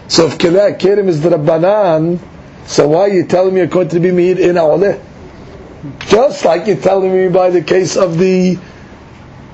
So 0.08 0.26
if 0.26 0.36
kilay 0.38 0.78
kirim 0.78 1.08
is 1.08 1.20
drabanan, 1.20 2.20
so 2.66 2.88
why 2.88 3.00
are 3.00 3.08
you 3.08 3.24
telling 3.24 3.54
me 3.54 3.62
according 3.62 3.90
to 3.90 4.00
be 4.00 4.12
meid 4.12 4.38
in 4.38 4.56
awaleh? 4.56 5.00
Just 6.00 6.44
like 6.44 6.66
you're 6.66 6.76
telling 6.76 7.12
me 7.12 7.28
by 7.28 7.48
the 7.50 7.62
case 7.62 7.96
of 7.96 8.18
the 8.18 8.56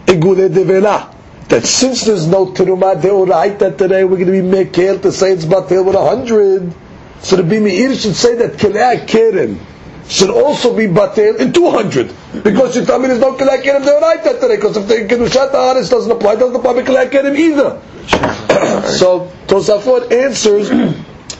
igule 0.07 0.49
devela, 0.49 1.15
that 1.49 1.65
since 1.65 2.05
there's 2.05 2.27
no 2.27 2.47
teruma 2.47 3.01
that 3.59 3.79
today, 3.79 4.03
we're 4.05 4.17
going 4.19 4.27
to 4.27 4.33
be 4.33 4.41
mekel 4.41 5.01
to 5.03 5.13
say 5.13 5.33
it's 5.33 5.45
batil 5.45 5.85
with 5.85 5.95
a 5.95 6.05
hundred. 6.05 6.75
So 7.21 7.37
the 7.37 7.43
bimir 7.43 8.01
should 8.01 8.17
say 8.17 8.35
that 8.37 8.55
kilay 8.55 9.07
kirim 9.07 9.59
should 10.09 10.31
also 10.31 10.77
be 10.77 10.87
batel 10.87 11.39
in 11.39 11.53
200 11.53 12.43
because 12.43 12.77
you 12.77 12.85
tell 12.85 12.99
me 12.99 13.09
there's 13.09 13.21
no 13.21 13.35
kalei 13.35 13.63
kerim 13.63 13.83
that 13.85 14.41
today 14.41 14.57
because 14.57 14.77
if 14.77 14.89
the 14.89 14.95
kedushat 14.95 15.53
haaretz 15.53 15.91
doesn't 15.91 16.11
apply, 16.11 16.35
doesn't 16.37 16.57
apply 16.57 16.75
to 16.75 16.83
kalei 16.83 17.09
kerim 17.11 17.37
either. 17.37 17.81
so 18.89 19.31
Tosafot 19.47 20.11
answers 20.13 20.69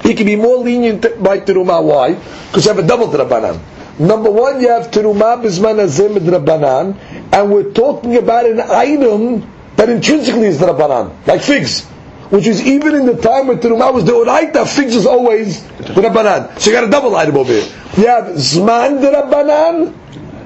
he 0.03 0.15
can 0.15 0.27
be 0.27 0.37
more 0.37 0.59
lenient 0.59 1.03
by 1.23 1.41
teruma. 1.41 1.83
Why? 1.83 2.15
Because 2.15 2.65
you 2.67 2.73
have 2.75 2.85
a 2.85 2.87
double 2.87 3.09
drabanan. 3.09 3.61
Number 3.99 4.31
one, 4.31 4.61
you 4.61 4.69
have 4.69 4.91
teruma 4.91 5.43
bisman 5.43 5.79
azim 5.81 6.15
drabanan, 6.15 6.97
and 7.33 7.53
we're 7.53 7.73
talking 7.73 8.17
about 8.17 8.45
an 8.47 8.61
item 8.61 9.51
that 9.77 9.89
intrinsically 9.89 10.49
is 10.49 10.59
drabanan, 10.59 11.13
like 11.27 11.43
figs 11.43 11.87
which 12.31 12.47
is 12.47 12.61
even 12.67 12.95
in 12.95 13.07
the 13.07 13.17
time 13.17 13.47
when 13.47 13.59
Terumah 13.59 13.93
was 13.93 14.05
the 14.05 14.13
Oraita, 14.13 14.67
figs 14.67 14.95
is 14.97 15.07
always 15.07 15.63
the 15.79 16.03
Rabbanan. 16.03 16.59
So 16.59 16.71
you 16.71 16.77
got 16.77 16.85
a 16.85 16.91
double 16.91 17.15
item 17.15 17.37
over 17.37 17.53
here. 17.53 17.63
You 17.97 18.07
have 18.07 18.25
Zman 18.35 19.01
the 19.01 19.09
Rabbanan, 19.09 19.95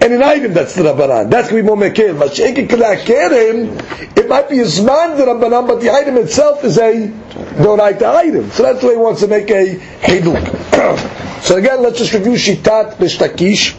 and 0.03 0.14
an 0.14 0.22
item 0.22 0.55
that's 0.55 0.74
the 0.74 0.82
Rabbanan. 0.82 1.30
That's 1.30 1.51
going 1.51 1.62
to 1.64 1.72
be 1.72 1.76
more 1.76 1.76
Mekil. 1.76 2.16
Mashiach 2.18 2.68
Kilakerim, 2.68 4.16
it 4.16 4.28
might 4.28 4.48
be 4.48 4.61
a 4.61 4.64
Zman 4.64 5.16
the 5.18 5.24
Rabbanan, 5.24 5.68
but 5.68 5.80
the 5.80 5.90
item 5.90 6.16
itself 6.16 6.64
is 6.64 6.78
a 6.78 7.09
Doraita 7.09 8.14
item. 8.14 8.51
So 8.51 8.62
that's 8.62 8.82
way 8.82 8.92
he 8.92 8.96
wants 8.96 9.20
to 9.20 9.26
make 9.28 9.51
a 9.51 9.76
Hiduk. 9.76 11.42
so 11.42 11.57
again, 11.57 11.82
let's 11.82 11.98
just 11.98 12.14
review 12.14 12.32
Shitat 12.32 12.94
Bishtakish, 12.94 13.78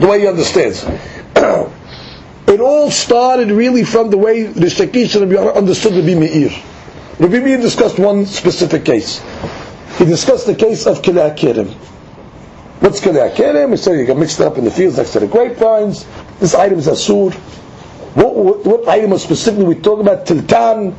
the 0.00 0.06
way 0.06 0.20
he 0.20 0.26
understands. 0.26 0.82
it 1.36 2.60
all 2.60 2.90
started 2.90 3.50
really 3.50 3.84
from 3.84 4.08
the 4.08 4.18
way 4.18 4.44
the 4.44 4.66
Shtakish 4.66 5.54
understood 5.54 5.92
to 5.92 6.02
be 6.02 6.14
Meir. 6.14 6.50
Rabbi 7.18 7.40
Meir 7.40 7.58
discussed 7.58 7.98
one 7.98 8.24
specific 8.24 8.86
case. 8.86 9.22
He 9.98 10.06
discussed 10.06 10.46
the 10.46 10.54
case 10.54 10.86
of 10.86 11.02
Kilei 11.02 11.36
Kirim. 12.78 12.82
What's 12.82 13.00
Kilei 13.00 13.34
Kirim? 13.34 13.70
He 13.70 13.76
said 13.76 13.98
you 13.98 14.06
got 14.06 14.16
mixed 14.16 14.40
up 14.40 14.58
in 14.58 14.64
the 14.64 14.70
fields 14.70 14.96
next 14.96 15.12
to 15.12 15.20
the 15.20 15.26
grapevines. 15.26 16.06
This 16.40 16.54
item 16.54 16.78
is 16.78 16.86
Asur. 16.86 17.32
What, 18.14 18.34
what, 18.34 18.64
what 18.64 18.88
item 18.88 19.16
specifically 19.18 19.64
we 19.64 19.74
talk 19.76 20.00
about? 20.00 20.26
Tiltan. 20.26 20.94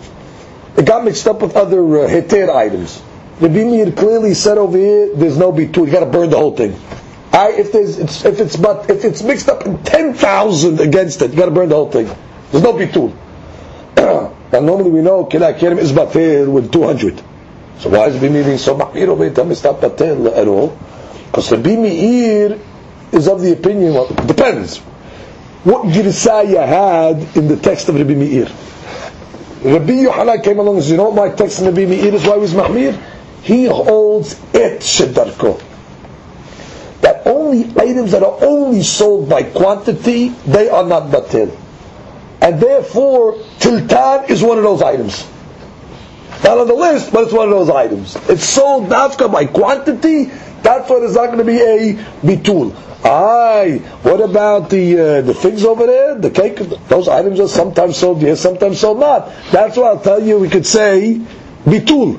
It 0.77 0.85
got 0.85 1.05
mixed 1.05 1.27
up 1.27 1.41
with 1.41 1.55
other 1.55 1.79
uh, 1.79 2.07
heter 2.09 2.53
items. 2.53 3.01
The 3.39 3.49
Meir 3.49 3.91
clearly 3.91 4.33
said 4.33 4.57
over 4.57 4.77
here, 4.77 5.13
there's 5.15 5.37
no 5.37 5.51
bitul. 5.51 5.85
You 5.85 5.91
got 5.91 6.01
to 6.01 6.05
burn 6.05 6.29
the 6.29 6.37
whole 6.37 6.55
thing. 6.55 6.79
I, 7.31 7.51
if 7.51 7.71
there's, 7.71 7.97
it's, 7.99 8.23
if 8.23 8.39
it's 8.39 8.55
but 8.55 8.89
if 8.89 9.03
it's 9.03 9.21
mixed 9.21 9.49
up 9.49 9.65
in 9.65 9.83
ten 9.83 10.13
thousand 10.13 10.79
against 10.79 11.21
it, 11.21 11.31
you 11.31 11.37
got 11.37 11.45
to 11.45 11.51
burn 11.51 11.69
the 11.69 11.75
whole 11.75 11.91
thing. 11.91 12.09
There's 12.51 12.63
no 12.63 12.73
bitul. 12.73 13.15
And 14.51 14.65
normally 14.65 14.89
we 14.89 15.01
know 15.01 15.25
Kila 15.25 15.53
Kirim 15.55 15.79
is 15.79 15.91
Batil 15.91 16.49
with 16.49 16.71
200. 16.71 17.21
So 17.79 17.89
why 17.89 18.07
is 18.07 18.15
Bimi'ir 18.15 18.57
so 18.57 18.77
Mahmir 18.77 19.09
over 19.09 19.25
here? 19.29 19.51
It's 19.51 19.63
not 19.63 19.81
Batil 19.81 20.31
at 20.33 20.47
all. 20.47 20.77
Because 21.35 21.49
the 21.49 21.57
Bimi'ir 21.57 22.57
is 23.11 23.27
of 23.27 23.41
the 23.41 23.51
opinion, 23.51 23.93
well, 23.93 24.07
it 24.07 24.25
depends. 24.25 24.77
What 25.65 25.87
Girsaya 25.87 26.65
had 26.65 27.35
in 27.35 27.49
the 27.49 27.57
text 27.57 27.89
of 27.89 27.95
Rabbi 27.95 28.13
Meir. 28.13 28.47
Rabbi 29.61 29.91
Yohanan 30.03 30.41
came 30.41 30.59
along 30.59 30.75
and 30.75 30.83
said, 30.85 30.91
you 30.91 30.97
know 30.97 31.11
my 31.11 31.27
text 31.27 31.59
in 31.59 31.65
Rabbi 31.65 31.87
Meir 31.87 32.13
is 32.15 32.25
why 32.25 32.35
he 32.35 32.39
was 32.39 32.53
Mahmir? 32.53 32.97
He 33.41 33.65
holds 33.65 34.39
et 34.53 34.79
shedarko. 34.79 35.61
That 37.01 37.27
only 37.27 37.65
items 37.81 38.13
that 38.13 38.23
are 38.23 38.37
only 38.41 38.81
sold 38.83 39.27
by 39.27 39.43
quantity, 39.43 40.29
they 40.29 40.69
are 40.69 40.85
not 40.85 41.11
batil. 41.11 41.53
and 42.39 42.61
therefore 42.61 43.33
tiltan 43.59 44.29
is 44.29 44.41
one 44.41 44.57
of 44.57 44.63
those 44.63 44.81
items. 44.81 45.27
Not 46.45 46.59
on 46.59 46.67
the 46.67 46.75
list, 46.75 47.11
but 47.11 47.23
it's 47.23 47.33
one 47.33 47.49
of 47.49 47.53
those 47.55 47.69
items. 47.69 48.15
It's 48.29 48.45
sold 48.45 48.87
nafka 48.87 49.29
by 49.29 49.47
quantity. 49.47 50.31
That's 50.65 50.89
why 50.89 50.99
there's 50.99 51.13
not 51.13 51.27
going 51.27 51.37
to 51.37 51.43
be 51.45 51.59
a 51.61 51.93
bitul. 52.25 52.75
Aye, 53.05 53.77
what 54.01 54.19
about 54.19 54.71
the 54.71 54.99
uh, 54.99 55.21
the 55.21 55.35
figs 55.35 55.63
over 55.63 55.85
there? 55.85 56.15
The 56.15 56.31
cake, 56.31 56.57
those 56.87 57.07
items 57.07 57.39
are 57.39 57.47
sometimes 57.47 57.97
sold 57.97 58.23
yes, 58.23 58.41
sometimes 58.41 58.79
sold 58.79 58.99
not. 58.99 59.31
That's 59.51 59.77
why 59.77 59.89
I'll 59.89 59.99
tell 59.99 60.19
you. 60.23 60.39
We 60.39 60.49
could 60.49 60.65
say 60.65 61.21
bitul, 61.65 62.17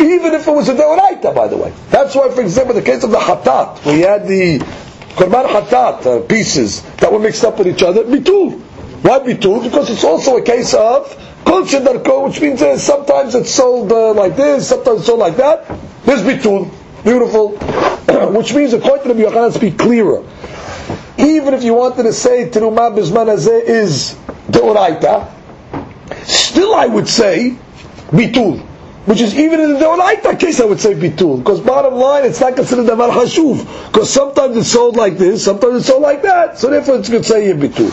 even 0.00 0.32
if 0.32 0.46
it 0.46 0.50
was 0.52 0.68
a 0.68 0.74
deoraita, 0.74 1.34
by 1.34 1.48
the 1.48 1.56
way. 1.56 1.72
That's 1.90 2.14
why, 2.14 2.30
for 2.30 2.40
example, 2.40 2.76
the 2.76 2.82
case 2.82 3.02
of 3.02 3.10
the 3.10 3.18
hatat, 3.18 3.84
we 3.84 4.02
had 4.02 4.28
the 4.28 4.60
korban 5.18 5.46
hatat 5.48 6.06
uh, 6.06 6.20
pieces 6.26 6.82
that 6.98 7.12
were 7.12 7.18
mixed 7.18 7.42
up 7.42 7.58
with 7.58 7.66
each 7.66 7.82
other. 7.82 8.04
Bitul. 8.04 8.60
Why 9.02 9.18
bitul? 9.18 9.64
Because 9.64 9.90
it's 9.90 10.04
also 10.04 10.36
a 10.36 10.42
case 10.42 10.72
of 10.72 11.10
kol 11.44 12.28
which 12.28 12.40
means 12.40 12.62
uh, 12.62 12.78
sometimes 12.78 13.34
it's 13.34 13.50
sold 13.50 13.90
uh, 13.90 14.14
like 14.14 14.36
this, 14.36 14.68
sometimes 14.68 14.98
it's 14.98 15.06
sold 15.08 15.18
like 15.18 15.36
that. 15.38 15.66
There's 16.04 16.22
bitul. 16.22 16.70
Beautiful. 17.04 17.56
which 18.34 18.54
means, 18.54 18.72
according 18.72 19.08
to 19.08 19.14
the 19.14 19.22
Yochanan, 19.22 19.52
to 19.52 19.58
be 19.58 19.70
clearer. 19.70 20.24
Even 21.18 21.54
if 21.54 21.62
you 21.62 21.74
wanted 21.74 22.04
to 22.04 22.12
say 22.12 22.48
terumah 22.48 22.94
bisman 22.96 23.26
hazeh 23.26 23.62
is 23.62 24.16
deoraita, 24.50 25.30
still 26.24 26.74
I 26.74 26.86
would 26.86 27.08
say 27.08 27.56
bitul. 28.08 28.60
Which 29.06 29.20
is 29.20 29.34
even 29.34 29.60
in 29.60 29.74
the 29.74 29.78
deoraita 29.78 30.40
case 30.40 30.60
I 30.60 30.64
would 30.64 30.80
say 30.80 30.94
bitul. 30.94 31.38
Because 31.38 31.60
bottom 31.60 31.94
line, 31.94 32.24
it's 32.24 32.40
not 32.40 32.56
considered 32.56 32.86
davar 32.86 33.10
hashuv. 33.10 33.92
Because 33.92 34.10
sometimes 34.10 34.56
it's 34.56 34.68
sold 34.68 34.96
like 34.96 35.16
this, 35.16 35.44
sometimes 35.44 35.76
it's 35.76 35.86
sold 35.86 36.02
like 36.02 36.22
that. 36.22 36.58
So 36.58 36.70
therefore 36.70 36.96
it's 36.96 37.08
good 37.08 37.22
to 37.22 37.28
say 37.28 37.52
bitul. 37.52 37.92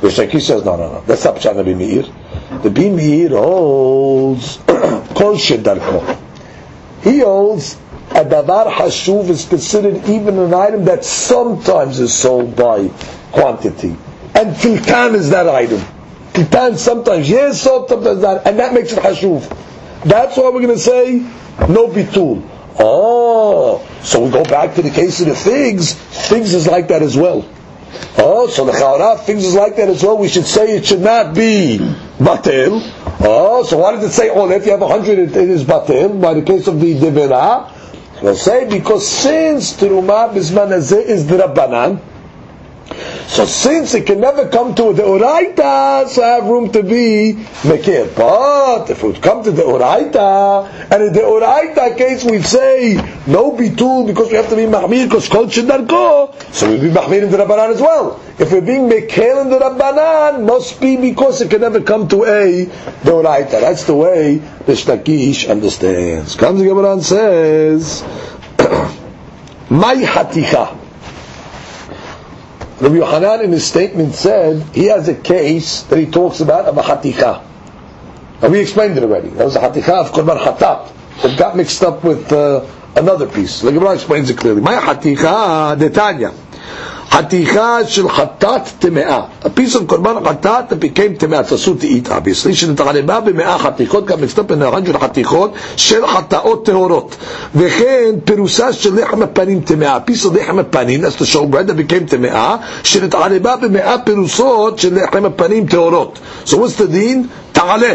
The 0.00 0.08
Shaki 0.08 0.40
says, 0.40 0.64
no, 0.64 0.76
no, 0.76 0.92
no. 0.92 1.00
That's 1.02 1.24
not 1.24 1.36
Pshat 1.36 1.54
Nabi 1.56 1.76
Meir. 1.76 2.60
The 2.62 2.70
Bi 2.70 2.88
Meir 2.88 3.30
holds 3.30 4.58
kol 4.66 5.34
shedarko. 5.34 6.16
He 7.02 7.18
holds 7.18 7.76
a 8.10 8.24
davar 8.24 8.72
hashuv 8.72 9.28
is 9.28 9.44
considered 9.46 10.04
even 10.08 10.38
an 10.38 10.54
item 10.54 10.84
that 10.86 11.04
sometimes 11.04 12.00
is 12.00 12.12
sold 12.14 12.56
by 12.56 12.88
quantity. 13.32 13.96
And 14.34 14.54
tiltan 14.56 15.14
is 15.14 15.30
that 15.30 15.48
item. 15.48 15.80
Tiltan 16.32 16.78
sometimes 16.78 17.28
yes, 17.28 17.60
sometimes 17.62 18.22
not, 18.22 18.46
and 18.46 18.58
that 18.58 18.72
makes 18.72 18.92
it 18.92 18.98
hashuv. 18.98 19.48
That's 20.04 20.36
why 20.36 20.44
we're 20.50 20.62
going 20.62 20.68
to 20.68 20.78
say 20.78 21.18
no 21.68 21.88
bitul. 21.88 22.48
Oh, 22.80 23.86
so 24.02 24.24
we 24.24 24.30
go 24.30 24.44
back 24.44 24.74
to 24.76 24.82
the 24.82 24.90
case 24.90 25.20
of 25.20 25.26
the 25.26 25.34
figs. 25.34 25.92
Figs 26.28 26.54
is 26.54 26.66
like 26.66 26.88
that 26.88 27.02
as 27.02 27.16
well. 27.16 27.48
Oh, 28.16 28.48
so 28.48 28.64
the 28.64 28.72
chaura 28.72 29.18
figs 29.24 29.44
is 29.44 29.54
like 29.54 29.76
that 29.76 29.88
as 29.88 30.02
well. 30.02 30.16
We 30.18 30.28
should 30.28 30.46
say 30.46 30.76
it 30.76 30.86
should 30.86 31.00
not 31.00 31.34
be 31.34 31.78
batel. 32.18 32.80
Oh, 33.20 33.64
so 33.64 33.78
why 33.78 33.92
does 33.92 34.04
it 34.04 34.12
say 34.12 34.30
oh, 34.30 34.48
if 34.50 34.64
you 34.64 34.72
have 34.72 34.82
a 34.82 34.88
hundred 34.88 35.18
it 35.18 35.36
is 35.36 35.64
batel 35.64 36.20
by 36.20 36.34
the 36.34 36.42
case 36.42 36.68
of 36.68 36.80
the 36.80 36.94
devela? 36.94 37.72
We'll 38.20 38.34
say 38.34 38.68
because 38.68 39.06
since 39.06 39.74
teruma 39.74 40.32
bismanazeh 40.34 41.04
is 41.04 41.26
the 41.26 41.36
rabbanan, 41.36 42.00
so 43.26 43.44
since 43.44 43.94
it 43.94 44.06
can 44.06 44.20
never 44.20 44.48
come 44.48 44.74
to 44.74 44.92
the 44.94 45.02
uraita, 45.02 46.08
so 46.08 46.22
I 46.22 46.28
have 46.36 46.44
room 46.46 46.72
to 46.72 46.82
be 46.82 47.34
mekir. 47.62 48.14
But 48.16 48.90
if 48.90 49.02
it 49.02 49.06
would 49.06 49.22
come 49.22 49.44
to 49.44 49.50
the 49.50 49.62
uraita, 49.62 50.90
and 50.90 51.02
in 51.02 51.12
the 51.12 51.20
uraita 51.20 51.96
case 51.98 52.24
we 52.24 52.40
say 52.42 52.94
no 53.26 53.52
bitul 53.52 54.06
because 54.06 54.30
we 54.30 54.36
have 54.36 54.48
to 54.48 54.56
be 54.56 54.62
mahmir 54.62 55.04
because 55.04 55.28
kol 55.28 55.46
go, 55.84 56.34
so 56.52 56.70
we'd 56.70 56.80
be 56.80 56.88
mahmir 56.88 57.22
in 57.24 57.30
the 57.30 57.36
rabbanan 57.36 57.74
as 57.74 57.80
well. 57.80 58.20
If 58.38 58.52
we're 58.52 58.62
being 58.62 58.88
mekir 58.88 59.42
in 59.42 59.50
the 59.50 59.58
rabbanan, 59.58 60.46
must 60.46 60.80
be 60.80 60.96
because 60.96 61.42
it 61.42 61.50
can 61.50 61.60
never 61.60 61.82
come 61.82 62.08
to 62.08 62.24
a 62.24 62.64
the 62.64 63.10
uraita. 63.12 63.60
That's 63.60 63.84
the 63.84 63.94
way 63.94 64.36
the 64.38 64.72
shtakish 64.72 65.50
understands. 65.50 66.34
Comes 66.36 66.60
the 66.60 66.66
Gemara 66.66 66.94
and 66.94 67.04
says, 67.04 68.02
"My 69.68 69.94
haticha." 69.96 70.77
Rabbi 72.80 72.94
Yohanan 72.96 73.42
in 73.44 73.52
his 73.52 73.66
statement 73.66 74.14
said 74.14 74.62
he 74.74 74.84
has 74.86 75.08
a 75.08 75.14
case 75.14 75.82
that 75.84 75.98
he 75.98 76.06
talks 76.06 76.40
about 76.40 76.66
of 76.66 76.78
a 76.78 76.82
haticha. 76.82 77.44
And 78.40 78.52
we 78.52 78.60
explained 78.60 78.96
it 78.96 79.02
already. 79.02 79.30
That 79.30 79.44
was 79.44 79.56
a 79.56 79.60
haticha 79.60 79.88
of 80.06 80.12
korban 80.12 80.38
hatat 80.38 80.92
that 81.22 81.38
got 81.38 81.56
mixed 81.56 81.82
up 81.82 82.04
with 82.04 82.32
uh, 82.32 82.64
another 82.94 83.26
piece. 83.28 83.60
The 83.62 83.72
Gemara 83.72 83.94
explains 83.94 84.30
it 84.30 84.38
clearly. 84.38 84.60
My 84.60 84.76
haticha 84.76 85.76
detanya. 85.76 86.32
Haticha 87.10 87.88
shel 87.88 88.08
hatat 88.08 88.66
teme'ah. 88.80 89.44
A 89.44 89.50
piece 89.50 89.74
of 89.74 89.82
hatat 89.86 90.68
that 90.68 90.76
became 90.80 91.16
asur 91.16 91.80
to 91.80 91.86
eat, 91.86 92.10
obviously. 92.10 92.54
שנתערבה 92.54 93.20
במאה 93.20 93.58
חתיכות, 93.58 94.10
up 94.10 94.50
in 94.50 94.62
a 94.62 94.70
hundred 94.70 94.96
חתיכות 94.96 95.52
של 95.76 96.06
חטאות 96.06 96.64
טהורות. 96.66 97.16
וכן 97.54 98.14
פירוסה 98.24 98.72
של 98.72 99.00
לחם 99.00 99.22
הפנים 99.22 99.60
טמאה. 99.60 99.96
A 99.96 100.10
piece 100.10 100.24
of 100.26 100.34
לחם 100.36 100.58
הפנים, 100.58 101.04
that's 101.04 101.16
the 101.16 101.26
showbread 101.34 101.66
that 101.68 101.76
became 101.76 102.10
טמאה, 102.10 102.56
שנתערבה 102.82 103.56
במאה 103.56 103.96
פירוסות 104.04 104.78
של 104.78 105.02
לחם 105.04 105.24
הפנים 105.24 105.66
טהורות. 105.66 106.18
So 106.46 106.50
what's 106.50 106.80
the 106.80 106.86
דין? 106.86 107.26
תעלה. 107.52 107.94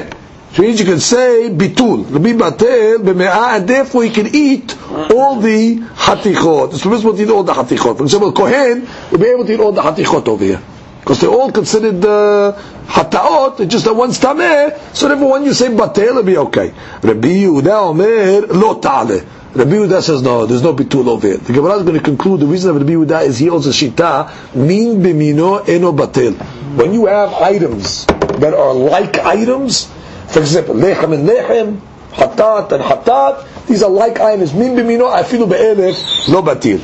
Which 0.54 0.60
means 0.60 0.80
you 0.80 0.86
can 0.86 0.99
say 0.99 1.49
bitul, 1.49 2.22
be 2.24 2.34
batel 2.34 3.56
and 3.56 3.68
therefore 3.68 4.06
you 4.06 4.12
can 4.12 4.28
eat 4.36 4.78
all 4.88 5.39
the 5.39 5.78
hatichot. 5.78 6.74
It's 6.74 6.84
permissible 6.84 7.18
to 7.18 7.24
eat 7.24 7.30
all 7.32 7.41
the 7.41 7.54
hatichot. 7.54 7.97
For 7.97 8.04
example, 8.04 8.32
Kohen 8.34 8.88
will 9.10 9.18
be 9.18 9.26
able 9.26 9.45
to 9.45 9.54
eat 9.56 9.60
all 9.60 9.72
the 9.72 9.82
hatichot 9.82 10.28
over 10.28 10.43
here. 10.45 10.62
Because 10.99 11.22
they're 11.22 11.32
all 11.32 11.51
considered 11.51 12.06
uh, 12.06 12.56
hataot, 12.86 13.62
it's 13.62 13.72
just 13.72 13.86
that 13.86 13.95
one's 13.95 14.20
tameh, 14.20 14.80
so 14.95 15.08
therefore 15.08 15.32
when 15.32 15.43
you 15.43 15.56
say 15.56 15.70
batel, 15.70 15.97
it'll 16.04 16.22
be 16.22 16.38
okay. 16.38 16.72
Rabbi 17.01 17.30
Yehuda 17.30 17.89
Omer, 17.89 18.45
lo 18.54 18.80
ta'ale. 18.80 19.26
Rabbi 19.56 19.72
Yehuda 19.72 20.04
says 20.04 20.22
no, 20.22 20.45
there's 20.45 20.62
no 20.62 20.76
bitul 20.76 21.08
over 21.08 21.30
here. 21.30 21.38
The 21.38 21.54
Gemara 21.54 21.78
is 21.78 21.82
going 21.84 21.97
to 21.97 22.04
conclude 22.04 22.41
the 22.41 22.45
reason 22.45 22.70
of 22.70 22.76
Rabbi 22.76 22.91
Yehuda 22.91 23.26
is 23.26 23.39
he 23.39 23.47
holds 23.47 23.66
a 23.66 23.72
shita, 23.72 24.56
min 24.56 25.01
b'mino 25.01 25.68
eno 25.68 25.91
batel. 25.93 26.36
When 26.78 26.93
you 26.93 27.08
have 27.08 27.34
items 27.34 28.06
that 28.06 28.54
are 28.54 28.74
like 28.74 29.18
items, 29.18 29.93
for 30.32 30.41
example, 30.41 30.74
lechem 30.74 31.14
and 31.14 31.28
lechem, 31.28 31.80
hatat 32.12 32.72
and 32.72 32.82
hatat, 32.84 33.66
these 33.66 33.82
are 33.82 33.91
like 33.91 34.20
items. 34.20 34.53
Min 34.55 34.76
b'mino 34.76 35.12
afilu 35.12 35.49
be'elef 35.49 36.28
lo 36.28 36.43
batil. 36.43 36.80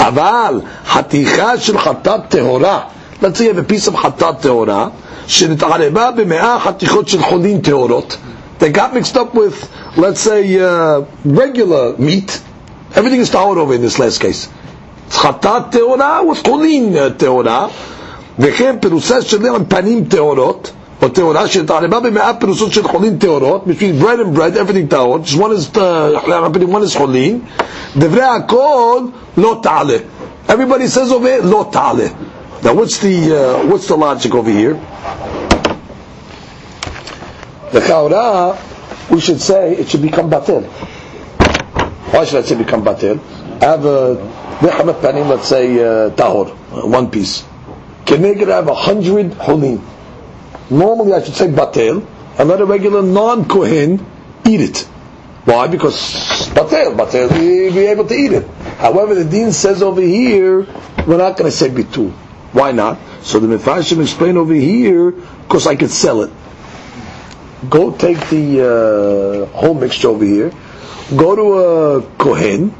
אבל 0.00 0.60
חתיכה 0.86 1.58
של 1.58 1.78
חטאת 1.78 2.20
טהורה, 2.28 2.80
let's 3.20 3.38
say 3.38 3.44
you 3.44 3.52
have 3.52 3.58
a 3.58 3.72
piece 3.72 3.86
of 3.88 3.96
חטאת 3.96 4.40
טהורה, 4.40 4.88
שנתערבה 5.26 6.10
במאה 6.10 6.60
חתיכות 6.60 7.08
של 7.08 7.22
חולין 7.22 7.60
טהורות, 7.60 8.16
they 8.58 8.70
got 8.70 8.92
mixed 8.94 9.16
up 9.16 9.34
with, 9.34 9.68
let's 9.96 10.20
say, 10.20 10.58
uh, 10.60 11.02
regular 11.24 11.96
meat, 11.98 12.40
everything 12.94 13.20
is 13.20 13.30
tahor 13.30 13.56
over 13.58 13.74
in 13.74 13.80
this 13.82 13.98
last 13.98 14.20
case. 14.20 14.48
It's 15.08 15.16
חטאת 15.16 15.62
טהורה 15.70 16.20
with 16.30 16.46
חולין 16.48 16.96
טהורה, 17.16 17.66
וכן 18.38 18.76
פירוסה 18.80 19.22
של 19.22 19.42
לחם 19.42 19.64
פנים 19.64 20.04
טהורות, 20.04 20.70
או 21.01 21.09
טהורה 21.09 21.47
של 21.47 21.65
תערבה 21.65 21.99
במאה 21.99 22.33
פירוסות 22.33 22.71
של 22.71 22.85
cholin 22.85 23.19
טהורות, 23.19 23.63
between 23.67 24.01
bread 24.03 24.19
and 24.19 24.37
bread, 24.37 24.57
everything 24.57 24.89
טהור, 24.89 25.17
just 25.23 25.37
one 25.37 25.51
is 25.51 25.77
uh, 25.77 26.19
חולין, 26.19 26.73
one 26.73 26.83
is 26.83 26.95
cholin. 26.97 27.39
דברי 27.97 28.21
הכל 28.23 29.01
lo 29.37 29.55
תעלה. 29.61 29.97
Everybody 30.49 30.87
says 30.87 31.11
over 31.11 31.27
here, 31.27 31.43
לא 31.45 31.65
תעלה. 31.71 32.07
Now 32.63 32.73
what's 32.73 32.97
the, 32.97 33.15
uh, 33.31 33.65
what's 33.67 33.87
the 33.87 33.95
logic 33.95 34.33
over 34.33 34.49
here? 34.49 34.73
The 37.71 37.81
Taura, 37.81 38.57
we 39.11 39.19
should 39.19 39.41
say, 39.41 39.75
it 39.75 39.89
should 39.89 40.01
become 40.01 40.29
batel. 40.29 40.63
Why 42.13 42.25
should 42.25 42.43
I 42.43 42.47
say 42.47 42.55
become 42.55 42.83
batel? 42.83 43.19
I 43.61 43.65
have 43.65 43.85
a 43.85 44.15
Lechem 44.61 44.89
Panim, 45.01 45.27
let's 45.29 45.47
say, 45.47 45.77
uh, 45.77 46.09
tahor, 46.11 46.47
one 46.89 47.11
piece. 47.11 47.43
Can 48.05 48.21
make 48.21 48.37
it 48.37 48.47
have 48.47 48.67
a 48.69 48.73
hundred 48.73 49.31
cholin? 49.33 49.81
Normally 50.69 51.13
I 51.13 51.23
should 51.23 51.35
say 51.35 51.47
batel, 51.47 52.05
and 52.37 52.49
let 52.49 52.61
a 52.61 52.65
regular 52.65 53.01
non-kohen 53.01 54.05
eat 54.45 54.61
it. 54.61 54.77
Why? 55.45 55.67
Because 55.67 56.49
batel, 56.49 56.95
batel, 56.95 57.31
we 57.31 57.69
be 57.71 57.85
able 57.87 58.05
to 58.07 58.13
eat 58.13 58.33
it. 58.33 58.47
However, 58.77 59.15
the 59.15 59.25
dean 59.25 59.51
says 59.53 59.81
over 59.81 60.01
here, 60.01 60.67
we're 61.07 61.17
not 61.17 61.37
going 61.37 61.49
to 61.49 61.55
say 61.55 61.69
bitul. 61.69 62.11
Why 62.51 62.71
not? 62.71 62.97
So 63.21 63.39
the 63.39 63.47
Mefarshim 63.47 64.01
explain 64.01 64.37
over 64.37 64.53
here, 64.53 65.11
because 65.11 65.67
I 65.67 65.75
could 65.75 65.89
sell 65.89 66.23
it. 66.23 66.31
Go 67.69 67.91
take 67.95 68.19
the 68.29 69.47
uh, 69.51 69.57
whole 69.57 69.73
mixture 69.73 70.09
over 70.09 70.23
here, 70.23 70.51
go 71.15 71.35
to 71.35 71.53
a 71.53 72.01
kohen, 72.17 72.73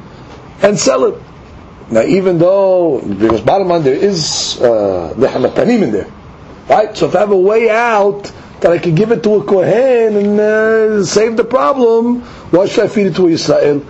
and 0.62 0.78
sell 0.78 1.06
it. 1.06 1.22
Now, 1.90 2.02
even 2.02 2.38
though, 2.38 3.02
because 3.02 3.42
bottom 3.42 3.70
line, 3.70 3.84
there 3.84 3.96
is 3.96 4.60
uh, 4.62 5.14
lechem 5.16 5.50
panim 5.54 5.84
in 5.84 5.92
there, 5.92 6.12
right? 6.69 6.97
So 6.97 7.09
if 7.09 7.15
I 7.17 7.21
have 7.21 7.31
a 7.31 7.37
way 7.37 7.71
out 7.71 8.31
that 8.61 8.73
I 8.73 8.79
can 8.79 8.95
give 8.95 9.11
it 9.13 9.23
to 9.25 9.35
a 9.37 9.45
kohen 9.45 10.17
and 10.17 10.41
uh, 10.41 11.05
save 11.05 11.37
the 11.37 11.45
problem, 11.45 12.23
why 12.51 12.67
should 12.67 12.85
I 12.85 12.89
feed 12.89 13.07
it 13.07 13.17
to 13.17 13.29
Israel? 13.29 13.85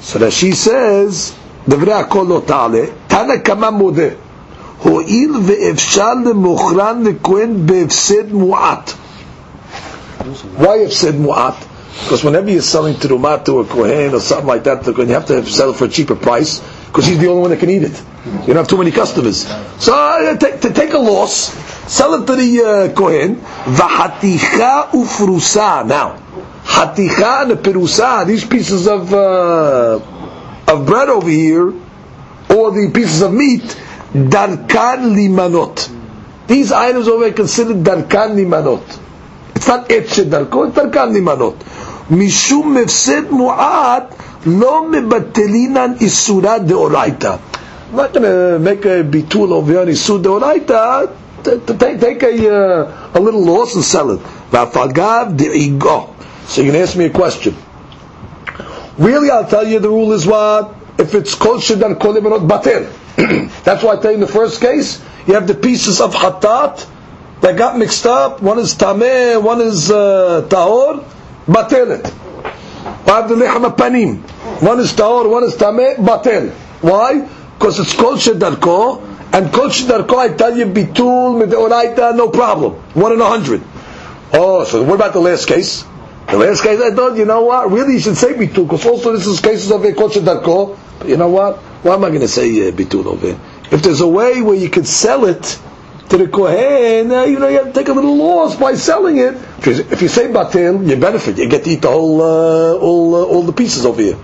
So 0.00 0.18
that 0.20 0.32
she 0.32 0.52
says, 0.52 1.32
דברי 1.68 1.92
הכל 1.92 2.26
לא 2.28 2.42
תעלה, 2.46 2.84
תנא 3.08 3.36
קמא 3.36 3.70
מודה, 3.70 4.08
הואיל 4.82 5.32
ואפשר 5.46 6.14
למוכרן 6.26 7.02
לכהן 7.04 7.66
בהפסד 7.66 8.32
מועט. 8.32 8.92
Why 10.60 10.84
הפסד 10.86 11.14
מועט? 11.20 11.54
Because 12.04 12.22
whenever 12.22 12.48
you're 12.48 12.62
selling 12.62 12.94
terumat 12.94 13.44
to 13.46 13.58
a 13.60 13.64
kohen 13.64 14.14
or 14.14 14.20
something 14.20 14.46
like 14.46 14.62
that, 14.64 14.86
you 14.86 15.06
have 15.06 15.26
to 15.26 15.44
sell 15.46 15.70
it 15.70 15.76
for 15.76 15.86
a 15.86 15.88
cheaper 15.88 16.14
price 16.14 16.60
because 16.93 17.07
he's 17.07 17.17
the 17.17 17.27
only 17.27 17.41
one 17.41 17.49
that 17.49 17.59
can 17.59 17.71
eat 17.71 17.81
it. 17.81 18.03
You 18.23 18.53
don't 18.53 18.57
have 18.57 18.67
too 18.67 18.77
many 18.77 18.91
customers. 18.91 19.47
So 19.83 19.95
uh, 19.95 20.37
take, 20.37 20.61
to 20.61 20.71
take 20.71 20.93
a 20.93 20.99
loss, 20.99 21.51
sell 21.91 22.13
it 22.21 22.27
to 22.27 22.35
the 22.35 22.61
uh, 22.61 22.93
Kohen. 22.93 23.37
V'haticha 23.37 24.91
ufrusa. 24.91 25.87
Now, 25.87 26.17
haticha 26.63 27.41
and 27.41 27.51
the 27.51 27.55
perusa, 27.55 28.27
these 28.27 28.45
pieces 28.45 28.87
of 28.87 29.11
uh, 29.11 29.99
of 30.67 30.85
bread 30.85 31.09
over 31.09 31.27
here, 31.27 31.69
or 32.51 32.69
the 32.71 32.91
pieces 32.93 33.23
of 33.23 33.33
meat, 33.33 33.63
darkan 34.13 35.15
limanot. 35.15 35.89
These 36.45 36.71
items 36.71 37.07
over 37.07 37.25
here 37.25 37.33
considered 37.33 37.77
darkan 37.77 38.35
limanot. 38.35 38.99
It's 39.55 39.67
not 39.67 39.89
etched 39.89 40.29
darko, 40.29 40.67
it's 40.67 40.77
darkan 40.77 41.15
limanot. 41.17 41.57
Mishum 42.09 42.75
mefsed 42.75 43.29
mu'at 43.29 44.11
לא 44.46 44.86
מבטלינן 44.90 45.92
איסורה 46.00 46.58
דאורייתא. 46.58 47.34
I'm 47.90 47.96
not 47.96 48.12
going 48.12 48.22
to 48.22 48.58
make 48.58 48.84
a 48.84 49.02
bitul 49.02 49.50
over 49.50 49.72
here 49.72 49.80
on 49.80 49.86
isur 49.86 50.22
deoraita 50.22 51.10
to, 51.44 51.58
to 51.60 51.74
take, 51.74 51.98
take 51.98 52.22
a, 52.22 52.54
uh, 52.54 53.10
a 53.14 53.20
little 53.20 53.42
loss 53.42 53.74
and 53.76 53.82
sell 53.84 54.10
it. 54.10 54.20
V'afagav 54.50 55.38
de'igo. 55.38 56.14
So 56.46 56.60
you're 56.60 56.72
going 56.72 56.84
to 56.84 56.88
ask 56.88 56.96
me 56.98 57.06
a 57.06 57.10
question. 57.10 57.56
Really, 58.98 59.30
I'll 59.30 59.46
tell 59.46 59.66
you 59.66 59.78
the 59.78 59.88
rule 59.88 60.12
is 60.12 60.26
what? 60.26 60.74
If 60.98 61.14
it's 61.14 61.34
kol 61.34 61.58
shedar 61.60 61.98
kol 61.98 62.14
imanot 62.14 62.46
batel. 62.46 62.90
That's 63.64 63.82
why 63.82 63.92
I 63.94 63.96
tell 63.96 64.10
you 64.10 64.16
in 64.16 64.20
the 64.20 64.26
first 64.26 64.60
case, 64.60 65.02
you 65.26 65.34
have 65.34 65.46
the 65.46 65.54
pieces 65.54 66.00
of 66.00 66.14
hatat 66.14 66.86
that 67.40 67.56
got 67.56 67.78
mixed 67.78 68.04
up. 68.04 68.42
One 68.42 68.58
is 68.58 68.74
tameh, 68.74 69.42
one 69.42 69.60
is 69.60 69.90
uh, 69.90 70.46
tahor. 70.48 71.04
Batel 71.46 71.98
it. 71.98 72.14
One 73.05 74.79
is 74.79 74.93
tahor, 74.93 75.29
one 75.29 75.43
is 75.43 75.55
tameh, 75.55 75.95
batel. 75.97 76.51
Why? 76.81 77.19
Because 77.57 77.79
it's 77.79 77.93
kol 77.93 78.15
shedarko, 78.15 79.01
and 79.33 79.51
kol 79.51 79.67
shedarko, 79.69 80.17
I 80.17 80.33
tell 80.33 80.55
you, 80.57 80.65
bitul, 80.65 81.43
midoraita, 81.43 82.15
no 82.15 82.29
problem. 82.29 82.73
One 82.93 83.13
in 83.13 83.21
a 83.21 83.25
hundred. 83.25 83.61
Oh, 84.31 84.63
so 84.63 84.83
what 84.83 84.95
about 84.95 85.13
the 85.13 85.19
last 85.19 85.47
case? 85.47 85.83
The 86.27 86.37
last 86.37 86.63
case, 86.63 86.79
I 86.79 86.91
thought, 86.91 87.17
you 87.17 87.25
know 87.25 87.41
what? 87.43 87.69
Really, 87.71 87.93
you 87.95 87.99
should 87.99 88.17
say 88.17 88.33
bitul, 88.33 88.63
because 88.63 88.85
also 88.85 89.11
this 89.11 89.27
is 89.27 89.39
cases 89.41 89.71
of 89.71 89.83
a 89.83 89.93
called 89.93 90.13
shedarko. 90.13 90.77
But 90.99 91.09
you 91.09 91.17
know 91.17 91.29
what? 91.29 91.57
Why 91.83 91.95
am 91.95 92.05
I 92.05 92.09
going 92.09 92.21
to 92.21 92.27
say 92.29 92.67
uh, 92.67 92.71
bitul 92.71 93.05
over? 93.05 93.37
If 93.71 93.81
there's 93.81 94.01
a 94.01 94.07
way 94.07 94.41
where 94.41 94.55
you 94.55 94.69
could 94.69 94.87
sell 94.87 95.25
it, 95.25 95.59
to 96.09 96.17
the 96.17 96.27
Kohen, 96.27 97.11
uh, 97.11 97.23
you 97.23 97.39
know, 97.39 97.47
you 97.47 97.57
have 97.57 97.67
to 97.67 97.73
take 97.73 97.87
a 97.87 97.93
little 97.93 98.15
loss 98.15 98.55
by 98.55 98.75
selling 98.75 99.17
it. 99.17 99.35
If 99.65 100.01
you 100.01 100.07
say 100.07 100.27
batil, 100.27 100.87
you 100.87 100.95
benefit. 100.97 101.37
You 101.37 101.47
get 101.49 101.63
to 101.63 101.69
eat 101.71 101.81
the 101.81 101.89
whole, 101.89 102.21
uh, 102.21 102.77
all, 102.77 103.15
uh, 103.15 103.23
all 103.25 103.43
the 103.43 103.53
pieces 103.53 103.85
over 103.85 104.01
here. 104.01 104.17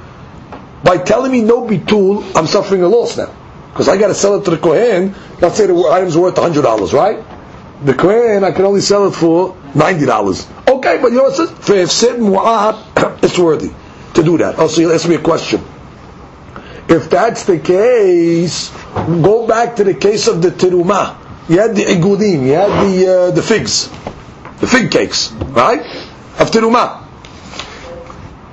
By 0.84 0.98
telling 0.98 1.32
me 1.32 1.42
no 1.42 1.66
bitul, 1.68 2.36
I'm 2.36 2.48
suffering 2.48 2.84
a 2.84 2.88
loss 2.88 3.18
now. 3.18 3.34
Because 3.72 3.88
I 3.88 3.98
got 3.98 4.08
to 4.08 4.14
sell 4.16 4.36
it 4.40 4.46
to 4.46 4.52
the 4.52 4.58
Kohen. 4.58 5.16
Let's 5.42 5.56
say 5.56 5.68
the 5.68 5.76
item's 5.92 6.18
worth 6.18 6.36
$100, 6.36 6.94
right? 6.94 7.24
The 7.86 7.94
Kohen, 7.94 8.44
I 8.44 8.52
can 8.52 8.66
only 8.66 8.82
sell 8.82 9.08
it 9.08 9.12
for 9.16 9.56
$90. 9.74 10.68
Okay, 10.68 11.00
but 11.02 11.12
you 11.12 11.18
know 11.18 11.24
what 11.24 11.40
it? 11.40 11.50
For 11.64 11.74
ifsid 11.74 13.24
it's 13.24 13.40
worthy 13.40 13.72
to 14.16 14.24
do 14.24 14.38
that. 14.40 14.60
Also, 14.60 14.82
you'll 14.82 14.92
ask 14.94 15.08
me 15.08 15.16
a 15.16 15.22
question. 15.22 15.62
If 16.90 17.10
that's 17.10 17.46
the 17.46 17.60
case, 17.60 18.70
go 19.06 19.48
back 19.48 19.76
to 19.78 19.84
the 19.84 19.94
case 19.94 20.28
of 20.28 20.42
the 20.42 20.50
terumah 20.50 21.29
you 21.50 21.60
had 21.60 21.76
the 21.76 21.84
igudim, 21.84 22.45
you 22.45 22.54
had 22.54 22.70
the 22.86 23.08
uh, 23.08 23.32
the 23.32 23.41
figs, 23.41 23.89
the 24.60 24.68
fig 24.68 24.91
cakes, 24.91 25.32
right? 25.32 25.82
Of 26.39 26.52
terumah. 26.52 27.06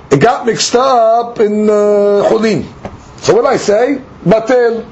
It 0.09 0.19
got 0.19 0.45
mixed 0.45 0.73
up 0.75 1.39
in 1.39 1.69
uh, 1.69 2.25
chulin. 2.29 2.65
So 3.17 3.35
what 3.35 3.45
I 3.45 3.57
say? 3.57 4.01
Batel. 4.25 4.85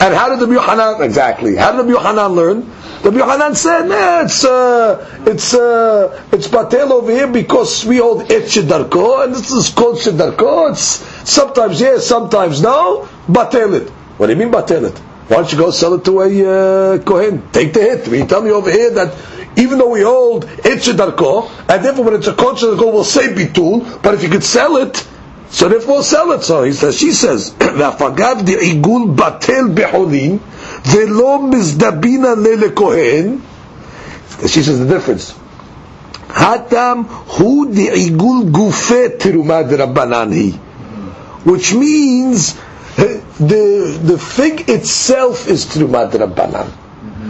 And 0.00 0.14
how 0.14 0.30
did 0.34 0.40
the 0.40 0.52
Yohanan 0.52 1.02
exactly? 1.02 1.54
How 1.54 1.76
did 1.76 1.86
the 1.86 1.92
Yohanan 1.92 2.32
learn? 2.32 2.70
The 3.02 3.12
Yohanan 3.12 3.54
said, 3.54 3.86
nah, 3.88 4.22
it's 4.22 4.44
uh, 4.44 5.22
it's 5.26 5.54
uh, 5.54 6.26
it's 6.32 6.48
batel 6.48 6.90
over 6.90 7.10
here 7.12 7.26
because 7.28 7.84
we 7.84 7.98
hold 7.98 8.30
et 8.32 8.44
shedarko, 8.44 9.24
and 9.24 9.34
this 9.34 9.50
is 9.50 9.68
called 9.70 9.96
shedarko. 9.98 10.70
It's 10.72 11.04
sometimes 11.30 11.80
yes, 11.80 12.06
sometimes 12.06 12.60
no. 12.62 13.08
Batel 13.28 13.74
it. 13.80 13.88
What 14.18 14.26
do 14.26 14.32
you 14.32 14.38
mean 14.38 14.50
batel 14.50 14.88
it? 14.90 15.00
Why 15.29 15.37
don't 15.37 15.51
you 15.51 15.57
go 15.57 15.71
sell 15.71 15.95
it 15.95 16.05
to 16.05 16.21
a 16.21 16.95
uh, 16.95 16.97
Kohen? 16.99 17.49
Take 17.51 17.73
the 17.73 17.81
hit. 17.81 18.07
You 18.07 18.25
tell 18.27 18.41
me 18.43 18.51
over 18.51 18.69
here 18.71 18.91
that 18.91 19.15
even 19.57 19.79
though 19.79 19.89
we 19.89 20.01
hold 20.01 20.45
Itche 20.45 20.93
Darko, 20.93 21.49
and 21.67 21.83
therefore 21.83 22.05
when 22.05 22.13
it's 22.15 22.27
a 22.27 22.33
Kodesh 22.33 22.59
Darko, 22.59 22.93
we'll 22.93 23.03
say 23.03 23.29
Bitul, 23.29 24.01
but 24.03 24.13
if 24.13 24.23
you 24.23 24.29
could 24.29 24.43
sell 24.43 24.77
it, 24.77 25.07
so 25.49 25.67
therefore 25.69 25.95
we'll 25.95 26.03
sell 26.03 26.31
it. 26.33 26.43
So 26.43 26.63
he 26.63 26.73
says, 26.73 26.97
she 26.97 27.11
says, 27.11 27.53
והפגב 27.59 28.41
דעיגול 28.45 29.07
בטל 29.15 29.67
בחולין, 29.73 30.37
ולא 30.91 31.39
מזדבינה 31.49 32.35
ללכהן, 32.35 33.37
she 34.45 34.61
says 34.61 34.79
the 34.79 34.85
difference. 34.87 35.33
הטם 36.35 37.01
הוא 37.37 37.65
דעיגול 37.71 38.43
גופי 38.51 39.09
תרומה 39.19 39.61
דרבנן 39.63 40.31
היא. 40.31 40.53
Which 41.45 41.73
means 41.73 42.55
the 43.00 43.98
the 44.04 44.18
fig 44.18 44.68
itself 44.68 45.48
is 45.48 45.66
trumat 45.66 46.10
rabbanan. 46.12 46.68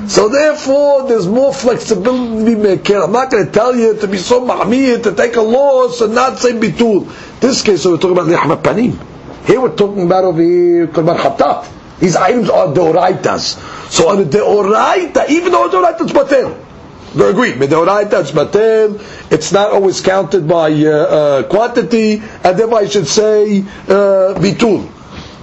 So 0.09 0.29
therefore, 0.29 1.07
there's 1.07 1.29
more 1.29 1.53
flexibility 1.55 2.57
mekel. 2.57 3.05
I'm 3.05 3.13
not 3.13 3.31
going 3.31 3.47
to 3.47 3.53
tell 3.53 3.75
you 3.77 3.97
to 3.97 4.09
be 4.09 4.19
so 4.19 4.41
mahmir 4.41 5.03
to 5.05 5.13
take 5.15 5.37
a 5.37 5.41
loss 5.41 6.01
and 6.01 6.15
not 6.15 6.39
say 6.39 6.53
bitul. 6.53 7.07
This 7.41 7.63
case, 7.63 7.83
so 7.83 7.93
we're 7.93 7.99
talking 7.99 8.19
about 8.19 8.27
lechem 8.27 8.61
panim. 8.63 9.47
Here 9.47 9.61
we're 9.61 9.77
talking 9.77 10.07
about 10.07 10.25
over 10.25 10.43
here 10.43 10.89
korban 10.89 11.17
chatat. 11.17 11.69
These 12.01 12.17
items 12.17 12.51
are 12.51 12.69
deoraitas. 12.69 13.91
So 13.91 14.09
on 14.09 14.19
the 14.19 14.39
deoraita, 14.39 15.29
even 15.31 15.53
though 15.53 15.69
deoraita 15.69 16.07
is 16.07 16.13
batel. 16.13 16.67
We 17.15 17.25
agree. 17.25 17.53
Medoraita, 17.53 18.21
it's 18.21 18.31
batel. 18.31 19.01
It's 19.33 19.51
not 19.53 19.73
always 19.73 20.01
counted 20.01 20.47
by 20.47 20.71
uh, 20.73 20.89
uh, 20.91 21.43
quantity, 21.45 22.23
and 22.45 22.59
therefore 22.59 22.79
I 22.79 22.87
should 22.89 23.09
say 23.09 23.61
uh, 23.63 24.35
bitul. 24.39 24.89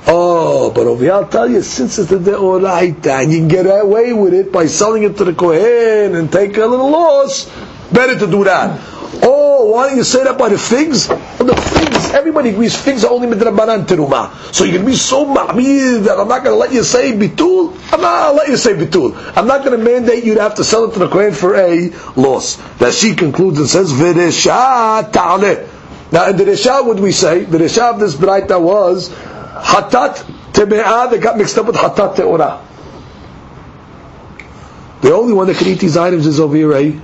Oh, 0.09 0.71
but 0.73 0.87
over 0.87 1.03
here 1.03 1.13
I'll 1.13 1.27
tell 1.27 1.49
you, 1.49 1.61
since 1.61 1.99
it's 1.99 2.09
the 2.09 2.17
deoraita, 2.17 3.23
and 3.23 3.31
you 3.31 3.39
can 3.39 3.49
get 3.49 3.65
away 3.65 4.13
with 4.13 4.33
it 4.33 4.53
by 4.53 4.67
selling 4.67 5.03
it 5.03 5.17
to 5.17 5.25
the 5.25 5.33
kohen 5.33 6.15
and 6.15 6.31
take 6.31 6.55
a 6.55 6.65
little 6.65 6.89
loss, 6.89 7.51
better 7.91 8.17
to 8.17 8.25
do 8.25 8.45
that. 8.45 8.79
Oh, 9.21 9.71
why 9.71 9.87
don't 9.89 9.97
you 9.97 10.05
say 10.05 10.23
that 10.23 10.37
by 10.37 10.47
the 10.47 10.57
figs? 10.57 11.09
Well, 11.09 11.45
the 11.45 11.55
figs, 11.55 12.11
everybody 12.11 12.51
agrees 12.51 12.79
figs 12.79 13.03
are 13.03 13.11
only 13.11 13.27
midrabanan 13.27 13.85
teruma. 13.85 14.31
So 14.53 14.63
going 14.63 14.79
to 14.79 14.85
be 14.85 14.95
so 14.95 15.25
ma'mir 15.25 16.03
that 16.05 16.17
I'm 16.17 16.27
not 16.29 16.43
going 16.43 16.55
to 16.55 16.59
let 16.59 16.71
you 16.71 16.83
say 16.83 17.11
bitul. 17.11 17.73
I'm 17.91 17.99
not 17.99 18.21
going 18.21 18.31
to 18.31 18.37
let 18.37 18.49
you 18.49 18.57
say 18.57 18.73
bitul. 18.75 19.13
I'm 19.35 19.47
not 19.47 19.65
going 19.65 19.77
to 19.77 19.83
mandate 19.83 20.23
you 20.23 20.35
to 20.35 20.41
have 20.41 20.55
to 20.55 20.63
sell 20.63 20.85
it 20.85 20.93
to 20.93 20.99
the 20.99 21.09
kohen 21.09 21.33
for 21.33 21.55
a 21.55 21.89
loss. 22.15 22.55
That 22.77 22.93
she 22.93 23.13
concludes 23.15 23.59
and 23.59 23.67
says, 23.67 23.91
v'resha 23.91 25.11
ta'aleh. 25.11 25.67
Now, 26.11 26.29
in 26.29 26.37
the 26.37 26.45
Resha, 26.45 26.85
what 26.85 27.01
we 27.01 27.11
say? 27.11 27.43
The 27.43 27.57
Resha 27.57 27.93
of 27.93 27.99
this 27.99 28.15
Braita 28.15 28.61
was 28.61 29.09
Hatat 29.63 30.15
teme'ah 30.53 31.09
that 31.11 31.21
got 31.21 31.37
mixed 31.37 31.57
up 31.57 31.65
with 31.65 31.75
hatat 31.75 32.15
te'orah. 32.15 32.63
The 35.01 35.13
only 35.13 35.33
one 35.33 35.47
that 35.47 35.57
can 35.57 35.67
eat 35.67 35.79
these 35.79 35.97
items 35.97 36.25
is 36.25 36.39
over 36.39 36.55
here 36.55 36.73
a 36.73 36.99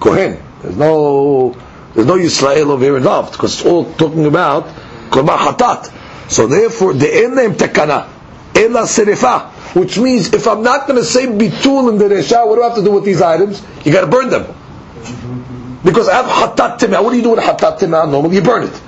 kohen. 0.00 0.42
There's 0.62 0.76
no 0.76 1.56
there's 1.94 2.06
no 2.06 2.16
Yisrael 2.16 2.66
over 2.66 2.82
here 2.84 2.96
involved 2.96 3.32
because 3.32 3.54
it's 3.54 3.66
all 3.66 3.92
talking 3.94 4.26
about 4.26 4.66
korban 5.10 5.38
hatat. 5.38 6.30
So 6.30 6.46
therefore, 6.46 6.94
the 6.94 7.06
name 7.06 7.52
tekana 7.52 8.08
ela 8.54 8.82
serifa, 8.82 9.50
which 9.74 9.98
means 9.98 10.32
if 10.32 10.46
I'm 10.46 10.62
not 10.62 10.86
going 10.86 10.98
to 10.98 11.04
say 11.04 11.26
bitul 11.26 11.90
in 11.90 11.98
the 11.98 12.06
resha, 12.06 12.46
what 12.46 12.56
do 12.56 12.62
I 12.62 12.68
have 12.68 12.76
to 12.76 12.84
do 12.84 12.92
with 12.92 13.04
these 13.04 13.20
items? 13.20 13.62
You 13.84 13.92
got 13.92 14.02
to 14.02 14.06
burn 14.06 14.30
them. 14.30 14.46
Because 15.84 16.08
I 16.08 16.22
have 16.22 16.26
hatat 16.26 16.78
teme'ah. 16.78 17.02
What 17.04 17.10
do 17.10 17.16
you 17.16 17.22
do 17.22 17.30
with 17.30 17.40
hatat 17.40 17.78
teme'ah? 17.78 18.10
Normally 18.10 18.36
you 18.36 18.42
burn 18.42 18.64
it. 18.64 18.82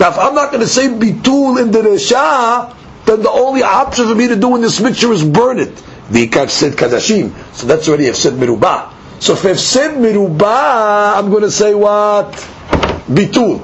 Now, 0.00 0.08
if 0.08 0.18
I'm 0.18 0.34
not 0.34 0.50
going 0.50 0.62
to 0.62 0.66
say 0.66 0.88
bitul 0.88 1.60
in 1.60 1.70
the 1.70 1.80
resha, 1.82 2.74
then 3.04 3.22
the 3.22 3.30
only 3.30 3.62
option 3.62 4.08
for 4.08 4.14
me 4.14 4.28
to 4.28 4.36
do 4.36 4.56
in 4.56 4.62
this 4.62 4.80
mixture 4.80 5.12
is 5.12 5.22
burn 5.22 5.58
it. 5.58 5.74
V'ikav 6.10 6.48
said 6.48 6.72
kadashim. 6.72 7.32
So 7.54 7.66
that's 7.66 7.86
already 7.86 8.10
said 8.14 8.32
mirubah. 8.32 8.92
So 9.20 9.34
if 9.34 9.44
I've 9.44 9.60
said 9.60 9.98
mirubah, 9.98 11.18
I'm 11.18 11.30
going 11.30 11.42
to 11.42 11.50
say 11.50 11.74
what? 11.74 12.32
Bitul. 13.08 13.60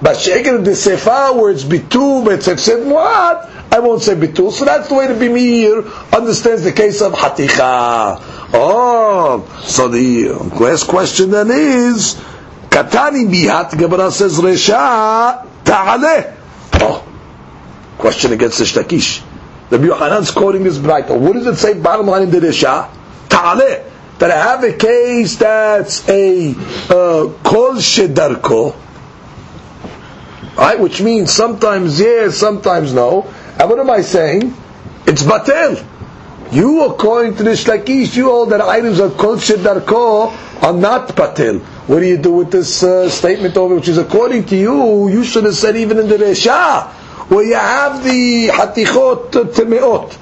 But 0.00 0.16
shaken 0.16 0.62
the 0.62 0.70
sefa 0.70 1.36
where 1.36 1.50
it's 1.50 1.64
bitul, 1.64 2.24
but 2.24 2.48
it's 2.48 2.62
said 2.62 2.86
what? 2.86 3.50
I 3.72 3.80
won't 3.80 4.02
say 4.02 4.14
bitul. 4.14 4.52
So 4.52 4.64
that's 4.64 4.88
the 4.88 4.94
way 4.94 5.08
the 5.08 5.14
bimir 5.14 6.12
understands 6.16 6.62
the 6.62 6.72
case 6.72 7.02
of 7.02 7.12
haticha. 7.12 8.18
Oh, 8.54 9.60
so 9.64 9.88
the 9.88 10.30
um, 10.30 10.48
last 10.50 10.86
question 10.86 11.30
then 11.32 11.50
is, 11.50 12.14
Katani 12.70 13.26
bihat, 13.26 13.76
Gemara 13.76 14.10
says 14.10 14.38
resha, 14.38 15.44
ta'aleh. 15.64 16.36
Oh, 16.74 17.04
question 17.98 18.32
against 18.32 18.58
the 18.58 18.64
shtakish. 18.64 19.22
The 19.70 19.78
Yohanan's 19.78 20.32
quoting 20.32 20.64
this 20.64 20.78
Braita. 20.78 21.18
What 21.18 21.34
does 21.34 21.46
it 21.46 21.56
say 21.56 21.74
bottom 21.74 22.06
line 22.06 22.22
in 22.22 22.30
the 22.30 22.40
Risha? 22.40 22.90
Ta'aleh. 23.28 23.84
That 24.18 24.30
I 24.32 24.36
have 24.36 24.64
a 24.64 24.72
case 24.72 25.36
that's 25.36 26.06
a 26.08 26.50
uh, 26.50 27.32
kol 27.42 27.76
shedarko, 27.76 28.76
right? 30.58 30.78
Which 30.78 31.00
means 31.00 31.32
sometimes 31.32 31.98
yes, 31.98 32.36
sometimes 32.36 32.92
no. 32.92 33.22
And 33.58 33.70
what 33.70 33.78
am 33.78 33.88
I 33.88 34.02
saying? 34.02 34.54
It's 35.06 35.22
batel. 35.22 35.86
You, 36.52 36.84
according 36.84 37.36
to 37.36 37.44
the 37.44 37.52
Lakish, 37.52 38.14
you 38.14 38.24
hold 38.24 38.50
that 38.50 38.60
items 38.60 38.98
of 38.98 39.16
kol 39.16 39.36
shedarko 39.36 40.36
are 40.62 40.74
not 40.74 41.08
batel. 41.16 41.64
What 41.90 41.98
do 41.98 42.06
you 42.06 42.18
do 42.18 42.30
with 42.30 42.52
this 42.52 42.84
uh, 42.84 43.08
statement 43.10 43.56
over, 43.56 43.74
which 43.74 43.88
is 43.88 43.98
according 43.98 44.44
to 44.46 44.56
you, 44.56 45.08
you 45.08 45.24
should 45.24 45.42
have 45.42 45.56
said 45.56 45.74
even 45.76 45.98
in 45.98 46.06
the 46.06 46.18
Resha, 46.18 46.86
where 47.28 47.44
you 47.44 47.56
have 47.56 48.04
the 48.04 48.46
hatichot 48.46 49.32
temeot. 49.32 50.16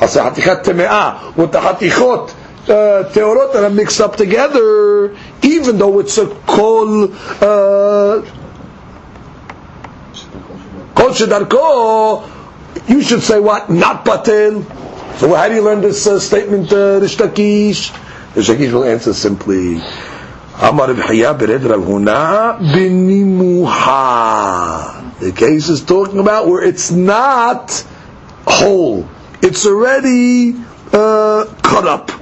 I 0.00 0.06
say 0.06 0.18
hatichat 0.18 0.64
teme'ah, 0.64 1.36
with 1.36 1.52
the 1.52 1.60
hatichot 1.60 2.30
uh, 2.68 3.08
teorot 3.12 3.52
that 3.52 3.62
are 3.62 3.70
mixed 3.70 4.00
up 4.00 4.16
together, 4.16 5.16
even 5.42 5.78
though 5.78 6.00
it's 6.00 6.18
a 6.18 6.26
kol, 6.26 7.04
uh, 7.04 8.22
kol 10.96 11.10
shedarko, 11.10 12.28
you 12.88 13.02
should 13.02 13.22
say 13.22 13.38
what? 13.38 13.70
Not 13.70 14.04
batel. 14.04 14.64
So 15.20 15.32
how 15.32 15.48
do 15.48 15.54
you 15.54 15.62
learn 15.62 15.80
this 15.80 16.08
uh, 16.08 16.18
statement, 16.18 16.72
uh, 16.72 16.98
Reish 16.98 17.18
Lakish? 17.18 17.96
Rish 18.34 18.72
will 18.72 18.82
answer 18.82 19.14
simply, 19.14 19.80
The 25.20 25.32
case 25.34 25.68
is 25.68 25.84
talking 25.84 26.20
about 26.20 26.46
where 26.46 26.62
it's 26.62 26.92
not 26.92 27.84
whole. 28.46 29.08
It's 29.42 29.66
already 29.66 30.54
uh, 30.92 31.46
cut 31.62 31.88
up. 31.88 32.12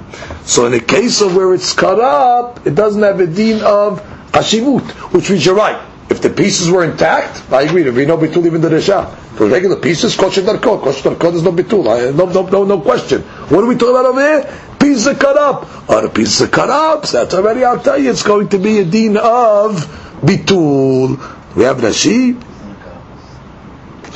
So 0.43 0.65
in 0.65 0.71
the 0.71 0.79
case 0.79 1.21
of 1.21 1.35
where 1.35 1.53
it's 1.53 1.73
cut 1.73 1.99
up, 1.99 2.65
it 2.65 2.73
doesn't 2.73 3.03
have 3.03 3.19
a 3.19 3.27
deen 3.27 3.61
of 3.61 4.01
hashivut, 4.31 4.89
which 5.13 5.29
means 5.29 5.45
you're 5.45 5.53
right. 5.53 5.79
If 6.09 6.21
the 6.23 6.31
pieces 6.31 6.69
were 6.69 6.83
intact, 6.83 7.43
I 7.53 7.61
agree. 7.61 7.83
There'd 7.83 7.95
be 7.95 8.07
no 8.07 8.17
bitul 8.17 8.45
even 8.47 8.59
the 8.61 8.69
resha. 8.69 9.15
For 9.37 9.45
regular 9.47 9.75
pieces, 9.75 10.15
kosher 10.15 10.41
darko, 10.41 10.81
kosher 10.81 11.11
darko, 11.11 11.31
there's 11.31 11.43
no 11.43 11.51
bitul. 11.51 12.15
No, 12.15 12.25
no, 12.25 12.41
no, 12.47 12.63
no 12.65 12.81
question. 12.81 13.21
What 13.21 13.63
are 13.63 13.67
we 13.67 13.75
talking 13.75 13.95
about 13.95 14.05
over 14.07 14.19
here? 14.19 14.59
Pieces 14.80 15.08
are 15.08 15.14
cut 15.14 15.36
up. 15.36 15.68
Oh, 15.88 16.00
the 16.02 16.08
pieces 16.08 16.42
are 16.42 16.48
cut 16.48 16.70
up. 16.70 17.06
So 17.06 17.18
that's 17.18 17.34
already. 17.34 17.64
I'll 17.64 17.80
tell 17.80 17.98
you, 17.98 18.10
it's 18.10 18.22
going 18.22 18.48
to 18.50 18.58
be 18.58 18.78
a 18.80 18.84
deen 18.84 19.16
of 19.16 19.86
bitul. 20.20 21.16
We 21.56 21.64
have 21.64 21.78
Rashi. 21.78 22.34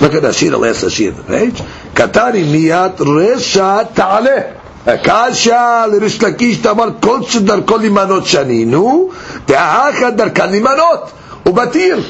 Look 0.01 0.15
at 0.15 0.23
Rashi, 0.23 0.51
the 0.51 0.59
last 0.59 0.85
Rashi 0.85 1.11
on 1.11 1.17
the 1.17 1.25
page. 1.25 1.55
Katari 1.95 2.45
miyat 2.45 2.97
resha 2.97 3.95
ta'aleh. 3.95 4.61
הקשה 4.87 5.85
לריש 5.93 6.23
לקיש 6.23 6.57
תאמר 6.57 6.89
כל 7.01 7.23
שדרכו 7.23 7.77
למנות 7.77 8.27
שנינו, 8.27 9.11
דאחד 9.47 10.17
דרכן 10.17 10.53
למנות, 10.53 11.11
ובתיר. 11.47 12.03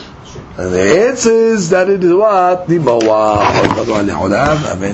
And 0.59 0.73
the 0.75 1.09
answer 1.09 1.33
is 1.55 1.71
that 1.71 1.89
it 1.89 2.05
is 2.05 2.13
what? 2.13 2.69
נמוה. 2.69 3.49
Amen. 4.73 4.89